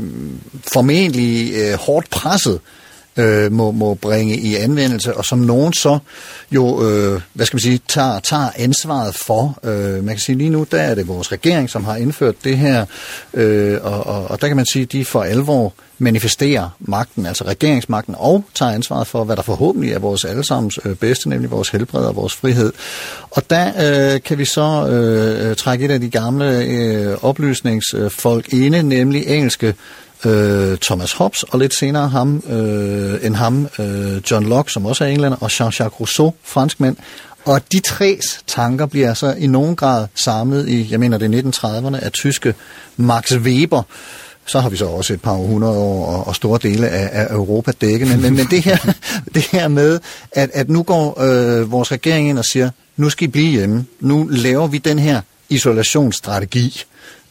formentlig 0.72 1.52
øh, 1.54 1.74
hårdt 1.74 2.10
presset 2.10 2.60
øh, 3.18 3.52
må, 3.52 3.70
må 3.70 3.94
bringe 3.94 4.36
i 4.36 4.56
anvendelse, 4.56 5.16
og 5.16 5.24
som 5.24 5.38
nogen 5.38 5.72
så 5.72 5.98
jo, 6.50 6.88
øh, 6.88 7.20
hvad 7.32 7.46
skal 7.46 7.56
man 7.56 7.60
sige, 7.60 7.80
tager, 7.88 8.20
tager 8.20 8.50
ansvaret 8.56 9.14
for. 9.14 9.58
Øh, 9.64 10.04
man 10.04 10.14
kan 10.14 10.18
sige 10.18 10.38
lige 10.38 10.50
nu, 10.50 10.66
der 10.70 10.80
er 10.80 10.94
det 10.94 11.08
vores 11.08 11.32
regering, 11.32 11.70
som 11.70 11.84
har 11.84 11.96
indført 11.96 12.34
det 12.44 12.58
her, 12.58 12.86
øh, 13.34 13.78
og, 13.82 14.06
og, 14.06 14.30
og 14.30 14.40
der 14.40 14.46
kan 14.46 14.56
man 14.56 14.66
sige, 14.66 14.84
de 14.84 15.04
for 15.04 15.22
alvor 15.22 15.74
manifesterer 15.98 16.68
magten, 16.80 17.26
altså 17.26 17.44
regeringsmagten, 17.44 18.14
og 18.18 18.44
tager 18.54 18.72
ansvaret 18.72 19.06
for, 19.06 19.24
hvad 19.24 19.36
der 19.36 19.42
forhåbentlig 19.42 19.92
er 19.92 19.98
vores 19.98 20.24
allesammens 20.24 20.78
øh, 20.84 20.94
bedste, 20.94 21.28
nemlig 21.28 21.50
vores 21.50 21.68
helbred 21.68 22.04
og 22.04 22.16
vores 22.16 22.34
frihed. 22.34 22.72
Og 23.30 23.50
der 23.50 23.66
øh, 24.14 24.22
kan 24.22 24.38
vi 24.38 24.44
så 24.44 24.88
øh, 24.88 25.56
trække 25.56 25.84
et 25.84 25.90
af 25.90 26.00
de 26.00 26.10
gamle 26.10 26.58
øh, 26.58 27.16
oplysningsfolk 27.24 28.52
inde, 28.52 28.82
nemlig 28.82 29.26
engelske 29.26 29.74
øh, 30.24 30.78
Thomas 30.78 31.12
Hobbes, 31.12 31.42
og 31.42 31.58
lidt 31.58 31.74
senere 31.74 32.08
ham, 32.08 32.42
øh, 32.48 33.26
end 33.26 33.36
ham, 33.36 33.68
øh, 33.78 34.30
John 34.30 34.46
Locke, 34.46 34.72
som 34.72 34.86
også 34.86 35.04
er 35.04 35.08
englænder, 35.08 35.38
og 35.40 35.50
Jean-Jacques 35.50 36.00
Rousseau, 36.00 36.34
franskmænd. 36.44 36.96
Og 37.44 37.60
de 37.72 37.80
tre 37.80 38.20
tanker 38.46 38.86
bliver 38.86 39.14
så 39.14 39.34
i 39.38 39.46
nogen 39.46 39.76
grad 39.76 40.06
samlet 40.24 40.68
i, 40.68 40.88
jeg 40.90 41.00
mener 41.00 41.18
det 41.18 41.34
er 41.34 41.42
1930'erne, 41.42 42.04
af 42.04 42.12
tyske 42.12 42.54
Max 42.96 43.32
Weber, 43.36 43.82
så 44.46 44.60
har 44.60 44.68
vi 44.68 44.76
så 44.76 44.86
også 44.86 45.14
et 45.14 45.22
par 45.22 45.34
hundrede 45.34 45.78
år 45.78 46.06
og, 46.06 46.26
og 46.26 46.36
store 46.36 46.58
dele 46.62 46.88
af, 46.88 47.08
af 47.12 47.34
Europa 47.34 47.72
dækket. 47.80 48.08
Men, 48.08 48.22
men, 48.22 48.36
men 48.36 48.46
det, 48.50 48.62
her, 48.62 48.92
det 49.34 49.42
her 49.42 49.68
med, 49.68 50.00
at, 50.32 50.50
at 50.54 50.68
nu 50.68 50.82
går 50.82 51.22
øh, 51.22 51.70
vores 51.70 51.92
regering 51.92 52.28
ind 52.28 52.38
og 52.38 52.44
siger, 52.44 52.70
nu 52.96 53.10
skal 53.10 53.28
I 53.28 53.30
blive 53.30 53.50
hjemme. 53.50 53.86
Nu 54.00 54.28
laver 54.30 54.66
vi 54.66 54.78
den 54.78 54.98
her 54.98 55.20
isolationsstrategi. 55.48 56.84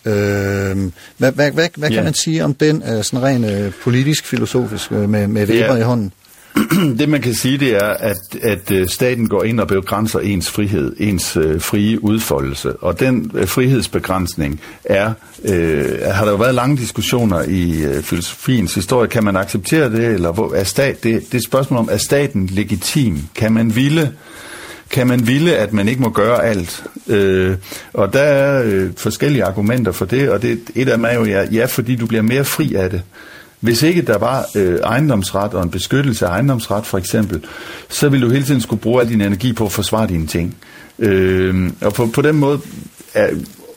Øh, 0.08 0.92
hvad 1.18 1.32
hvad, 1.32 1.52
hvad, 1.52 1.68
hvad 1.78 1.90
kan 1.90 2.04
man 2.04 2.14
sige 2.14 2.44
om 2.44 2.54
den 2.54 2.84
øh, 2.92 3.04
sådan 3.04 3.24
rent 3.24 3.46
øh, 3.46 3.72
politisk-filosofisk 3.84 4.92
øh, 4.92 5.10
med, 5.10 5.28
med 5.28 5.48
Weber 5.48 5.68
yeah. 5.68 5.80
i 5.80 5.84
hånden? 5.84 6.12
det 7.00 7.10
man 7.10 7.22
kan 7.22 7.34
sige, 7.34 7.58
det 7.58 7.76
er, 7.76 7.90
at, 7.90 8.18
at 8.44 8.72
øh, 8.72 8.88
staten 8.88 9.28
går 9.28 9.44
ind 9.44 9.60
og 9.60 9.68
begrænser 9.68 10.20
ens 10.20 10.52
frihed, 10.52 10.96
ens 11.00 11.38
øh, 11.38 11.62
frie 11.62 12.04
udfoldelse. 12.04 12.76
Og 12.76 13.00
den 13.00 13.32
øh, 13.34 13.48
frihedsbegrænsning 13.48 14.62
er, 14.86 15.14
øh, 15.46 16.00
har 16.12 16.26
der 16.26 16.32
jo 16.32 16.38
været 16.38 16.56
lange 16.56 16.78
diskussioner 16.78 17.44
i 17.44 17.84
øh, 17.84 18.04
filosofiens 18.04 18.76
historie. 18.76 19.08
Kan 19.08 19.24
man 19.24 19.36
acceptere 19.36 19.92
det, 19.92 20.06
eller 20.06 20.32
hvor, 20.32 20.54
er 20.54 20.64
stat, 20.64 21.04
det, 21.04 21.22
det 21.22 21.34
er 21.34 21.38
et 21.38 21.44
spørgsmål 21.44 21.80
om, 21.80 21.90
er 21.92 21.98
staten 21.98 22.46
legitim? 22.48 23.24
Kan 23.36 23.54
man 23.54 23.76
ville 23.76 24.14
kan 24.90 25.08
man 25.08 25.28
ville, 25.28 25.56
at 25.56 25.74
man 25.74 25.88
ikke 25.88 26.02
må 26.02 26.10
gøre 26.10 26.46
alt? 26.46 26.84
Øh, 27.08 27.56
og 27.94 28.14
der 28.14 28.20
er 28.20 28.64
øh, 28.66 28.90
forskellige 28.98 29.44
argumenter 29.44 29.92
for 29.92 30.06
det, 30.06 30.30
og 30.30 30.42
det, 30.42 30.60
et 30.76 30.90
af 30.90 30.98
dem 30.98 31.06
er 31.06 31.14
jo, 31.14 31.26
ja, 31.26 31.46
ja, 31.52 31.66
fordi 31.66 31.96
du 31.96 32.06
bliver 32.06 32.24
mere 32.24 32.46
fri 32.46 32.74
af 32.74 32.90
det. 32.90 33.02
Hvis 33.60 33.84
ikke 33.84 34.02
der 34.02 34.18
var 34.18 34.46
øh, 34.56 34.80
ejendomsret 34.80 35.54
og 35.54 35.64
en 35.64 35.70
beskyttelse 35.70 36.26
af 36.26 36.30
ejendomsret 36.30 36.86
for 36.86 36.98
eksempel, 36.98 37.44
så 37.90 38.10
ville 38.10 38.28
du 38.28 38.32
hele 38.32 38.46
tiden 38.46 38.62
skulle 38.62 38.82
bruge 38.82 39.02
al 39.02 39.10
din 39.10 39.22
energi 39.22 39.54
på 39.54 39.66
at 39.66 39.72
forsvare 39.72 40.08
dine 40.08 40.28
ting. 40.28 40.58
Øh, 41.00 41.72
og 41.82 41.94
på, 41.94 42.10
på 42.14 42.22
den 42.22 42.36
måde 42.36 42.60
er, 43.14 43.30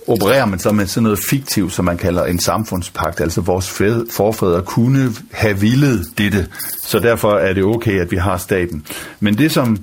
opererer 0.06 0.46
man 0.46 0.58
så 0.58 0.72
med 0.72 0.86
sådan 0.86 1.02
noget 1.02 1.18
fiktivt, 1.30 1.72
som 1.72 1.84
man 1.84 1.96
kalder 1.96 2.24
en 2.24 2.38
samfundspagt. 2.38 3.20
Altså 3.20 3.40
vores 3.40 3.70
forfædre 4.10 4.62
kunne 4.62 5.12
have 5.30 5.60
villet 5.60 6.06
dette, 6.18 6.46
så 6.82 6.98
derfor 6.98 7.32
er 7.32 7.52
det 7.52 7.64
okay, 7.64 8.00
at 8.00 8.10
vi 8.10 8.16
har 8.16 8.36
staten. 8.36 8.86
Men 9.20 9.38
det 9.38 9.52
som 9.52 9.78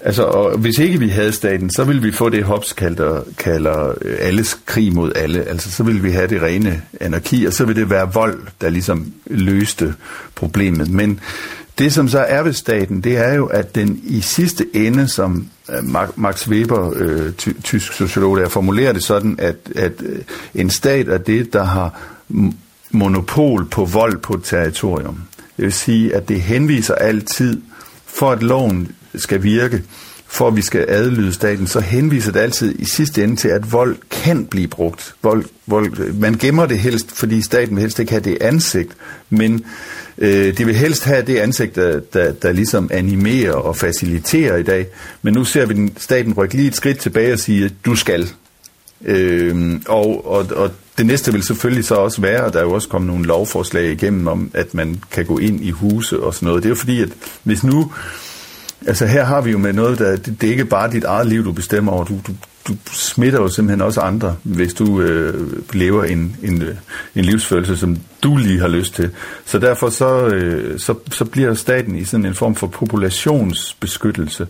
Altså, 0.00 0.22
og 0.22 0.58
hvis 0.58 0.78
ikke 0.78 0.98
vi 0.98 1.08
havde 1.08 1.32
staten, 1.32 1.70
så 1.70 1.84
ville 1.84 2.02
vi 2.02 2.12
få 2.12 2.28
det, 2.28 2.44
Hobbes 2.44 2.72
kalder, 2.72 3.22
kalder 3.38 3.94
øh, 4.02 4.16
alles 4.20 4.58
krig 4.66 4.94
mod 4.94 5.12
alle. 5.16 5.42
Altså, 5.42 5.70
så 5.70 5.82
ville 5.82 6.02
vi 6.02 6.10
have 6.10 6.26
det 6.26 6.42
rene 6.42 6.82
anarki, 7.00 7.44
og 7.44 7.52
så 7.52 7.64
ville 7.64 7.80
det 7.80 7.90
være 7.90 8.12
vold, 8.12 8.40
der 8.60 8.68
ligesom 8.68 9.12
løste 9.26 9.94
problemet. 10.34 10.90
Men 10.90 11.20
det, 11.78 11.92
som 11.92 12.08
så 12.08 12.18
er 12.18 12.42
ved 12.42 12.52
staten, 12.52 13.00
det 13.00 13.16
er 13.16 13.34
jo, 13.34 13.46
at 13.46 13.74
den 13.74 14.00
i 14.04 14.20
sidste 14.20 14.66
ende, 14.74 15.08
som 15.08 15.48
øh, 15.70 16.10
Max 16.16 16.48
Weber, 16.48 16.92
øh, 16.96 17.32
ty- 17.32 17.60
tysk 17.64 17.92
sociolog, 17.92 18.36
der 18.36 18.48
formulerer 18.48 18.92
det 18.92 19.02
sådan, 19.02 19.36
at, 19.38 19.56
at 19.76 19.92
øh, 20.02 20.18
en 20.54 20.70
stat 20.70 21.08
er 21.08 21.18
det, 21.18 21.52
der 21.52 21.64
har 21.64 22.00
monopol 22.90 23.64
på 23.64 23.84
vold 23.84 24.18
på 24.18 24.34
et 24.34 24.44
territorium. 24.44 25.20
Det 25.56 25.64
vil 25.64 25.72
sige, 25.72 26.14
at 26.14 26.28
det 26.28 26.40
henviser 26.40 26.94
altid, 26.94 27.60
for 28.06 28.30
at 28.30 28.42
loven 28.42 28.88
skal 29.14 29.42
virke, 29.42 29.82
for 30.26 30.48
at 30.48 30.56
vi 30.56 30.62
skal 30.62 30.84
adlyde 30.88 31.32
staten, 31.32 31.66
så 31.66 31.80
henviser 31.80 32.32
det 32.32 32.40
altid 32.40 32.74
i 32.78 32.84
sidste 32.84 33.24
ende 33.24 33.36
til, 33.36 33.48
at 33.48 33.72
vold 33.72 33.96
kan 34.10 34.44
blive 34.44 34.68
brugt. 34.68 35.14
Vold, 35.22 35.44
vold, 35.66 36.12
man 36.12 36.34
gemmer 36.34 36.66
det 36.66 36.78
helst, 36.78 37.12
fordi 37.12 37.42
staten 37.42 37.76
vil 37.76 37.80
helst 37.80 37.98
ikke 37.98 38.12
have 38.12 38.24
det 38.24 38.38
ansigt, 38.40 38.92
men 39.30 39.64
øh, 40.18 40.58
de 40.58 40.64
vil 40.64 40.74
helst 40.74 41.04
have 41.04 41.22
det 41.22 41.36
ansigt, 41.36 41.76
der, 41.76 42.00
der, 42.12 42.32
der 42.32 42.52
ligesom 42.52 42.90
animerer 42.92 43.52
og 43.52 43.76
faciliterer 43.76 44.56
i 44.56 44.62
dag. 44.62 44.86
Men 45.22 45.34
nu 45.34 45.44
ser 45.44 45.66
vi 45.66 45.74
den, 45.74 45.92
staten 45.96 46.32
rykke 46.32 46.54
lige 46.54 46.68
et 46.68 46.76
skridt 46.76 46.98
tilbage 46.98 47.32
og 47.32 47.38
sige, 47.38 47.70
du 47.84 47.96
skal. 47.96 48.28
Øh, 49.04 49.80
og, 49.88 50.26
og, 50.26 50.46
og 50.56 50.70
det 50.98 51.06
næste 51.06 51.32
vil 51.32 51.42
selvfølgelig 51.42 51.84
så 51.84 51.94
også 51.94 52.20
være, 52.20 52.44
at 52.44 52.52
der 52.52 52.58
er 52.58 52.64
jo 52.64 52.72
også 52.72 52.88
kommet 52.88 53.06
nogle 53.06 53.24
lovforslag 53.24 53.92
igennem 53.92 54.26
om, 54.26 54.50
at 54.54 54.74
man 54.74 55.02
kan 55.10 55.24
gå 55.24 55.38
ind 55.38 55.64
i 55.64 55.70
huse 55.70 56.20
og 56.20 56.34
sådan 56.34 56.46
noget. 56.46 56.62
Det 56.62 56.68
er 56.68 56.70
jo 56.70 56.76
fordi, 56.76 57.02
at 57.02 57.08
hvis 57.44 57.64
nu 57.64 57.92
Altså 58.86 59.06
her 59.06 59.24
har 59.24 59.40
vi 59.40 59.50
jo 59.50 59.58
med 59.58 59.72
noget, 59.72 59.98
der, 59.98 60.16
det, 60.16 60.40
det 60.40 60.46
er 60.46 60.50
ikke 60.50 60.64
bare 60.64 60.90
dit 60.90 61.04
eget 61.04 61.26
liv, 61.26 61.44
du 61.44 61.52
bestemmer 61.52 61.92
over. 61.92 62.04
Du, 62.04 62.14
du, 62.26 62.32
du 62.68 62.74
smitter 62.92 63.40
jo 63.42 63.48
simpelthen 63.48 63.80
også 63.80 64.00
andre, 64.00 64.36
hvis 64.42 64.74
du 64.74 65.00
øh, 65.00 65.52
lever 65.72 66.04
en, 66.04 66.36
en, 66.42 66.62
øh, 66.62 66.74
en 67.14 67.24
livsfølelse, 67.24 67.76
som 67.76 67.96
du 68.22 68.36
lige 68.36 68.60
har 68.60 68.68
lyst 68.68 68.94
til. 68.94 69.10
Så 69.44 69.58
derfor 69.58 69.88
så, 69.90 70.26
øh, 70.26 70.78
så, 70.78 70.94
så 71.10 71.24
bliver 71.24 71.54
staten 71.54 71.96
i 71.96 72.04
sådan 72.04 72.26
en 72.26 72.34
form 72.34 72.54
for 72.54 72.66
populationsbeskyttelse 72.66 74.46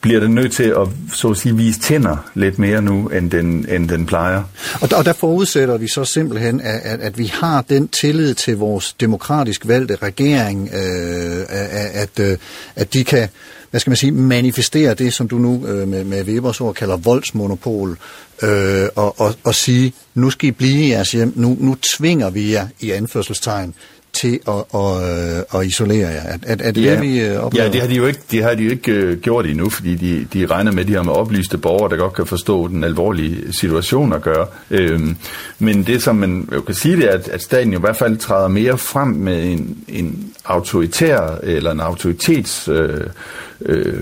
bliver 0.00 0.20
den 0.20 0.34
nødt 0.34 0.52
til 0.52 0.62
at, 0.62 0.88
så 1.12 1.28
at 1.28 1.36
sige, 1.36 1.56
vise 1.56 1.80
tænder 1.80 2.30
lidt 2.34 2.58
mere 2.58 2.82
nu, 2.82 3.08
end 3.08 3.30
den, 3.30 3.66
end 3.68 3.88
den 3.88 4.06
plejer. 4.06 4.42
Og 4.80 4.90
der, 4.90 4.96
og 4.96 5.04
der 5.04 5.12
forudsætter 5.12 5.76
vi 5.76 5.88
så 5.88 6.04
simpelthen, 6.04 6.60
at, 6.60 6.80
at, 6.84 7.00
at 7.00 7.18
vi 7.18 7.26
har 7.34 7.62
den 7.62 7.88
tillid 7.88 8.34
til 8.34 8.56
vores 8.56 8.92
demokratisk 8.92 9.68
valgte 9.68 9.96
regering, 9.96 10.70
øh, 10.72 11.40
at, 11.48 11.68
at, 11.94 12.20
at 12.20 12.32
øh, 12.80 12.86
de 12.92 13.04
kan 13.04 13.28
hvad 13.70 13.80
skal 13.80 13.90
man 13.90 13.96
sige, 13.96 14.12
manifestere 14.12 14.94
det, 14.94 15.14
som 15.14 15.28
du 15.28 15.38
nu 15.38 15.66
øh, 15.66 15.88
med, 15.88 16.04
med 16.04 16.24
Webers 16.24 16.60
ord 16.60 16.74
kalder 16.74 16.96
voldsmonopol, 16.96 17.98
øh, 18.42 18.88
og, 18.96 19.20
og, 19.20 19.34
og 19.44 19.54
sige, 19.54 19.92
nu 20.14 20.30
skal 20.30 20.48
I 20.48 20.52
blive 20.52 20.84
i 20.84 20.90
jeres 20.90 21.12
hjem, 21.12 21.32
nu, 21.36 21.56
nu 21.60 21.76
tvinger 21.96 22.30
vi 22.30 22.52
jer 22.52 22.66
i 22.80 22.90
anførselstegn 22.90 23.74
til 24.20 24.40
at, 24.48 24.80
at, 24.80 25.60
at 25.60 25.66
isolere 25.66 26.08
jer. 26.08 26.38
Er, 26.46 26.56
er 26.58 26.70
det 26.70 26.84
ja. 26.84 26.92
det, 26.92 27.02
vi 27.02 27.20
øh, 27.20 27.40
oplever? 27.40 27.64
Ja, 27.64 27.72
det 27.72 27.80
har 27.80 27.88
de 27.88 27.94
jo 27.94 28.06
ikke, 28.06 28.20
det 28.30 28.42
har 28.42 28.54
de 28.54 28.62
jo 28.62 28.70
ikke 28.70 29.08
uh, 29.08 29.18
gjort 29.18 29.46
endnu, 29.46 29.70
fordi 29.70 29.94
de, 29.94 30.26
de 30.32 30.46
regner 30.46 30.72
med, 30.72 30.82
at 30.82 30.88
de 30.88 30.94
har 30.94 31.02
med 31.02 31.12
oplyste 31.12 31.58
borgere, 31.58 31.90
der 31.90 31.96
godt 31.96 32.12
kan 32.12 32.26
forstå 32.26 32.68
den 32.68 32.84
alvorlige 32.84 33.52
situation 33.52 34.12
at 34.12 34.22
gøre. 34.22 34.46
Øhm, 34.70 35.16
men 35.58 35.82
det, 35.82 36.02
som 36.02 36.16
man 36.16 36.48
jo 36.52 36.60
kan 36.60 36.74
sige, 36.74 36.96
det 36.96 37.04
er, 37.04 37.12
at, 37.12 37.28
at 37.28 37.42
staten 37.42 37.72
jo 37.72 37.78
i 37.78 37.80
hvert 37.80 37.96
fald 37.96 38.16
træder 38.16 38.48
mere 38.48 38.78
frem 38.78 39.08
med 39.08 39.44
en, 39.44 39.76
en 39.88 40.32
autoritær 40.44 41.38
eller 41.42 41.70
en 41.70 41.80
autoritets... 41.80 42.68
Øh, 42.68 43.00
øh, 43.60 43.94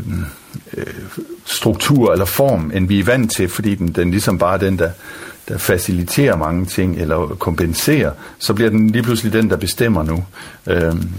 øh, 0.76 0.86
struktur 1.44 2.12
eller 2.12 2.24
form, 2.24 2.72
end 2.74 2.88
vi 2.88 3.00
er 3.00 3.04
vant 3.04 3.32
til, 3.32 3.48
fordi 3.48 3.74
den, 3.74 3.88
den 3.88 4.10
ligesom 4.10 4.38
bare 4.38 4.54
er 4.54 4.58
den, 4.58 4.78
der, 4.78 4.90
der 5.48 5.58
faciliterer 5.58 6.36
mange 6.36 6.66
ting, 6.66 6.96
eller 6.96 7.36
kompenserer, 7.38 8.10
så 8.38 8.54
bliver 8.54 8.70
den 8.70 8.90
lige 8.90 9.02
pludselig 9.02 9.32
den, 9.32 9.50
der 9.50 9.56
bestemmer 9.56 10.02
nu. 10.02 10.24
Øhm. 10.66 11.10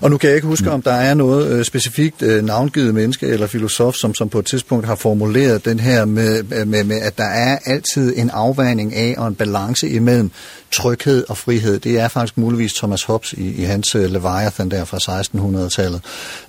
Og 0.00 0.10
nu 0.10 0.16
kan 0.16 0.28
jeg 0.28 0.36
ikke 0.36 0.48
huske, 0.48 0.70
om 0.70 0.82
der 0.82 0.92
er 0.92 1.14
noget 1.14 1.52
øh, 1.52 1.64
specifikt 1.64 2.22
øh, 2.22 2.44
navngivet 2.44 2.94
menneske 2.94 3.26
eller 3.26 3.46
filosof, 3.46 3.94
som, 3.94 4.14
som 4.14 4.28
på 4.28 4.38
et 4.38 4.46
tidspunkt 4.46 4.86
har 4.86 4.94
formuleret 4.94 5.64
den 5.64 5.80
her 5.80 6.04
med, 6.04 6.64
med, 6.64 6.84
med, 6.84 7.00
at 7.00 7.18
der 7.18 7.28
er 7.28 7.58
altid 7.64 8.14
en 8.16 8.30
afvejning 8.30 8.94
af 8.94 9.14
og 9.18 9.28
en 9.28 9.34
balance 9.34 9.88
imellem 9.88 10.30
tryghed 10.72 11.24
og 11.28 11.36
frihed. 11.36 11.78
Det 11.78 12.00
er 12.00 12.08
faktisk 12.08 12.38
muligvis 12.38 12.74
Thomas 12.74 13.02
Hobbes 13.02 13.32
i, 13.32 13.54
i 13.54 13.62
hans 13.62 13.94
uh, 13.94 14.02
Leviathan 14.02 14.70
der 14.70 14.84
fra 14.84 15.20
1600-tallet. 15.22 16.00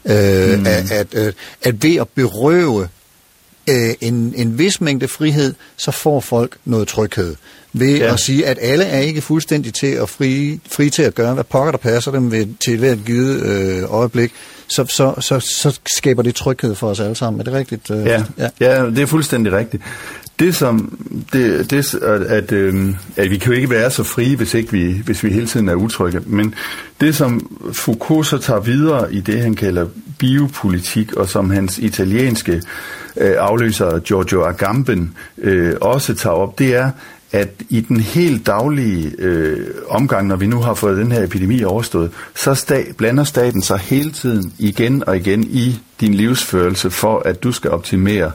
Øh, 0.05 0.59
mm. 0.59 0.65
at, 0.65 0.91
at, 0.91 1.15
at, 1.15 1.33
at 1.63 1.83
ved 1.83 1.95
at 1.95 2.07
berøve 2.15 2.87
øh, 3.69 3.93
en, 4.01 4.33
en 4.35 4.57
vis 4.57 4.81
mængde 4.81 5.07
frihed, 5.07 5.53
så 5.77 5.91
får 5.91 6.19
folk 6.19 6.57
noget 6.65 6.87
tryghed. 6.87 7.35
Ved 7.73 7.97
ja. 7.97 8.13
at 8.13 8.19
sige, 8.19 8.45
at 8.45 8.57
alle 8.61 8.83
er 8.83 8.99
ikke 8.99 9.21
fuldstændig 9.21 9.73
til 9.73 9.87
at 9.87 10.09
fri, 10.09 10.59
fri 10.71 10.89
til 10.89 11.03
at 11.03 11.15
gøre, 11.15 11.33
hvad 11.33 11.43
pokker 11.43 11.71
der 11.71 11.77
passer 11.77 12.11
dem 12.11 12.31
ved, 12.31 12.47
til 12.65 12.77
hvert 12.77 12.97
givet 13.05 13.41
øh, 13.41 13.93
øjeblik, 13.93 14.31
så, 14.67 14.85
så, 14.85 15.13
så, 15.19 15.39
så 15.39 15.79
skaber 15.95 16.21
det 16.21 16.35
tryghed 16.35 16.75
for 16.75 16.87
os 16.87 16.99
alle 16.99 17.15
sammen. 17.15 17.39
Er 17.39 17.43
det 17.43 17.53
rigtigt? 17.53 17.91
Øh? 17.91 18.05
Ja. 18.05 18.23
ja, 18.37 18.49
ja, 18.59 18.85
det 18.85 18.99
er 18.99 19.05
fuldstændig 19.05 19.53
rigtigt. 19.53 19.83
Det 20.39 20.55
som, 20.55 20.99
det, 21.33 21.71
det 21.71 21.93
at, 21.93 22.21
at, 22.21 22.51
øh, 22.51 22.95
at 23.15 23.29
vi 23.29 23.37
kan 23.37 23.51
jo 23.51 23.55
ikke 23.57 23.69
være 23.69 23.91
så 23.91 24.03
frie, 24.03 24.35
hvis, 24.35 24.53
ikke 24.53 24.71
vi, 24.71 25.01
hvis 25.05 25.23
vi 25.23 25.29
hele 25.29 25.47
tiden 25.47 25.69
er 25.69 25.75
utrygge, 25.75 26.21
men 26.25 26.55
det 27.01 27.15
som 27.15 27.59
Foucault 27.73 28.27
så 28.27 28.37
tager 28.37 28.59
videre 28.59 29.13
i 29.13 29.19
det, 29.19 29.41
han 29.41 29.55
kalder 29.55 29.85
biopolitik, 30.17 31.13
og 31.13 31.29
som 31.29 31.49
hans 31.49 31.77
italienske 31.77 32.51
øh, 32.51 32.61
Øh, 33.17 33.35
afløser 33.37 33.99
Giorgio 33.99 34.43
Agamben 34.43 35.17
øh, 35.37 35.75
også 35.81 36.13
tager 36.13 36.35
op, 36.35 36.59
det 36.59 36.75
er, 36.75 36.91
at 37.31 37.49
i 37.69 37.81
den 37.81 37.99
helt 37.99 38.45
daglige 38.47 39.11
øh, 39.19 39.67
omgang, 39.87 40.27
når 40.27 40.35
vi 40.35 40.47
nu 40.47 40.61
har 40.61 40.73
fået 40.73 40.97
den 40.97 41.11
her 41.11 41.23
epidemi 41.23 41.63
overstået, 41.63 42.11
så 42.35 42.51
sta- 42.53 42.93
blander 42.93 43.23
staten 43.23 43.61
sig 43.61 43.79
hele 43.79 44.11
tiden 44.11 44.53
igen 44.59 45.03
og 45.07 45.17
igen 45.17 45.43
i 45.43 45.79
din 46.01 46.13
livsførelse 46.13 46.89
for, 46.91 47.19
at 47.19 47.43
du 47.43 47.51
skal 47.51 47.71
optimere 47.71 48.31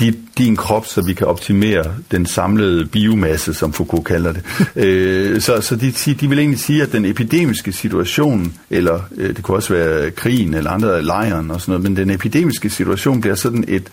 dit, 0.00 0.18
din 0.38 0.56
krop, 0.56 0.86
så 0.86 1.02
vi 1.02 1.14
kan 1.14 1.26
optimere 1.26 1.84
den 2.10 2.26
samlede 2.26 2.86
biomasse, 2.86 3.54
som 3.54 3.72
Foucault 3.72 4.06
kalder 4.06 4.32
det. 4.32 4.42
øh, 4.84 5.40
så 5.40 5.60
så 5.60 5.76
de, 5.76 5.92
de 6.20 6.28
vil 6.28 6.38
egentlig 6.38 6.60
sige, 6.60 6.82
at 6.82 6.92
den 6.92 7.04
epidemiske 7.04 7.72
situation, 7.72 8.54
eller 8.70 9.00
øh, 9.16 9.36
det 9.36 9.44
kunne 9.44 9.56
også 9.56 9.72
være 9.72 10.10
krigen 10.10 10.54
eller 10.54 10.70
andre 10.70 11.02
lejren 11.02 11.50
og 11.50 11.60
sådan 11.60 11.72
noget, 11.72 11.82
men 11.82 11.96
den 11.96 12.10
epidemiske 12.10 12.70
situation 12.70 13.20
bliver 13.20 13.34
sådan 13.34 13.64
et, 13.68 13.88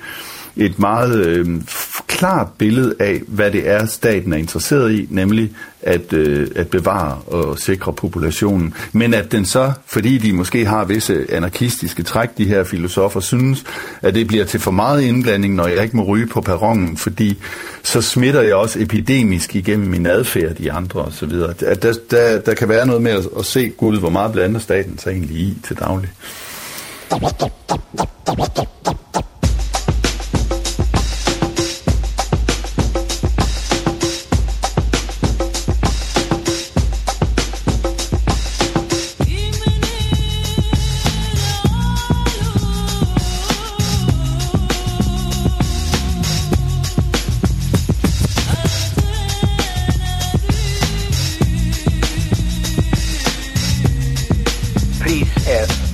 et 0.58 0.80
meget 0.80 1.26
øh, 1.26 1.62
klart 2.08 2.47
billede 2.58 2.95
af, 2.99 3.22
hvad 3.28 3.51
det 3.51 3.70
er, 3.70 3.86
staten 3.86 4.34
er 4.34 4.38
interesseret 4.38 4.91
i, 4.91 5.08
nemlig 5.10 5.51
at, 5.82 6.14
øh, 6.14 6.47
at 6.55 6.68
bevare 6.68 7.18
og 7.28 7.60
sikre 7.60 7.93
populationen. 7.93 8.74
Men 8.91 9.14
at 9.14 9.32
den 9.32 9.45
så, 9.45 9.72
fordi 9.86 10.18
de 10.18 10.34
måske 10.34 10.66
har 10.66 10.86
visse 10.86 11.26
anarkistiske 11.30 12.03
træk, 12.03 12.38
de 12.38 12.45
her 12.45 12.64
filosofer, 12.64 13.20
synes, 13.20 13.64
at 14.01 14.16
det 14.16 14.28
bliver 14.28 14.45
til 14.45 14.60
for 14.60 14.72
meget 14.72 15.01
indblanding, 15.01 15.55
når 15.55 15.68
jeg 15.68 15.84
ikke 15.84 15.97
må 15.97 16.03
ryge 16.03 16.28
på 16.28 16.41
perronen, 16.41 16.97
fordi 16.97 17.38
så 17.84 18.01
smitter 18.01 18.41
jeg 18.41 18.55
også 18.55 18.80
epidemisk 18.80 19.55
igennem 19.55 19.88
min 19.88 20.05
adfærd 20.05 20.55
de 20.55 20.72
andre 20.72 21.01
osv. 21.01 21.32
At 21.62 21.84
der, 21.84 21.93
der, 22.12 22.39
der 22.39 22.53
kan 22.53 22.70
være 22.70 22.86
noget 22.86 23.01
med 23.01 23.12
at, 23.12 23.28
at 23.39 23.45
se, 23.45 23.70
gud, 23.70 23.99
hvor 23.99 24.10
meget 24.10 24.32
blander 24.32 24.60
staten 24.60 24.97
sig 24.97 25.12
egentlig 25.12 25.38
i 25.38 25.58
til 25.64 25.76
daglig. 25.76 26.10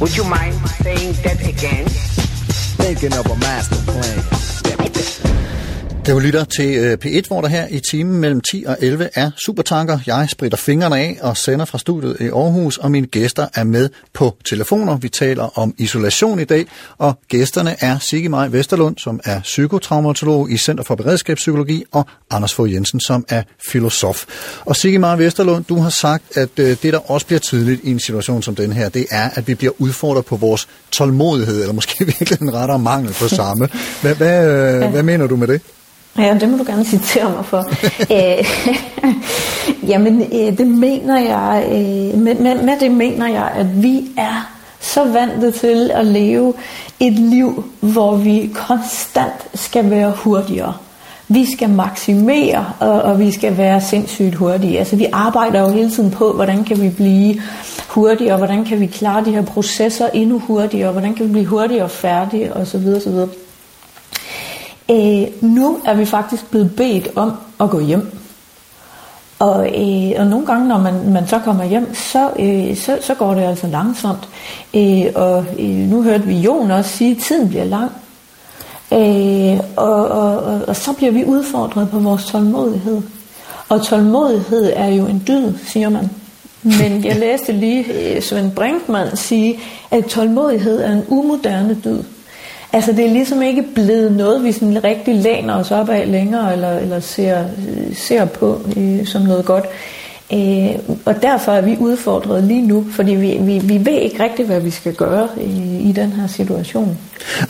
Would 0.04 0.18
you 0.18 0.26
mind 0.26 0.54
saying 0.84 1.14
that 1.24 1.39
again? 1.47 1.88
Thinking 1.88 3.14
of 3.14 3.26
a 3.26 3.38
master 3.38 3.78
plan. 3.89 4.33
Det 6.06 6.16
var 6.16 6.20
lytter 6.20 6.43
til 6.43 6.78
øh, 6.78 6.97
P1, 7.06 7.28
hvor 7.28 7.41
der 7.41 7.47
her 7.47 7.68
i 7.70 7.80
timen 7.80 8.20
mellem 8.20 8.41
10 8.51 8.64
og 8.68 8.78
11 8.80 9.10
er 9.16 9.32
supertanker. 9.45 9.99
Jeg 10.08 10.28
spritter 10.30 10.58
fingrene 10.58 10.97
af 10.97 11.18
og 11.22 11.38
sender 11.38 11.66
fra 11.66 11.78
studiet 11.78 12.18
i 12.20 12.28
Aarhus, 12.28 12.78
og 12.78 12.91
mine 12.91 13.08
gæster 13.08 13.47
er 13.54 13.64
med 13.64 13.89
på 14.14 14.38
telefoner. 14.49 14.97
Vi 14.97 15.10
taler 15.10 15.60
om 15.60 15.76
isolation 15.78 16.39
i 16.39 16.43
dag, 16.43 16.66
og 16.97 17.20
gæsterne 17.28 17.76
er 17.80 17.99
Sigge 17.99 18.30
Maj 18.30 18.47
Vesterlund, 18.47 18.97
som 18.97 19.20
er 19.24 19.41
psykotraumatolog 19.41 20.51
i 20.51 20.58
Center 20.58 20.84
for 20.84 20.95
Beredskabspsykologi, 20.95 21.84
og 21.91 22.06
Anders 22.32 22.54
Fogh 22.54 22.74
Jensen, 22.74 22.99
som 22.99 23.26
er 23.30 23.43
filosof. 23.72 24.26
Og 24.66 24.76
Sigge 24.76 24.99
Maj 24.99 25.16
Vesterlund, 25.16 25.66
du 25.66 25.78
har 25.78 25.89
sagt, 25.89 26.38
at 26.38 26.60
øh, 26.60 26.78
det, 26.84 26.93
der 26.93 27.12
også 27.12 27.26
bliver 27.26 27.39
tydeligt 27.39 27.82
i 27.84 27.91
en 27.91 27.99
situation 27.99 28.43
som 28.43 28.56
den 28.56 28.74
her, 28.74 28.89
det 28.89 29.06
er, 29.12 29.30
at 29.34 29.47
vi 29.47 29.56
bliver 29.56 29.74
udfordret 29.78 30.26
på 30.26 30.36
vores 30.36 30.68
tålmodighed, 30.91 31.62
eller 31.62 31.74
måske 31.74 32.06
virkelig 32.20 32.41
en 32.41 32.54
rettere 32.54 32.80
mangel 32.80 33.14
på 33.14 33.28
samme. 33.28 33.70
Hvad, 34.01 34.16
hvad, 34.16 34.47
øh, 34.84 34.91
hvad 34.91 35.04
mener 35.04 35.28
du 35.28 35.36
med 35.36 35.47
det? 35.47 35.62
Ja, 36.18 36.38
det 36.39 36.49
må 36.49 36.57
du 36.57 36.64
gerne 36.68 36.86
citere 36.86 37.30
mig 37.30 37.45
for. 37.45 37.64
Æ, 38.09 38.43
jamen, 39.91 40.22
øh, 40.22 40.57
det 40.57 40.68
mener 40.68 41.20
jeg, 41.20 41.66
øh, 41.68 42.22
med, 42.22 42.36
med, 42.36 42.64
med 42.64 42.80
det 42.80 42.91
mener 42.91 43.28
jeg, 43.28 43.51
at 43.55 43.84
vi 43.84 44.07
er 44.18 44.49
så 44.80 45.03
vante 45.03 45.51
til 45.51 45.91
at 45.93 46.05
leve 46.05 46.53
et 46.99 47.14
liv, 47.14 47.64
hvor 47.80 48.16
vi 48.16 48.51
konstant 48.53 49.47
skal 49.53 49.89
være 49.89 50.14
hurtigere. 50.16 50.74
Vi 51.28 51.51
skal 51.51 51.70
maksimere, 51.70 52.66
og, 52.80 53.01
og 53.01 53.20
vi 53.20 53.32
skal 53.32 53.57
være 53.57 53.82
sindssygt 53.82 54.36
hurtige. 54.36 54.80
Altså, 54.80 54.95
vi 54.95 55.07
arbejder 55.14 55.61
jo 55.61 55.70
hele 55.70 55.91
tiden 55.91 56.11
på, 56.11 56.34
hvordan 56.34 56.64
kan 56.64 56.82
vi 56.82 56.89
blive 56.89 57.41
hurtigere, 57.88 58.38
hvordan 58.38 58.66
kan 58.66 58.80
vi 58.80 58.86
klare 58.86 59.26
de 59.26 59.32
her 59.32 59.41
processer 59.41 60.07
endnu 60.14 60.39
hurtigere, 60.39 60.91
hvordan 60.91 61.14
kan 61.14 61.26
vi 61.28 61.32
blive 61.32 61.45
hurtigere 61.45 61.84
og 61.84 61.91
færdige, 61.91 62.53
osv. 62.53 62.88
osv. 62.88 63.43
Øh, 64.94 65.28
nu 65.41 65.80
er 65.86 65.94
vi 65.94 66.06
faktisk 66.06 66.52
blevet 66.52 66.76
bedt 66.76 67.08
om 67.16 67.32
at 67.60 67.70
gå 67.70 67.80
hjem. 67.80 68.20
Og, 69.39 69.68
øh, 69.68 70.12
og 70.18 70.28
nogle 70.28 70.46
gange, 70.46 70.68
når 70.68 70.78
man, 70.78 71.12
man 71.14 71.28
så 71.28 71.39
kommer 71.39 71.64
hjem, 71.64 71.96
så, 71.96 72.30
øh, 72.39 72.78
så, 72.78 72.98
så 73.02 73.14
går 73.14 73.34
det 73.34 73.41
altså 73.41 73.68
langsomt. 73.68 74.30
Øh, 74.74 75.06
og 75.16 75.46
øh, 75.60 75.66
nu 75.66 76.02
hørte 76.02 76.24
vi 76.24 76.36
Jon 76.36 76.72
også 76.72 76.89
sige, 76.89 77.12
at 77.12 77.18
tiden 77.18 77.50
bliver 77.50 77.64
lang. 77.64 77.91
Øh, 78.91 79.60
og, 79.76 80.08
og, 80.08 80.38
og, 80.38 80.62
og 80.68 80.76
så 80.76 80.94
bliver 80.94 81.12
vi 81.12 81.26
udfordret 81.26 81.89
på 81.89 82.00
vores 82.00 82.26
tålmodighed. 82.26 83.02
Og 83.70 83.82
tålmodighed 83.82 84.74
er 84.76 84.88
jo 84.88 85.06
en 85.06 85.24
dyd, 85.28 85.54
siger 85.66 85.89
man. 85.89 86.10
Men 86.64 87.06
jeg 87.06 87.16
læste 87.16 87.52
lige 87.52 87.86
øh, 87.94 88.22
Svend 88.22 88.52
Brinkmann 88.52 89.18
sige, 89.18 89.60
at 89.91 90.06
tålmodighed 90.06 90.82
er 90.82 90.91
en 90.91 91.04
umoderne 91.08 91.78
dyd. 91.86 92.04
Altså 92.74 92.91
det 92.91 93.05
er 93.05 93.09
ligesom 93.09 93.41
ikke 93.41 93.65
blevet 93.76 94.11
noget, 94.11 94.43
vi 94.43 94.51
sådan 94.51 94.84
rigtig 94.84 95.15
læner 95.15 95.55
os 95.55 95.71
op 95.71 95.89
af 95.89 96.11
længere, 96.11 96.53
eller, 96.53 96.78
eller 96.78 96.99
ser, 96.99 97.43
ser 97.95 98.26
på 98.26 98.61
øh, 98.78 99.05
som 99.05 99.21
noget 99.21 99.45
godt. 99.45 99.65
Øh, 100.34 100.97
og 101.05 101.21
derfor 101.21 101.51
er 101.51 101.61
vi 101.61 101.78
udfordret 101.80 102.43
lige 102.43 102.67
nu, 102.67 102.86
fordi 102.91 103.11
vi, 103.11 103.38
vi, 103.41 103.59
vi 103.59 103.86
ved 103.86 104.01
ikke 104.01 104.24
rigtigt, 104.24 104.47
hvad 104.47 104.59
vi 104.59 104.69
skal 104.69 104.93
gøre 104.93 105.28
i, 105.41 105.89
i 105.89 105.91
den 105.91 106.11
her 106.11 106.28
situation. 106.28 106.97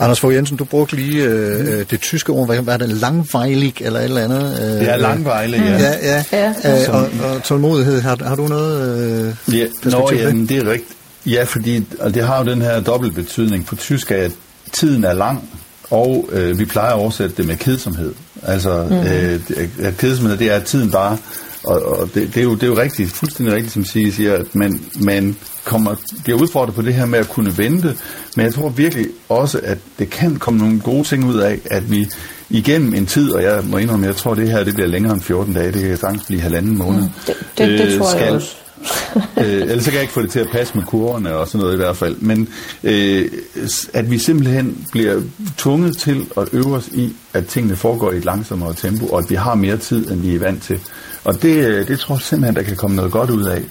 Anders 0.00 0.20
Fogh 0.20 0.34
Jensen, 0.34 0.56
du 0.56 0.64
brugte 0.64 0.96
lige 0.96 1.24
øh, 1.24 1.60
øh 1.60 1.84
det 1.90 2.00
tyske 2.00 2.32
ord, 2.32 2.46
hvad 2.46 2.62
var 2.62 2.76
det, 2.76 2.88
langvejlig 2.88 3.74
eller 3.80 3.98
et 3.98 4.04
eller 4.04 4.24
andet? 4.24 4.58
Øh, 4.62 4.80
det 4.80 4.90
er 4.90 4.96
langvejlig, 4.96 5.60
ja. 5.60 5.78
Ja, 5.78 6.24
ja. 6.32 6.54
ja. 6.64 6.88
Øh, 6.88 6.94
og, 6.94 7.00
og 7.00 7.42
tålmodighed, 7.42 8.00
har, 8.00 8.18
har 8.24 8.36
du 8.36 8.46
noget 8.46 8.98
øh, 9.48 9.58
ja, 9.58 9.66
nå, 9.84 10.10
ja, 10.12 10.30
det 10.30 10.50
er 10.50 10.70
rigtigt. 10.70 10.96
Ja, 11.26 11.44
fordi 11.44 11.86
og 12.00 12.14
det 12.14 12.22
har 12.22 12.44
jo 12.44 12.50
den 12.50 12.62
her 12.62 12.80
dobbelt 12.80 13.14
betydning. 13.14 13.66
På 13.66 13.76
tysk 13.76 14.10
er 14.10 14.28
tiden 14.74 15.04
er 15.04 15.12
lang, 15.12 15.50
og 15.90 16.28
øh, 16.32 16.58
vi 16.58 16.64
plejer 16.64 16.92
at 16.92 17.00
oversætte 17.00 17.36
det 17.36 17.46
med 17.46 17.56
kedsomhed. 17.56 18.14
Altså, 18.42 18.86
mm. 18.90 18.96
øh, 18.96 19.86
at 19.86 19.96
kedsomhed, 19.96 20.36
det 20.36 20.52
er 20.52 20.60
tiden 20.60 20.90
bare, 20.90 21.18
og, 21.64 21.82
og 21.82 22.08
det, 22.14 22.34
det, 22.34 22.36
er 22.36 22.42
jo, 22.42 22.54
det 22.54 22.62
er 22.62 22.66
jo 22.66 22.78
rigtigt, 22.78 23.12
fuldstændig 23.12 23.54
rigtigt, 23.54 23.72
som 23.72 23.84
siger, 23.84 24.12
siger 24.12 24.34
at 24.34 24.54
man, 24.54 24.80
man 25.00 25.36
kommer, 25.64 25.94
bliver 26.24 26.40
udfordret 26.40 26.74
på 26.74 26.82
det 26.82 26.94
her 26.94 27.06
med 27.06 27.18
at 27.18 27.28
kunne 27.28 27.58
vente, 27.58 27.96
men 28.36 28.46
jeg 28.46 28.54
tror 28.54 28.68
virkelig 28.68 29.06
også, 29.28 29.60
at 29.62 29.78
det 29.98 30.10
kan 30.10 30.36
komme 30.36 30.60
nogle 30.60 30.80
gode 30.80 31.04
ting 31.04 31.24
ud 31.24 31.38
af, 31.38 31.58
at 31.70 31.90
vi 31.90 32.08
igennem 32.50 32.94
en 32.94 33.06
tid, 33.06 33.32
og 33.32 33.42
jeg 33.42 33.64
må 33.64 33.78
indrømme, 33.78 34.06
jeg 34.06 34.16
tror, 34.16 34.34
det 34.34 34.50
her 34.50 34.64
det 34.64 34.74
bliver 34.74 34.88
længere 34.88 35.12
end 35.12 35.22
14 35.22 35.54
dage, 35.54 35.72
det 35.72 35.82
kan 35.82 35.96
sagtens 35.96 36.24
blive 36.26 36.40
halvanden 36.40 36.78
måned. 36.78 37.02
Mm, 37.02 37.08
det, 37.26 37.36
det, 37.58 37.78
det 37.78 37.98
tror 37.98 38.10
skal, 38.10 38.24
jeg 38.24 38.32
også 38.32 38.56
øh, 39.36 39.44
ellers 39.44 39.84
så 39.84 39.90
kan 39.90 39.94
jeg 39.94 40.02
ikke 40.02 40.14
få 40.14 40.22
det 40.22 40.30
til 40.30 40.40
at 40.40 40.48
passe 40.52 40.74
med 40.74 40.84
kurverne 40.84 41.34
og 41.34 41.48
sådan 41.48 41.60
noget 41.60 41.74
i 41.74 41.76
hvert 41.76 41.96
fald. 41.96 42.16
Men 42.16 42.48
øh, 42.84 43.30
at 43.92 44.10
vi 44.10 44.18
simpelthen 44.18 44.86
bliver 44.92 45.22
tvunget 45.56 45.98
til 45.98 46.26
at 46.36 46.48
øve 46.52 46.74
os 46.74 46.88
i, 46.88 47.16
at 47.32 47.46
tingene 47.46 47.76
foregår 47.76 48.12
i 48.12 48.16
et 48.16 48.24
langsommere 48.24 48.74
tempo, 48.74 49.06
og 49.06 49.18
at 49.18 49.30
vi 49.30 49.34
har 49.34 49.54
mere 49.54 49.76
tid, 49.76 50.10
end 50.10 50.20
vi 50.20 50.34
er 50.34 50.38
vant 50.38 50.62
til. 50.62 50.80
Og 51.24 51.42
det, 51.42 51.56
øh, 51.56 51.88
det 51.88 52.00
tror 52.00 52.14
jeg 52.14 52.22
simpelthen, 52.22 52.56
der 52.56 52.62
kan 52.62 52.76
komme 52.76 52.96
noget 52.96 53.12
godt 53.12 53.30
ud 53.30 53.44
af. 53.44 53.62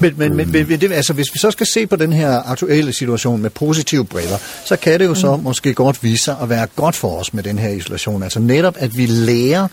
Men, 0.00 0.14
men, 0.16 0.36
men, 0.36 0.52
men 0.52 0.80
det, 0.80 0.92
altså, 0.92 1.12
hvis 1.12 1.34
vi 1.34 1.38
så 1.38 1.50
skal 1.50 1.66
se 1.66 1.86
på 1.86 1.96
den 1.96 2.12
her 2.12 2.42
aktuelle 2.50 2.92
situation 2.92 3.42
med 3.42 3.50
positive 3.50 4.04
briller, 4.04 4.38
så 4.64 4.76
kan 4.76 5.00
det 5.00 5.06
jo 5.06 5.14
så 5.14 5.36
mm. 5.36 5.42
måske 5.42 5.74
godt 5.74 6.02
vise 6.02 6.24
sig 6.24 6.36
at 6.42 6.48
være 6.48 6.66
godt 6.76 6.96
for 6.96 7.20
os 7.20 7.34
med 7.34 7.42
den 7.42 7.58
her 7.58 7.68
isolation. 7.68 8.22
Altså 8.22 8.40
netop, 8.40 8.76
at 8.78 8.96
vi 8.96 9.06
lærer 9.06 9.68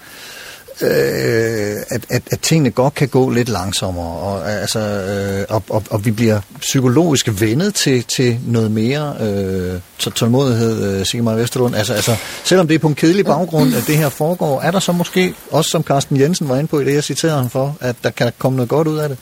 øh, 0.81 1.75
at, 1.89 2.05
at, 2.09 2.21
at 2.31 2.39
tingene 2.39 2.71
godt 2.71 2.93
kan 2.93 3.07
gå 3.07 3.29
lidt 3.29 3.49
langsommere, 3.49 4.05
og, 4.05 4.51
altså, 4.51 4.79
øh, 4.79 5.55
og, 5.55 5.63
og, 5.69 5.83
og 5.89 6.05
vi 6.05 6.11
bliver 6.11 6.41
psykologisk 6.59 7.41
vendet 7.41 7.75
til, 7.75 8.03
til 8.15 8.39
noget 8.47 8.71
mere 8.71 9.15
øh, 9.19 9.79
tålmodighed, 9.99 10.99
øh, 10.99 11.05
Sigmar 11.05 11.35
Vesterlund. 11.35 11.75
Altså, 11.75 11.93
altså, 11.93 12.15
selvom 12.43 12.67
det 12.67 12.75
er 12.75 12.79
på 12.79 12.87
en 12.87 12.95
kedelig 12.95 13.25
baggrund, 13.25 13.75
at 13.75 13.83
det 13.87 13.97
her 13.97 14.09
foregår, 14.09 14.61
er 14.61 14.71
der 14.71 14.79
så 14.79 14.91
måske, 14.91 15.33
også 15.51 15.69
som 15.69 15.83
Carsten 15.83 16.19
Jensen 16.19 16.49
var 16.49 16.55
inde 16.55 16.67
på 16.67 16.79
i 16.79 16.85
det, 16.85 16.93
jeg 16.93 17.03
citerede 17.03 17.37
ham 17.37 17.49
for, 17.49 17.77
at 17.79 17.95
der 18.03 18.09
kan 18.09 18.31
komme 18.37 18.55
noget 18.55 18.69
godt 18.69 18.87
ud 18.87 18.97
af 18.97 19.09
det? 19.09 19.17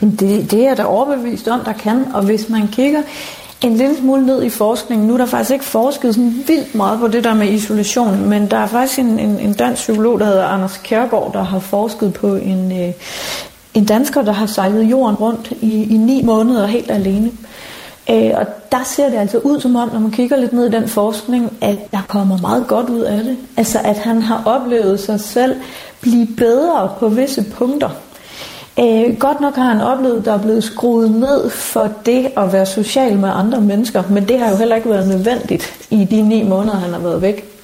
Det, 0.00 0.50
det 0.50 0.66
er 0.66 0.74
der 0.74 0.84
overbevist 0.84 1.48
om, 1.48 1.60
der 1.64 1.72
kan, 1.72 2.04
og 2.14 2.22
hvis 2.22 2.48
man 2.48 2.68
kigger 2.68 3.02
en 3.60 3.76
lille 3.76 3.96
smule 3.96 4.26
ned 4.26 4.42
i 4.42 4.50
forskningen. 4.50 5.08
Nu 5.08 5.14
er 5.14 5.18
der 5.18 5.26
faktisk 5.26 5.52
ikke 5.52 5.64
forsket 5.64 6.14
sådan 6.14 6.44
vildt 6.46 6.74
meget 6.74 7.00
på 7.00 7.08
det 7.08 7.24
der 7.24 7.34
med 7.34 7.48
isolation, 7.48 8.28
men 8.28 8.50
der 8.50 8.56
er 8.56 8.66
faktisk 8.66 8.98
en, 8.98 9.18
en, 9.18 9.40
en 9.40 9.52
dansk 9.52 9.82
psykolog, 9.82 10.20
der 10.20 10.26
hedder 10.26 10.44
Anders 10.44 10.80
Kjærgaard, 10.84 11.32
der 11.32 11.42
har 11.42 11.58
forsket 11.58 12.12
på 12.12 12.34
en, 12.34 12.72
øh, 12.82 12.92
en 13.74 13.84
dansker, 13.84 14.22
der 14.22 14.32
har 14.32 14.46
sejlet 14.46 14.82
jorden 14.82 15.16
rundt 15.16 15.52
i, 15.60 15.94
i 15.94 15.96
ni 15.96 16.22
måneder 16.22 16.66
helt 16.66 16.90
alene. 16.90 17.30
Øh, 18.10 18.30
og 18.34 18.46
der 18.72 18.84
ser 18.84 19.08
det 19.08 19.16
altså 19.16 19.38
ud 19.38 19.60
som 19.60 19.76
om, 19.76 19.90
når 19.92 20.00
man 20.00 20.10
kigger 20.10 20.36
lidt 20.36 20.52
ned 20.52 20.66
i 20.66 20.70
den 20.70 20.88
forskning, 20.88 21.52
at 21.60 21.78
der 21.92 22.02
kommer 22.08 22.38
meget 22.38 22.66
godt 22.66 22.88
ud 22.88 23.00
af 23.00 23.24
det. 23.24 23.36
Altså 23.56 23.78
at 23.84 23.98
han 23.98 24.22
har 24.22 24.42
oplevet 24.44 25.00
sig 25.00 25.20
selv 25.20 25.56
blive 26.00 26.26
bedre 26.26 26.90
på 26.98 27.08
visse 27.08 27.44
punkter. 27.52 27.90
Øh, 28.78 29.18
godt 29.18 29.40
nok 29.40 29.54
har 29.54 29.64
han 29.64 29.80
oplevet, 29.80 30.18
at 30.18 30.24
der 30.24 30.32
er 30.32 30.42
blevet 30.42 30.64
skruet 30.64 31.10
ned 31.10 31.50
for 31.50 31.88
det 32.06 32.28
at 32.36 32.52
være 32.52 32.66
social 32.66 33.18
med 33.18 33.28
andre 33.34 33.60
mennesker, 33.60 34.02
men 34.10 34.28
det 34.28 34.38
har 34.38 34.50
jo 34.50 34.56
heller 34.56 34.76
ikke 34.76 34.90
været 34.90 35.08
nødvendigt 35.08 35.86
i 35.90 36.04
de 36.04 36.22
ni 36.22 36.42
måneder, 36.42 36.76
han 36.76 36.92
har 36.92 37.00
været 37.00 37.22
væk. 37.22 37.56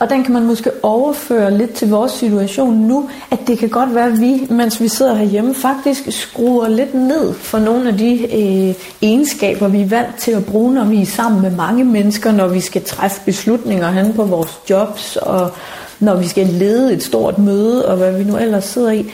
Og 0.00 0.10
den 0.10 0.24
kan 0.24 0.32
man 0.32 0.44
måske 0.44 0.70
overføre 0.82 1.58
lidt 1.58 1.72
til 1.72 1.90
vores 1.90 2.12
situation 2.12 2.74
nu, 2.74 3.08
at 3.30 3.38
det 3.46 3.58
kan 3.58 3.68
godt 3.68 3.94
være, 3.94 4.06
at 4.06 4.20
vi, 4.20 4.46
mens 4.50 4.80
vi 4.80 4.88
sidder 4.88 5.14
herhjemme, 5.14 5.54
faktisk 5.54 6.02
skruer 6.08 6.68
lidt 6.68 6.94
ned 6.94 7.32
for 7.32 7.58
nogle 7.58 7.88
af 7.88 7.98
de 7.98 8.22
øh, 8.22 8.74
egenskaber, 9.02 9.68
vi 9.68 9.82
er 9.82 9.86
vant 9.86 10.16
til 10.18 10.30
at 10.30 10.46
bruge, 10.46 10.74
når 10.74 10.84
vi 10.84 11.02
er 11.02 11.06
sammen 11.06 11.42
med 11.42 11.50
mange 11.50 11.84
mennesker, 11.84 12.32
når 12.32 12.48
vi 12.48 12.60
skal 12.60 12.84
træffe 12.84 13.20
beslutninger 13.24 13.90
hen 13.90 14.12
på 14.12 14.24
vores 14.24 14.58
jobs, 14.70 15.16
og 15.16 15.50
når 16.00 16.16
vi 16.16 16.28
skal 16.28 16.46
lede 16.46 16.92
et 16.92 17.02
stort 17.02 17.38
møde, 17.38 17.88
og 17.88 17.96
hvad 17.96 18.12
vi 18.12 18.24
nu 18.24 18.36
ellers 18.36 18.64
sidder 18.64 18.90
i. 18.90 19.10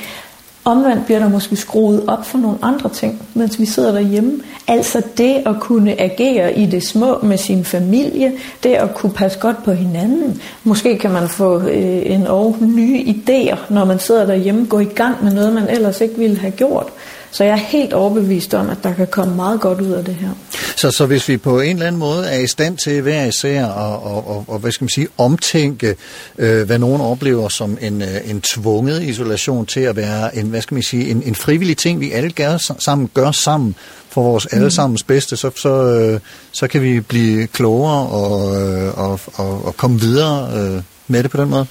Omvendt 0.67 1.05
bliver 1.05 1.19
der 1.19 1.29
måske 1.29 1.57
skruet 1.57 2.05
op 2.07 2.27
for 2.27 2.39
nogle 2.39 2.59
andre 2.63 2.89
ting, 2.89 3.23
mens 3.35 3.61
vi 3.61 3.67
sidder 3.67 3.93
derhjemme. 3.93 4.41
Altså 4.69 5.03
det 5.19 5.43
at 5.47 5.55
kunne 5.61 6.01
agere 6.01 6.59
i 6.59 6.67
det 6.67 6.83
små 6.83 7.19
med 7.23 7.39
sin 7.39 7.65
familie, 7.65 8.33
det 8.63 8.71
at 8.71 8.95
kunne 8.95 9.13
passe 9.13 9.39
godt 9.39 9.65
på 9.65 9.73
hinanden. 9.73 10.43
Måske 10.65 10.99
kan 10.99 11.11
man 11.11 11.29
få 11.29 11.61
øh, 11.61 12.03
en 12.05 12.27
og 12.27 12.57
nye 12.61 12.99
idéer, 12.99 13.57
når 13.69 13.85
man 13.85 13.99
sidder 13.99 14.27
derhjemme, 14.27 14.67
gå 14.67 14.79
i 14.79 14.85
gang 14.85 15.25
med 15.25 15.33
noget, 15.33 15.53
man 15.53 15.69
ellers 15.69 16.01
ikke 16.01 16.19
ville 16.19 16.37
have 16.37 16.53
gjort. 16.53 16.93
Så 17.31 17.45
jeg 17.45 17.53
er 17.53 17.57
helt 17.57 17.93
overbevist 17.93 18.55
om, 18.55 18.71
at 18.71 18.77
der 18.83 18.95
kan 18.95 19.07
komme 19.07 19.35
meget 19.35 19.61
godt 19.61 19.81
ud 19.81 19.91
af 19.91 20.05
det 20.05 20.15
her. 20.15 20.29
Så, 20.77 20.91
så 20.91 21.07
hvis 21.07 21.29
vi 21.29 21.37
på 21.37 21.61
en 21.61 21.77
eller 21.77 21.87
anden 21.87 21.99
måde 21.99 22.27
er 22.27 22.39
i 22.39 22.47
stand 22.47 22.79
til 22.79 23.01
hver 23.01 23.25
især 23.25 23.67
og, 23.67 24.03
og, 24.03 24.29
og, 24.29 24.45
og 24.49 24.59
hvad 24.59 24.73
skal 24.73 24.85
man 24.85 24.89
sige, 24.89 25.09
omtænke, 25.19 25.97
øh, 26.39 26.67
hvad 26.67 26.79
nogen 26.79 27.01
oplever 27.01 27.49
som 27.49 27.79
en, 27.81 28.03
øh, 28.03 28.31
en 28.31 28.41
tvunget 28.41 29.03
isolation 29.03 29.67
til 29.67 29.81
at 29.81 29.97
være 29.97 30.37
en, 30.37 30.47
hvad 30.47 30.61
skal 30.61 30.75
man 30.75 30.83
sige, 30.83 31.11
en, 31.11 31.23
en 31.27 31.35
frivillig 31.35 31.77
ting, 31.77 32.01
vi 32.01 32.13
alle 32.13 32.31
gør 32.31 32.75
sammen, 32.79 33.11
gør 33.15 33.31
sammen 33.31 33.75
for 34.09 34.23
vores 34.23 34.49
mm. 34.53 34.59
allesammens 34.59 35.03
bedste, 35.03 35.37
så, 35.37 35.51
så, 35.57 35.83
øh, 35.83 36.21
så 36.53 36.69
kan 36.69 36.83
vi 36.83 37.01
blive 37.01 37.47
klogere 37.47 38.07
og, 38.07 38.63
øh, 38.63 38.99
og, 38.99 39.21
og, 39.35 39.65
og 39.67 39.77
komme 39.77 40.01
videre 40.01 40.51
øh, 40.59 40.83
med 41.09 41.23
det 41.23 41.31
på 41.31 41.37
den 41.37 41.51
måde. 41.51 41.67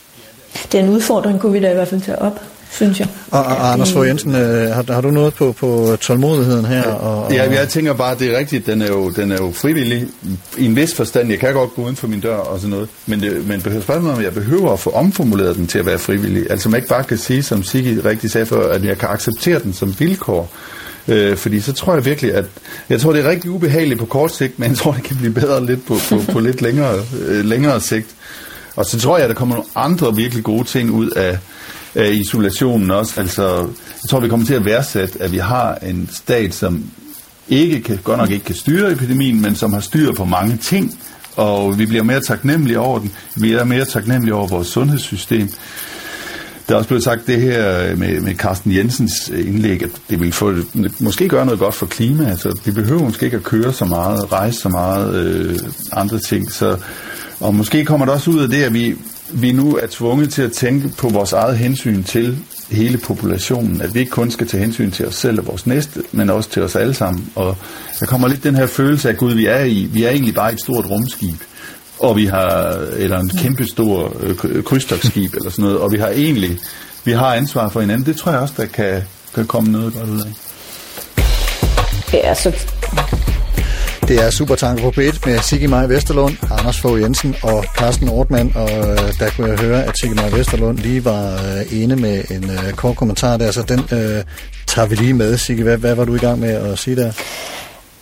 Den 0.72 0.90
udfordring 0.90 1.40
kunne 1.40 1.54
vi 1.54 1.60
da 1.60 1.72
i 1.72 1.74
hvert 1.74 1.88
fald 1.88 2.02
tage 2.02 2.20
op, 2.22 2.40
synes 2.76 3.00
jeg. 3.00 3.08
Og, 3.32 3.44
og 3.44 3.74
Anders 3.74 3.94
Fogh 3.94 4.08
Jensen, 4.08 4.36
øh, 4.36 4.76
har, 4.76 4.94
har 4.94 5.02
du 5.02 5.12
noget 5.12 5.34
på, 5.34 5.52
på 5.52 5.98
tålmodigheden 6.02 6.66
her? 6.66 6.84
Og, 6.84 7.24
og... 7.24 7.34
Ja, 7.34 7.52
jeg 7.52 7.70
tænker 7.70 7.94
bare, 7.94 8.12
at 8.12 8.20
det 8.20 8.34
er 8.34 8.38
rigtigt, 8.38 8.66
den 8.66 8.82
er, 8.82 8.88
jo, 8.88 9.10
den 9.10 9.32
er 9.32 9.38
jo 9.42 9.52
frivillig 9.52 10.08
i 10.58 10.66
en 10.66 10.76
vis 10.76 10.96
forstand. 10.96 11.30
Jeg 11.30 11.40
kan 11.40 11.54
godt 11.54 11.76
gå 11.76 11.82
uden 11.82 11.96
for 11.96 12.08
min 12.08 12.20
dør 12.20 12.36
og 12.36 12.60
sådan 12.60 12.70
noget, 12.70 12.90
men, 13.06 13.20
det, 13.20 13.48
men 13.48 13.62
spørgsmålet 13.62 14.18
om, 14.18 14.24
jeg 14.24 14.34
behøver 14.34 14.74
at 14.74 14.80
få 14.80 14.90
omformuleret 14.90 15.56
den 15.56 15.68
til 15.68 15.80
at 15.80 15.86
være 15.86 16.00
frivillig. 16.00 16.46
Altså 16.50 16.70
man 16.70 16.78
ikke 16.78 16.90
bare 16.90 17.04
kan 17.04 17.18
sige, 17.18 17.44
som 17.44 17.64
Sigge 17.64 18.02
rigtig 18.06 18.32
sagde 18.32 18.46
før, 18.46 18.74
at 18.74 18.86
jeg 18.86 18.98
kan 18.98 19.10
acceptere 19.10 19.60
den 19.60 19.74
som 19.74 19.96
vilkår. 20.00 20.52
Øh, 21.08 21.38
fordi 21.38 21.60
så 21.60 21.74
tror 21.74 21.94
jeg 21.94 22.06
virkelig, 22.06 22.34
at 22.34 22.46
jeg 22.90 23.02
tror, 23.02 23.14
det 23.14 23.26
er 23.26 23.30
rigtig 23.30 23.52
ubehageligt 23.52 24.00
på 24.00 24.06
kort 24.06 24.32
sigt, 24.36 24.60
men 24.60 24.70
jeg 24.70 24.78
tror, 24.78 24.92
det 24.92 25.04
kan 25.04 25.18
blive 25.18 25.34
bedre 25.34 25.66
lidt 25.66 25.86
på, 25.88 25.98
på, 26.10 26.22
på 26.32 26.40
lidt 26.40 26.62
længere, 26.62 26.96
øh, 27.28 27.46
længere 27.46 27.82
sigt. 27.82 28.08
Og 28.76 28.86
så 28.86 29.00
tror 29.00 29.18
jeg, 29.18 29.24
at 29.24 29.30
der 29.30 29.36
kommer 29.36 29.56
nogle 29.56 29.70
andre 29.76 30.16
virkelig 30.16 30.44
gode 30.44 30.64
ting 30.64 30.92
ud 30.92 31.10
af, 31.10 31.38
øh, 31.96 32.16
isolationen 32.16 32.92
også. 32.92 33.22
Altså, 33.22 33.58
jeg 34.04 34.10
tror, 34.10 34.20
vi 34.20 34.30
kommer 34.30 34.46
til 34.46 34.54
at 34.54 34.66
værdsætte, 34.66 35.22
at 35.22 35.32
vi 35.32 35.38
har 35.38 35.76
en 35.76 36.10
stat, 36.14 36.54
som 36.54 36.84
ikke 37.50 37.82
kan, 37.82 38.00
godt 38.04 38.18
nok 38.18 38.32
ikke 38.32 38.46
kan 38.46 38.56
styre 38.56 38.92
epidemien, 38.92 39.42
men 39.42 39.56
som 39.56 39.74
har 39.74 39.80
styr 39.80 40.14
på 40.14 40.26
mange 40.26 40.58
ting, 40.58 41.00
og 41.36 41.80
vi 41.80 41.86
bliver 41.86 42.04
mere 42.04 42.22
taknemmelige 42.22 42.80
over 42.80 43.00
den. 43.00 43.12
Vi 43.36 43.54
er 43.54 43.64
mere 43.64 43.86
taknemmelige 43.86 44.36
over 44.36 44.48
vores 44.48 44.68
sundhedssystem. 44.68 45.50
Der 46.68 46.74
er 46.74 46.78
også 46.78 46.88
blevet 46.88 47.04
sagt 47.04 47.28
det 47.28 47.42
her 47.42 47.90
øh, 47.90 47.98
med, 47.98 48.22
med 48.22 48.36
Carsten 48.36 48.76
Jensens 48.76 49.30
indlæg, 49.30 49.84
at 49.84 49.90
det 50.10 50.20
vil 50.20 50.32
få, 50.32 50.54
måske 51.00 51.30
gøre 51.30 51.46
noget 51.46 51.60
godt 51.60 51.76
for 51.76 51.86
klimaet. 51.86 52.30
Altså, 52.30 52.60
vi 52.66 52.72
behøver 52.72 53.04
måske 53.04 53.26
ikke 53.26 53.38
at 53.38 53.44
køre 53.44 53.74
så 53.74 53.86
meget, 53.86 54.32
rejse 54.32 54.60
så 54.60 54.70
meget, 54.70 55.16
øh, 55.16 55.60
andre 55.92 56.20
ting. 56.20 56.52
Så, 56.52 56.78
og 57.40 57.56
måske 57.56 57.86
kommer 57.86 58.06
det 58.06 58.16
også 58.16 58.32
ud 58.32 58.40
af 58.40 58.50
det, 58.50 58.64
at 58.64 58.74
vi, 58.74 58.96
vi 59.32 59.52
nu 59.52 59.76
er 59.76 59.88
tvunget 59.90 60.34
til 60.34 60.42
at 60.42 60.52
tænke 60.52 60.90
på 60.98 61.10
vores 61.10 61.34
eget 61.34 61.58
hensyn 61.58 62.04
til 62.04 62.38
hele 62.72 62.98
populationen. 62.98 63.82
At 63.82 63.94
vi 63.94 64.00
ikke 64.00 64.12
kun 64.12 64.32
skal 64.32 64.48
tage 64.48 64.64
hensyn 64.64 64.92
til 64.92 65.08
os 65.08 65.16
selv 65.16 65.40
og 65.40 65.48
vores 65.48 65.68
næste, 65.68 66.04
men 66.12 66.30
også 66.30 66.50
til 66.50 66.62
os 66.62 66.76
alle 66.76 66.94
sammen. 66.94 67.32
Og 67.36 67.58
der 68.00 68.06
kommer 68.06 68.28
lidt 68.28 68.44
den 68.44 68.56
her 68.56 68.68
følelse 68.68 69.10
af, 69.10 69.18
Gud, 69.18 69.34
vi 69.34 69.46
er 69.46 69.64
i, 69.64 69.90
vi 69.92 70.04
er 70.04 70.10
egentlig 70.10 70.34
bare 70.34 70.54
et 70.54 70.60
stort 70.60 70.90
rumskib 70.90 71.42
og 72.00 72.16
vi 72.16 72.26
har, 72.26 72.78
eller 72.96 73.20
en 73.20 73.30
kæmpe 73.30 73.66
stor 73.66 74.14
øh, 74.20 74.36
øh 74.44 74.64
krydstogsskib 74.64 75.34
eller 75.34 75.50
sådan 75.50 75.64
noget, 75.64 75.80
og 75.80 75.92
vi 75.92 75.98
har 75.98 76.10
egentlig, 76.10 76.60
vi 77.04 77.12
har 77.12 77.34
ansvar 77.34 77.70
for 77.70 77.80
hinanden. 77.80 78.06
Det 78.06 78.18
tror 78.18 78.32
jeg 78.32 78.42
også, 78.42 78.54
der 78.58 78.66
kan, 78.66 79.04
kan 79.36 79.46
komme 79.46 79.72
noget 79.72 79.94
godt 79.94 80.10
ud 80.10 80.22
af. 80.22 80.32
Ja, 82.14 82.34
så 82.34 82.52
det 84.08 84.24
er 84.24 84.30
Supertanker 84.30 84.84
på 84.84 85.02
B1 85.02 85.30
med 85.30 85.40
Sigge 85.40 85.68
Maj 85.68 85.86
Vesterlund, 85.86 86.38
Anders 86.52 86.80
Fogh 86.80 87.02
Jensen 87.02 87.36
og 87.44 87.66
Carsten 87.78 88.10
Ortmann. 88.10 88.52
Og 88.56 88.70
øh, 88.72 89.20
der 89.20 89.30
kunne 89.36 89.48
jeg 89.48 89.60
høre, 89.60 89.84
at 89.84 89.98
Sigge 90.00 90.16
Maj 90.16 90.30
Vesterlund 90.30 90.78
lige 90.78 91.06
var 91.06 91.34
øh, 91.34 91.82
ene 91.82 91.96
med 91.96 92.24
en 92.32 92.50
øh, 92.50 92.74
kort 92.74 92.96
kommentar 92.96 93.38
der, 93.38 93.52
så 93.52 93.62
den 93.62 93.80
øh, 93.80 94.24
tager 94.68 94.88
vi 94.88 94.96
lige 94.96 95.14
med. 95.14 95.38
Sigge, 95.38 95.64
hvad, 95.64 95.78
hvad 95.78 95.96
var 95.96 96.06
du 96.06 96.16
i 96.16 96.18
gang 96.18 96.40
med 96.40 96.50
at 96.50 96.80
sige 96.80 96.96
der? 96.96 97.12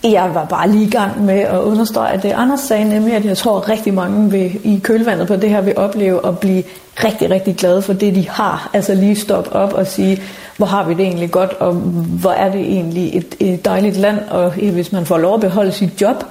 Jeg 0.04 0.30
var 0.34 0.44
bare 0.44 0.70
lige 0.70 0.84
i 0.84 0.90
gang 0.90 1.24
med 1.24 1.40
at 1.40 1.58
understrege 1.60 2.20
det, 2.22 2.32
Anders 2.32 2.60
sagde, 2.60 2.84
nemlig 2.84 3.14
at 3.14 3.24
jeg 3.24 3.36
tror 3.36 3.60
at 3.60 3.68
rigtig 3.68 3.94
mange 3.94 4.30
vil, 4.30 4.60
i 4.64 4.80
kølvandet 4.82 5.26
på 5.26 5.36
det 5.36 5.50
her 5.50 5.60
vil 5.60 5.78
opleve 5.78 6.26
at 6.26 6.38
blive 6.38 6.62
rigtig, 7.04 7.30
rigtig 7.30 7.56
glade 7.56 7.82
for 7.82 7.92
det, 7.92 8.14
de 8.14 8.28
har. 8.28 8.70
Altså 8.72 8.94
lige 8.94 9.16
stoppe 9.16 9.52
op 9.52 9.72
og 9.72 9.86
sige, 9.86 10.22
hvor 10.56 10.66
har 10.66 10.84
vi 10.84 10.94
det 10.94 11.00
egentlig 11.00 11.30
godt, 11.30 11.52
og 11.52 11.72
hvor 12.20 12.30
er 12.30 12.52
det 12.52 12.60
egentlig 12.60 13.16
et, 13.16 13.36
et 13.40 13.64
dejligt 13.64 13.96
land, 13.96 14.18
og 14.30 14.50
hvis 14.50 14.92
man 14.92 15.06
får 15.06 15.18
lov 15.18 15.34
at 15.34 15.40
beholde 15.40 15.72
sit 15.72 16.00
job, 16.00 16.24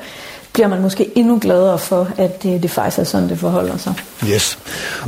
bliver 0.54 0.68
man 0.68 0.82
måske 0.82 1.12
endnu 1.16 1.40
gladere 1.42 1.80
for, 1.80 2.08
at 2.18 2.44
det, 2.44 2.64
det 2.64 2.72
faktisk 2.72 3.00
er 3.00 3.04
sådan, 3.04 3.30
det 3.30 3.40
forholder 3.40 3.78
sig. 3.78 3.94
Yes. 4.30 4.60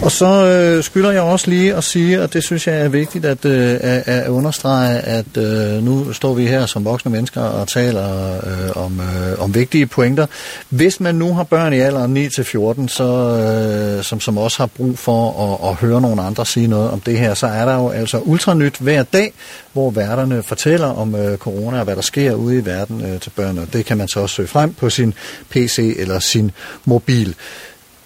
Og 0.02 0.12
så 0.12 0.46
øh, 0.46 0.84
skylder 0.84 1.12
jeg 1.12 1.22
også 1.22 1.50
lige 1.50 1.76
at 1.76 1.84
sige, 1.84 2.22
og 2.22 2.34
det 2.34 2.44
synes 2.44 2.68
jeg 2.68 2.82
er 2.82 2.90
vigtigt 2.90 3.26
at, 3.26 3.46
øh, 3.46 3.78
at, 3.82 4.28
understrege, 4.28 5.00
at 5.00 5.38
øh, 5.38 5.84
nu 5.84 6.14
står 6.14 6.34
vi 6.34 6.48
her 6.48 6.66
som 6.66 6.86
voksne 6.86 7.12
mennesker 7.12 7.42
og 7.42 7.68
taler 7.68 8.36
øh, 8.36 8.86
om, 8.86 9.00
øh, 9.00 9.44
om 9.44 9.56
vigtige 9.56 9.86
pointer. 9.86 10.26
Hvis 10.70 11.00
man 11.00 11.16
nu 11.16 11.34
har 11.34 11.44
børn 11.44 11.74
i 11.74 11.80
alderen 11.80 12.18
9-14, 12.18 12.88
så, 12.88 13.04
øh, 13.98 14.04
som, 14.04 14.20
som 14.20 14.38
også 14.38 14.58
har 14.58 14.68
brug 14.68 15.00
for 15.00 15.54
at, 15.54 15.70
at 15.70 15.76
høre 15.76 16.02
nogle 16.02 16.22
andre 16.22 16.46
sige 16.46 16.68
noget 16.68 16.92
om 16.92 17.00
det 17.00 17.20
her, 17.20 17.34
så 17.34 17.48
er 17.48 17.66
der 17.66 17.76
jo 17.76 17.90
altså 17.90 18.20
ultranyt 18.20 18.78
hver 18.78 19.04
dag, 19.04 19.34
hvor 19.74 19.92
værterne 19.92 20.44
fortæller 20.44 20.88
om 20.88 21.16
øh, 21.16 21.38
corona 21.38 21.78
og 21.78 21.84
hvad 21.84 21.96
der 21.96 22.02
sker 22.02 22.34
ude 22.34 22.58
i 22.58 22.66
verden 22.66 23.06
øh, 23.06 23.20
til 23.20 23.30
børn. 23.30 23.58
Og 23.58 23.74
det 23.74 23.86
kan 23.86 23.98
man 23.98 24.08
så 24.08 24.20
også 24.20 24.36
søge 24.36 24.48
frem 24.48 24.74
på 24.74 24.90
sin 24.90 25.14
PC 25.50 25.96
eller 25.98 26.20
sin 26.20 26.52
mobil. 26.86 27.36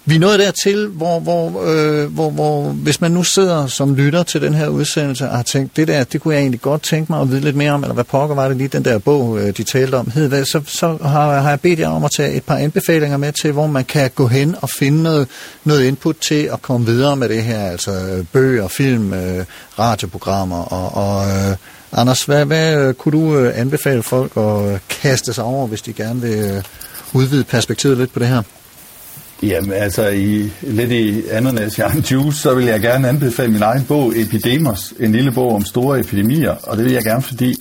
Vi 0.04 0.14
er 0.14 0.20
nået 0.20 0.38
dertil, 0.38 0.86
hvor, 0.86 1.20
hvor, 1.20 1.62
øh, 1.66 2.12
hvor, 2.12 2.30
hvor 2.30 2.62
hvis 2.62 3.00
man 3.00 3.10
nu 3.10 3.22
sidder 3.22 3.66
som 3.66 3.94
lytter 3.94 4.22
til 4.22 4.42
den 4.42 4.54
her 4.54 4.68
udsendelse 4.68 5.28
og 5.28 5.36
har 5.36 5.42
tænkt, 5.42 5.76
det 5.76 5.88
der, 5.88 6.04
det 6.04 6.20
kunne 6.20 6.34
jeg 6.34 6.40
egentlig 6.40 6.60
godt 6.60 6.82
tænke 6.82 7.12
mig 7.12 7.20
at 7.20 7.30
vide 7.30 7.40
lidt 7.40 7.56
mere 7.56 7.72
om, 7.72 7.82
eller 7.82 7.94
hvad 7.94 8.04
pokker 8.04 8.34
var 8.34 8.48
det 8.48 8.56
lige, 8.56 8.68
den 8.68 8.84
der 8.84 8.98
bog, 8.98 9.38
øh, 9.38 9.56
de 9.56 9.62
talte 9.62 9.94
om, 9.94 10.10
hed, 10.10 10.28
hvad, 10.28 10.44
så, 10.44 10.60
så 10.66 10.98
har, 11.02 11.40
har 11.40 11.48
jeg 11.48 11.60
bedt 11.60 11.78
jer 11.78 11.88
om 11.88 12.04
at 12.04 12.10
tage 12.16 12.32
et 12.32 12.44
par 12.44 12.56
anbefalinger 12.56 13.16
med 13.16 13.32
til, 13.32 13.52
hvor 13.52 13.66
man 13.66 13.84
kan 13.84 14.10
gå 14.14 14.26
hen 14.26 14.56
og 14.60 14.70
finde 14.70 15.02
noget, 15.02 15.28
noget 15.64 15.84
input 15.84 16.16
til 16.16 16.48
at 16.52 16.62
komme 16.62 16.86
videre 16.86 17.16
med 17.16 17.28
det 17.28 17.42
her, 17.42 17.70
altså 17.70 17.90
øh, 17.90 18.24
bøger, 18.32 18.68
film, 18.68 19.12
øh, 19.12 19.44
radioprogrammer 19.78 20.62
og, 20.62 20.94
og 20.94 21.28
øh, 21.28 21.56
Anders, 21.92 22.24
hvad, 22.24 22.44
hvad 22.44 22.76
øh, 22.76 22.94
kunne 22.94 23.20
du 23.20 23.36
øh, 23.36 23.58
anbefale 23.58 24.02
folk 24.02 24.36
at 24.36 24.80
kaste 24.88 25.32
sig 25.32 25.44
over, 25.44 25.66
hvis 25.66 25.82
de 25.82 25.92
gerne 25.92 26.20
vil 26.20 26.38
øh, 26.38 26.62
udvide 27.12 27.44
perspektivet 27.44 27.98
lidt 27.98 28.12
på 28.12 28.18
det 28.18 28.28
her? 28.28 28.42
Jamen 29.42 29.72
altså, 29.72 30.08
i, 30.08 30.50
lidt 30.62 30.92
i 30.92 31.28
ananas 31.28 31.78
i 31.78 31.82
juice, 32.10 32.38
så 32.38 32.54
vil 32.54 32.64
jeg 32.64 32.80
gerne 32.80 33.08
anbefale 33.08 33.52
min 33.52 33.62
egen 33.62 33.84
bog, 33.84 34.12
Epidemos, 34.16 34.94
en 35.00 35.12
lille 35.12 35.32
bog 35.32 35.54
om 35.54 35.64
store 35.64 36.00
epidemier, 36.00 36.54
og 36.62 36.76
det 36.76 36.84
vil 36.84 36.92
jeg 36.92 37.02
gerne, 37.02 37.22
fordi 37.22 37.56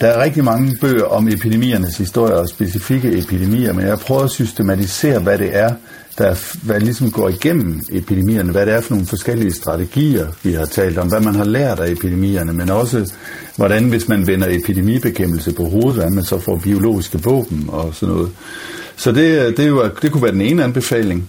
der 0.00 0.06
er 0.06 0.22
rigtig 0.22 0.44
mange 0.44 0.76
bøger 0.80 1.04
om 1.04 1.28
epidemiernes 1.28 1.96
historie 1.96 2.34
og 2.34 2.48
specifikke 2.48 3.18
epidemier, 3.18 3.72
men 3.72 3.86
jeg 3.86 3.98
prøver 3.98 4.22
at 4.22 4.30
systematisere, 4.30 5.18
hvad 5.18 5.38
det 5.38 5.56
er, 5.56 5.74
der 6.18 6.56
hvad 6.64 6.80
ligesom 6.80 7.10
går 7.10 7.28
igennem 7.28 7.80
epidemierne, 7.92 8.52
hvad 8.52 8.66
det 8.66 8.74
er 8.74 8.80
for 8.80 8.94
nogle 8.94 9.06
forskellige 9.06 9.52
strategier, 9.52 10.26
vi 10.42 10.52
har 10.52 10.64
talt 10.64 10.98
om, 10.98 11.08
hvad 11.08 11.20
man 11.20 11.34
har 11.34 11.44
lært 11.44 11.80
af 11.80 11.90
epidemierne, 11.90 12.52
men 12.52 12.70
også 12.70 13.12
hvordan, 13.56 13.88
hvis 13.88 14.08
man 14.08 14.26
vender 14.26 14.46
epidemibekæmpelse 14.50 15.52
på 15.52 15.64
hovedet, 15.64 15.94
hvordan 15.94 16.14
man 16.14 16.24
så 16.24 16.38
får 16.38 16.56
biologiske 16.56 17.22
våben 17.22 17.64
og 17.68 17.94
sådan 17.94 18.14
noget. 18.14 18.30
Så 18.96 19.12
det, 19.12 19.56
det, 19.56 19.74
var, 19.74 19.90
det 20.02 20.12
kunne 20.12 20.22
være 20.22 20.32
den 20.32 20.40
ene 20.40 20.64
anbefaling. 20.64 21.28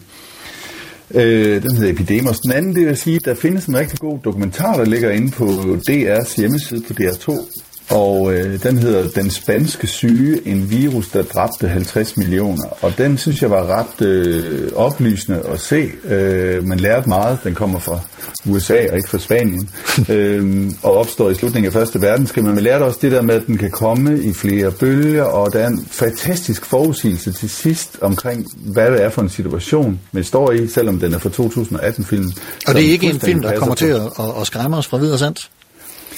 Øh, 1.11 1.63
den 1.63 1.75
hedder 1.75 1.91
Epidemos. 1.91 2.39
Den 2.39 2.51
anden, 2.51 2.75
det 2.75 2.87
vil 2.87 2.97
sige, 2.97 3.19
der 3.25 3.35
findes 3.35 3.65
en 3.65 3.77
rigtig 3.77 3.99
god 3.99 4.19
dokumentar, 4.23 4.77
der 4.77 4.85
ligger 4.85 5.11
inde 5.11 5.31
på 5.31 5.45
DR's 5.89 6.35
hjemmeside 6.37 6.81
på 6.87 6.93
DR2, 6.99 7.45
og 7.89 8.33
øh, 8.33 8.63
den 8.63 8.77
hedder 8.77 9.09
Den 9.09 9.31
spanske 9.31 9.87
syge, 9.87 10.47
en 10.47 10.69
virus, 10.69 11.07
der 11.07 11.23
dræbte 11.23 11.67
50 11.67 12.17
millioner. 12.17 12.63
Og 12.81 12.97
den 12.97 13.17
synes 13.17 13.41
jeg 13.41 13.51
var 13.51 13.65
ret 13.65 14.07
øh, 14.07 14.71
oplysende 14.75 15.39
at 15.39 15.59
se. 15.59 15.91
Øh, 16.03 16.67
man 16.67 16.79
lærte 16.79 17.09
meget. 17.09 17.39
Den 17.43 17.55
kommer 17.55 17.79
fra 17.79 17.99
USA 18.45 18.89
og 18.91 18.97
ikke 18.97 19.09
fra 19.09 19.19
Spanien. 19.19 19.69
øh, 20.09 20.71
og 20.83 20.97
opstår 20.97 21.29
i 21.29 21.35
slutningen 21.35 21.67
af 21.67 21.73
Første 21.73 22.01
Verdenskrig. 22.01 22.43
Men 22.43 22.55
man 22.55 22.63
lærte 22.63 22.83
også 22.83 22.99
det 23.01 23.11
der 23.11 23.21
med, 23.21 23.35
at 23.35 23.47
den 23.47 23.57
kan 23.57 23.71
komme 23.71 24.23
i 24.23 24.33
flere 24.33 24.71
bølger. 24.71 25.23
Og 25.23 25.53
der 25.53 25.59
er 25.59 25.67
en 25.67 25.87
fantastisk 25.91 26.65
forudsigelse 26.65 27.31
til 27.31 27.49
sidst 27.49 27.97
omkring, 28.01 28.47
hvad 28.55 28.91
det 28.91 29.03
er 29.03 29.09
for 29.09 29.21
en 29.21 29.29
situation, 29.29 29.99
man 30.11 30.23
står 30.23 30.51
i, 30.51 30.67
selvom 30.67 30.99
den 30.99 31.13
er 31.13 31.19
fra 31.19 31.29
2018-filmen. 31.29 32.33
Og 32.67 32.73
det 32.73 32.85
er 32.85 32.89
ikke 32.89 33.09
en 33.09 33.19
film, 33.19 33.41
der 33.41 33.59
kommer 33.59 33.75
til 33.75 33.85
at, 33.85 34.01
at, 34.01 34.41
at 34.41 34.47
skræmme 34.47 34.77
os 34.77 34.87
fra 34.87 34.97
videre 34.97 35.17
sandt? 35.17 35.49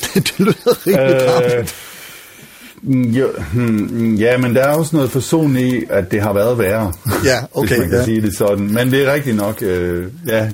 det 0.14 0.40
lyder 0.40 0.88
rimelig 0.88 1.58
øh, 1.60 1.68
jo, 2.84 3.28
hmm, 3.54 4.16
ja, 4.16 4.38
men 4.38 4.56
der 4.56 4.64
er 4.64 4.74
også 4.74 4.96
noget 4.96 5.12
forson 5.12 5.58
i, 5.58 5.84
at 5.90 6.12
det 6.12 6.22
har 6.22 6.34
været 6.34 6.58
værre. 6.58 6.94
Ja, 7.26 7.38
okay. 7.54 7.68
hvis 7.68 7.80
man 7.80 7.90
kan 7.90 7.98
ja. 7.98 8.06
sige 8.06 8.22
det 8.22 8.38
sådan. 8.38 8.74
Men 8.74 8.92
det 8.92 9.04
er 9.04 9.14
rigtigt 9.14 9.36
nok, 9.36 9.62
øh, 9.62 10.06
ja. 10.28 10.50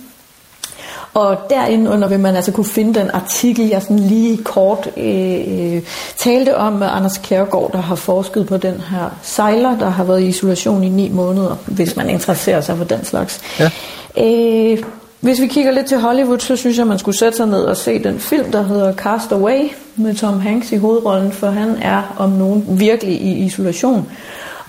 Og 1.15 1.37
derinde 1.51 1.91
under 1.91 2.09
vil 2.09 2.21
man 2.21 2.37
altså 2.37 2.53
kunne 2.53 2.65
finde 2.65 3.01
den 3.01 3.11
artikel, 3.11 3.69
jeg 3.69 3.83
sådan 3.83 3.99
lige 3.99 4.37
kort 4.37 4.91
øh, 4.97 5.83
talte 6.17 6.57
om 6.57 6.73
med 6.73 6.87
Anders 6.91 7.19
Kjærgaard, 7.19 7.73
der 7.73 7.81
har 7.81 7.95
forsket 7.95 8.47
på 8.47 8.57
den 8.57 8.81
her 8.91 9.19
sejler, 9.23 9.79
der 9.79 9.89
har 9.89 10.05
været 10.05 10.21
i 10.21 10.27
isolation 10.27 10.85
i 10.85 10.89
ni 10.89 11.09
måneder, 11.09 11.57
hvis 11.67 11.97
man 11.97 12.11
interesserer 12.11 12.61
sig 12.61 12.77
for 12.77 12.85
den 12.85 13.05
slags. 13.05 13.41
Ja. 13.61 13.71
Øh, 14.19 14.79
hvis 15.21 15.41
vi 15.41 15.47
kigger 15.47 15.71
lidt 15.71 15.87
til 15.87 15.99
Hollywood, 15.99 16.39
så 16.39 16.57
synes 16.57 16.79
jeg, 16.79 16.87
man 16.87 16.99
skulle 16.99 17.19
sætte 17.19 17.37
sig 17.37 17.47
ned 17.47 17.62
og 17.62 17.77
se 17.77 18.05
den 18.05 18.21
film, 18.21 18.53
der 18.53 18.62
hedder 18.62 18.93
Cast 18.93 19.33
Away, 19.33 19.61
med 19.97 20.15
Tom 20.15 20.41
Hanks 20.41 20.73
i 20.73 20.77
hovedrollen, 20.77 21.33
for 21.33 21.47
han 21.47 21.77
er 21.83 22.15
om 22.19 22.31
nogen 22.31 22.65
virkelig 22.69 23.21
i 23.21 23.45
isolation. 23.45 24.09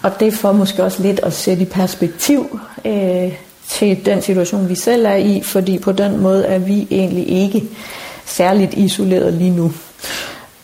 Og 0.04 0.20
det 0.20 0.34
får 0.34 0.52
måske 0.52 0.84
også 0.84 1.04
lidt 1.04 1.20
at 1.20 1.34
sætte 1.34 1.62
i 1.64 1.66
perspektiv 1.66 2.60
øh, 2.86 3.34
til 3.68 4.06
den 4.06 4.22
situation, 4.22 4.70
vi 4.70 4.76
selv 4.76 5.06
er 5.06 5.16
i, 5.16 5.42
fordi 5.42 5.80
på 5.80 5.92
den 5.92 6.22
måde 6.22 6.46
er 6.46 6.58
vi 6.58 6.88
egentlig 6.92 7.30
ikke 7.30 7.64
særligt 8.26 8.74
isoleret 8.74 9.34
lige 9.34 9.50
nu. 9.50 9.74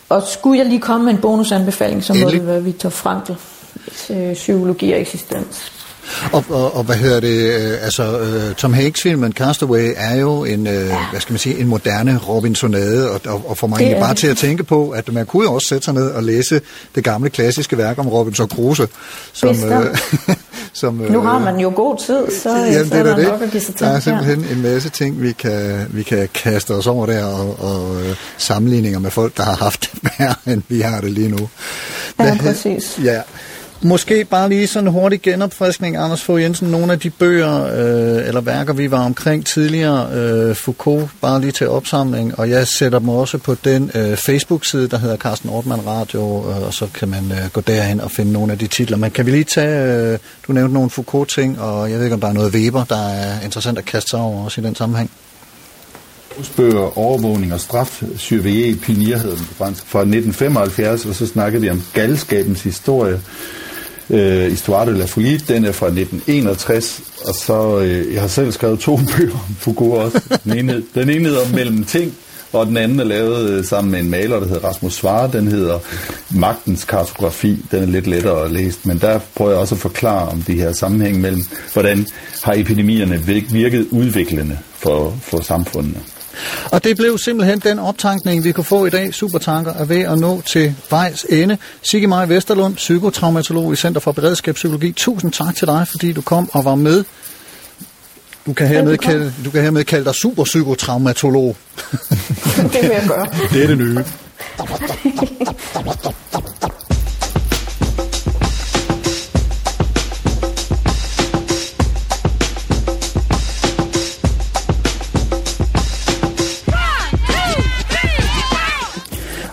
Og 0.09 0.23
skulle 0.23 0.57
jeg 0.57 0.65
lige 0.65 0.81
komme 0.81 1.05
med 1.05 1.13
en 1.13 1.21
bonusanbefaling, 1.21 2.03
så 2.03 2.13
må 2.13 2.29
det 2.29 2.47
være 2.47 2.63
Victor 2.63 2.89
Frankl, 2.89 3.31
øh, 4.09 4.33
psykologi 4.33 4.91
og 4.91 4.99
eksistens. 4.99 5.80
Og, 6.31 6.45
og, 6.49 6.75
og 6.75 6.83
hvad 6.83 6.95
hedder 6.95 7.19
det, 7.19 7.53
øh, 7.55 7.83
altså 7.83 8.19
øh, 8.19 8.55
Tom 8.55 8.73
Hanks-filmen 8.73 9.31
Castaway 9.33 9.93
er 9.97 10.15
jo 10.15 10.43
en, 10.43 10.67
øh, 10.67 10.85
hvad 11.11 11.19
skal 11.21 11.33
man 11.33 11.39
sige, 11.39 11.57
en 11.59 11.67
moderne 11.67 12.17
Robinsonade, 12.17 13.11
og, 13.11 13.21
og, 13.27 13.43
og 13.47 13.57
får 13.57 13.67
mig 13.67 13.79
Det 13.79 13.85
egentlig 13.85 14.01
bare 14.01 14.09
det. 14.09 14.17
til 14.17 14.27
at 14.27 14.37
tænke 14.37 14.63
på, 14.63 14.89
at 14.89 15.13
man 15.13 15.25
kunne 15.25 15.43
jo 15.43 15.53
også 15.53 15.67
sætte 15.67 15.85
sig 15.85 15.93
ned 15.93 16.07
og 16.09 16.23
læse 16.23 16.61
det 16.95 17.03
gamle 17.03 17.29
klassiske 17.29 17.77
værk 17.77 17.99
om 17.99 18.07
Robinson 18.07 18.47
Crusoe, 18.47 18.87
som, 19.33 19.49
Bestemt. 19.49 20.39
som 20.73 20.93
Nu 21.09 21.21
har 21.21 21.39
man 21.39 21.59
jo 21.59 21.73
god 21.75 21.97
tid, 22.05 22.41
så, 22.43 22.49
Jamen, 22.55 22.87
så 22.89 22.95
er 22.95 23.03
der 23.03 23.17
nok 23.31 23.41
at 23.41 23.51
give 23.51 23.61
sig 23.61 23.75
til. 23.75 23.85
Der 23.85 23.91
er 23.91 23.93
her. 23.93 23.99
simpelthen 23.99 24.45
en 24.57 24.61
masse 24.61 24.89
ting, 24.89 25.21
vi 25.21 25.31
kan, 25.31 25.87
vi 25.89 26.03
kan 26.03 26.29
kaste 26.33 26.71
os 26.71 26.87
over 26.87 27.05
der, 27.05 27.25
og, 27.25 27.59
og 27.59 28.01
øh, 28.01 28.15
sammenligninger 28.37 28.99
med 28.99 29.11
folk, 29.11 29.37
der 29.37 29.43
har 29.43 29.55
haft 29.55 29.81
det 29.81 30.11
værre, 30.19 30.35
end 30.47 30.61
vi 30.67 30.81
har 30.81 31.01
det 31.01 31.11
lige 31.11 31.29
nu. 31.29 31.49
Ja, 32.19 32.23
Hvad 32.23 32.37
præcis. 32.37 32.99
Ja. 33.03 33.21
Måske 33.83 34.25
bare 34.25 34.49
lige 34.49 34.67
sådan 34.67 34.87
en 34.87 34.93
hurtig 34.93 35.21
genopfriskning, 35.21 35.97
Anders 35.97 36.23
Fogh 36.23 36.41
Jensen. 36.41 36.67
Nogle 36.67 36.93
af 36.93 36.99
de 36.99 37.09
bøger 37.09 37.65
øh, 37.65 38.27
eller 38.27 38.41
værker, 38.41 38.73
vi 38.73 38.91
var 38.91 39.05
omkring 39.05 39.45
tidligere, 39.45 40.09
øh, 40.13 40.55
Foucault, 40.55 41.09
bare 41.21 41.41
lige 41.41 41.51
til 41.51 41.69
opsamling. 41.69 42.39
Og 42.39 42.49
jeg 42.49 42.67
sætter 42.67 42.99
dem 42.99 43.09
også 43.09 43.37
på 43.37 43.55
den 43.63 43.91
øh, 43.95 44.17
Facebook-side, 44.17 44.87
der 44.87 44.97
hedder 44.97 45.17
Carsten 45.17 45.49
Ortmann 45.49 45.87
Radio, 45.87 46.49
øh, 46.49 46.67
og 46.67 46.73
så 46.73 46.87
kan 46.93 47.09
man 47.09 47.31
øh, 47.31 47.49
gå 47.53 47.61
derhen 47.61 48.01
og 48.01 48.11
finde 48.11 48.31
nogle 48.31 48.51
af 48.51 48.59
de 48.59 48.67
titler. 48.67 48.97
Men 48.97 49.11
kan 49.11 49.25
vi 49.25 49.31
lige 49.31 49.43
tage, 49.43 50.13
øh, 50.13 50.19
du 50.47 50.53
nævnte 50.53 50.73
nogle 50.73 50.89
Foucault-ting, 50.89 51.59
og 51.59 51.89
jeg 51.89 51.97
ved 51.97 52.05
ikke, 52.05 52.13
om 52.13 52.21
der 52.21 52.27
er 52.27 52.33
noget 52.33 52.53
Weber, 52.53 52.83
der 52.83 53.07
er 53.09 53.41
interessant 53.43 53.77
at 53.77 53.85
kaste 53.85 54.09
sig 54.09 54.19
over 54.19 54.43
også 54.43 54.61
i 54.61 54.63
den 54.63 54.75
sammenhæng. 54.75 55.11
bøger 56.55 56.97
Overvågning 56.97 57.53
og 57.53 57.59
straf, 57.59 58.03
Surveiller 58.17 58.77
Pinier 58.81 59.17
hedder 59.17 59.35
den 59.35 59.45
på 59.45 59.53
fransk, 59.53 59.85
fra 59.85 59.99
1975, 59.99 61.05
og 61.05 61.15
så 61.15 61.27
snakkede 61.27 61.61
vi 61.61 61.69
om 61.69 61.83
galskabens 61.93 62.63
historie, 62.63 63.21
øh, 64.11 64.49
Histoire 64.49 64.91
de 64.91 64.97
la 64.97 65.05
Folie, 65.05 65.37
den 65.37 65.65
er 65.65 65.71
fra 65.71 65.85
1961, 65.85 67.01
og 67.25 67.35
så, 67.35 67.79
øh, 67.79 68.13
jeg 68.13 68.21
har 68.21 68.27
selv 68.27 68.51
skrevet 68.51 68.79
to 68.79 68.99
bøger 69.17 69.33
om 69.33 69.55
Foucault 69.59 69.93
også. 69.93 70.39
Den 70.43 70.57
ene, 70.57 70.83
den 70.95 71.09
ene 71.09 71.29
hedder 71.29 71.55
Mellem 71.55 71.83
ting, 71.83 72.13
og 72.53 72.65
den 72.65 72.77
anden 72.77 72.99
er 72.99 73.03
lavet 73.03 73.49
øh, 73.49 73.65
sammen 73.65 73.91
med 73.91 73.99
en 73.99 74.09
maler, 74.09 74.39
der 74.39 74.47
hedder 74.47 74.67
Rasmus 74.67 74.93
Svare, 74.93 75.29
den 75.33 75.47
hedder 75.47 75.79
Magtens 76.29 76.83
kartografi, 76.83 77.65
den 77.71 77.83
er 77.83 77.87
lidt 77.87 78.07
lettere 78.07 78.45
at 78.45 78.51
læse, 78.51 78.79
men 78.83 78.97
der 78.99 79.19
prøver 79.35 79.51
jeg 79.51 79.59
også 79.59 79.75
at 79.75 79.81
forklare 79.81 80.29
om 80.29 80.41
de 80.41 80.53
her 80.53 80.71
sammenhæng 80.71 81.21
mellem, 81.21 81.43
hvordan 81.73 82.07
har 82.43 82.53
epidemierne 82.53 83.19
virket 83.51 83.87
udviklende 83.91 84.57
for, 84.73 85.17
for 85.21 85.41
samfundene. 85.41 85.99
Og 86.71 86.83
det 86.83 86.97
blev 86.97 87.17
simpelthen 87.17 87.59
den 87.59 87.79
optankning, 87.79 88.43
vi 88.43 88.51
kunne 88.51 88.63
få 88.63 88.85
i 88.85 88.89
dag. 88.89 89.13
Supertanker 89.13 89.73
er 89.73 89.85
ved 89.85 90.01
at 90.01 90.19
nå 90.19 90.41
til 90.41 90.75
vejs 90.89 91.25
ende. 91.29 91.57
Sigge 91.81 92.07
Maj 92.07 92.25
Vesterlund, 92.25 92.75
psykotraumatolog 92.75 93.73
i 93.73 93.75
Center 93.75 94.01
for 94.01 94.11
Beredskabspsykologi. 94.11 94.91
Tusind 94.91 95.31
tak 95.31 95.55
til 95.55 95.67
dig, 95.67 95.87
fordi 95.87 96.13
du 96.13 96.21
kom 96.21 96.49
og 96.53 96.65
var 96.65 96.75
med. 96.75 97.03
Du 98.45 98.53
kan 98.53 98.67
hermed 98.67 98.97
kalde, 98.97 99.33
du 99.45 99.51
kan 99.51 99.61
hermed 99.61 99.83
kalde 99.83 100.05
dig 100.05 100.15
superpsykotraumatolog. 100.15 101.57
Det 102.73 102.81
vil 102.81 102.91
jeg 102.91 103.03
gøre. 103.07 103.27
Det 103.53 103.63
er 103.63 103.67
det 103.67 103.77
nye. 103.77 104.03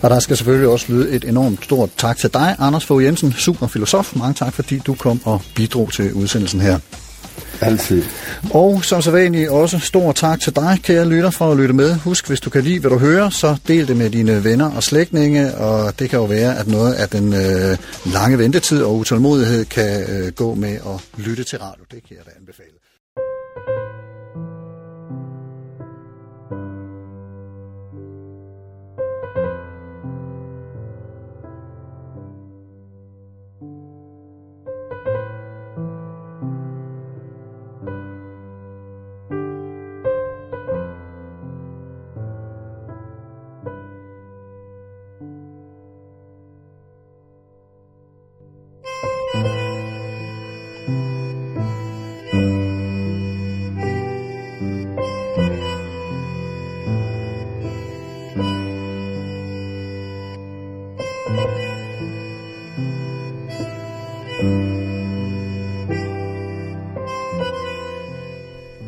Og 0.03 0.11
der 0.11 0.21
skal 0.21 0.37
selvfølgelig 0.37 0.69
også 0.69 0.93
lyde 0.93 1.11
et 1.11 1.25
enormt 1.25 1.65
stort 1.65 1.91
tak 1.97 2.17
til 2.17 2.35
dig, 2.35 2.57
Anders 2.59 2.85
Fogh 2.85 3.05
Jensen, 3.05 3.33
superfilosof. 3.33 4.17
Mange 4.17 4.35
tak, 4.35 4.53
fordi 4.53 4.79
du 4.79 4.95
kom 4.95 5.21
og 5.25 5.43
bidrog 5.55 5.93
til 5.93 6.13
udsendelsen 6.13 6.61
her. 6.61 6.79
Altid. 7.61 8.03
Og 8.51 8.85
som 8.85 9.03
sædvanligt 9.03 9.49
også 9.51 9.79
stor 9.79 10.13
tak 10.13 10.41
til 10.41 10.57
dig, 10.57 10.79
kære 10.83 11.09
lytter, 11.09 11.31
for 11.31 11.51
at 11.51 11.57
lytte 11.57 11.75
med. 11.75 11.95
Husk, 11.95 12.29
hvis 12.29 12.41
du 12.41 12.51
kan 12.51 12.65
lide, 12.65 12.79
hvad 12.81 12.91
du 12.91 12.99
hører, 12.99 13.31
så 13.31 13.57
del 13.69 13.89
det 13.89 13.97
med 13.97 14.11
dine 14.11 14.45
venner 14.45 14.71
og 14.71 14.83
slægtninge, 14.83 15.55
og 15.55 15.99
det 15.99 16.11
kan 16.11 16.19
jo 16.19 16.25
være, 16.25 16.59
at 16.59 16.67
noget 16.67 16.95
af 16.95 17.09
den 17.09 17.33
øh, 17.33 17.77
lange 18.13 18.39
ventetid 18.39 18.83
og 18.83 18.97
utålmodighed 18.97 19.65
kan 19.65 20.11
øh, 20.11 20.33
gå 20.33 20.55
med 20.55 20.75
at 20.75 21.01
lytte 21.17 21.45
til 21.45 21.59
radio. 21.59 21.85
Det 21.91 22.03
kan 22.09 22.17
jeg 22.17 22.25
da 22.27 22.31
anbefale. 22.41 22.78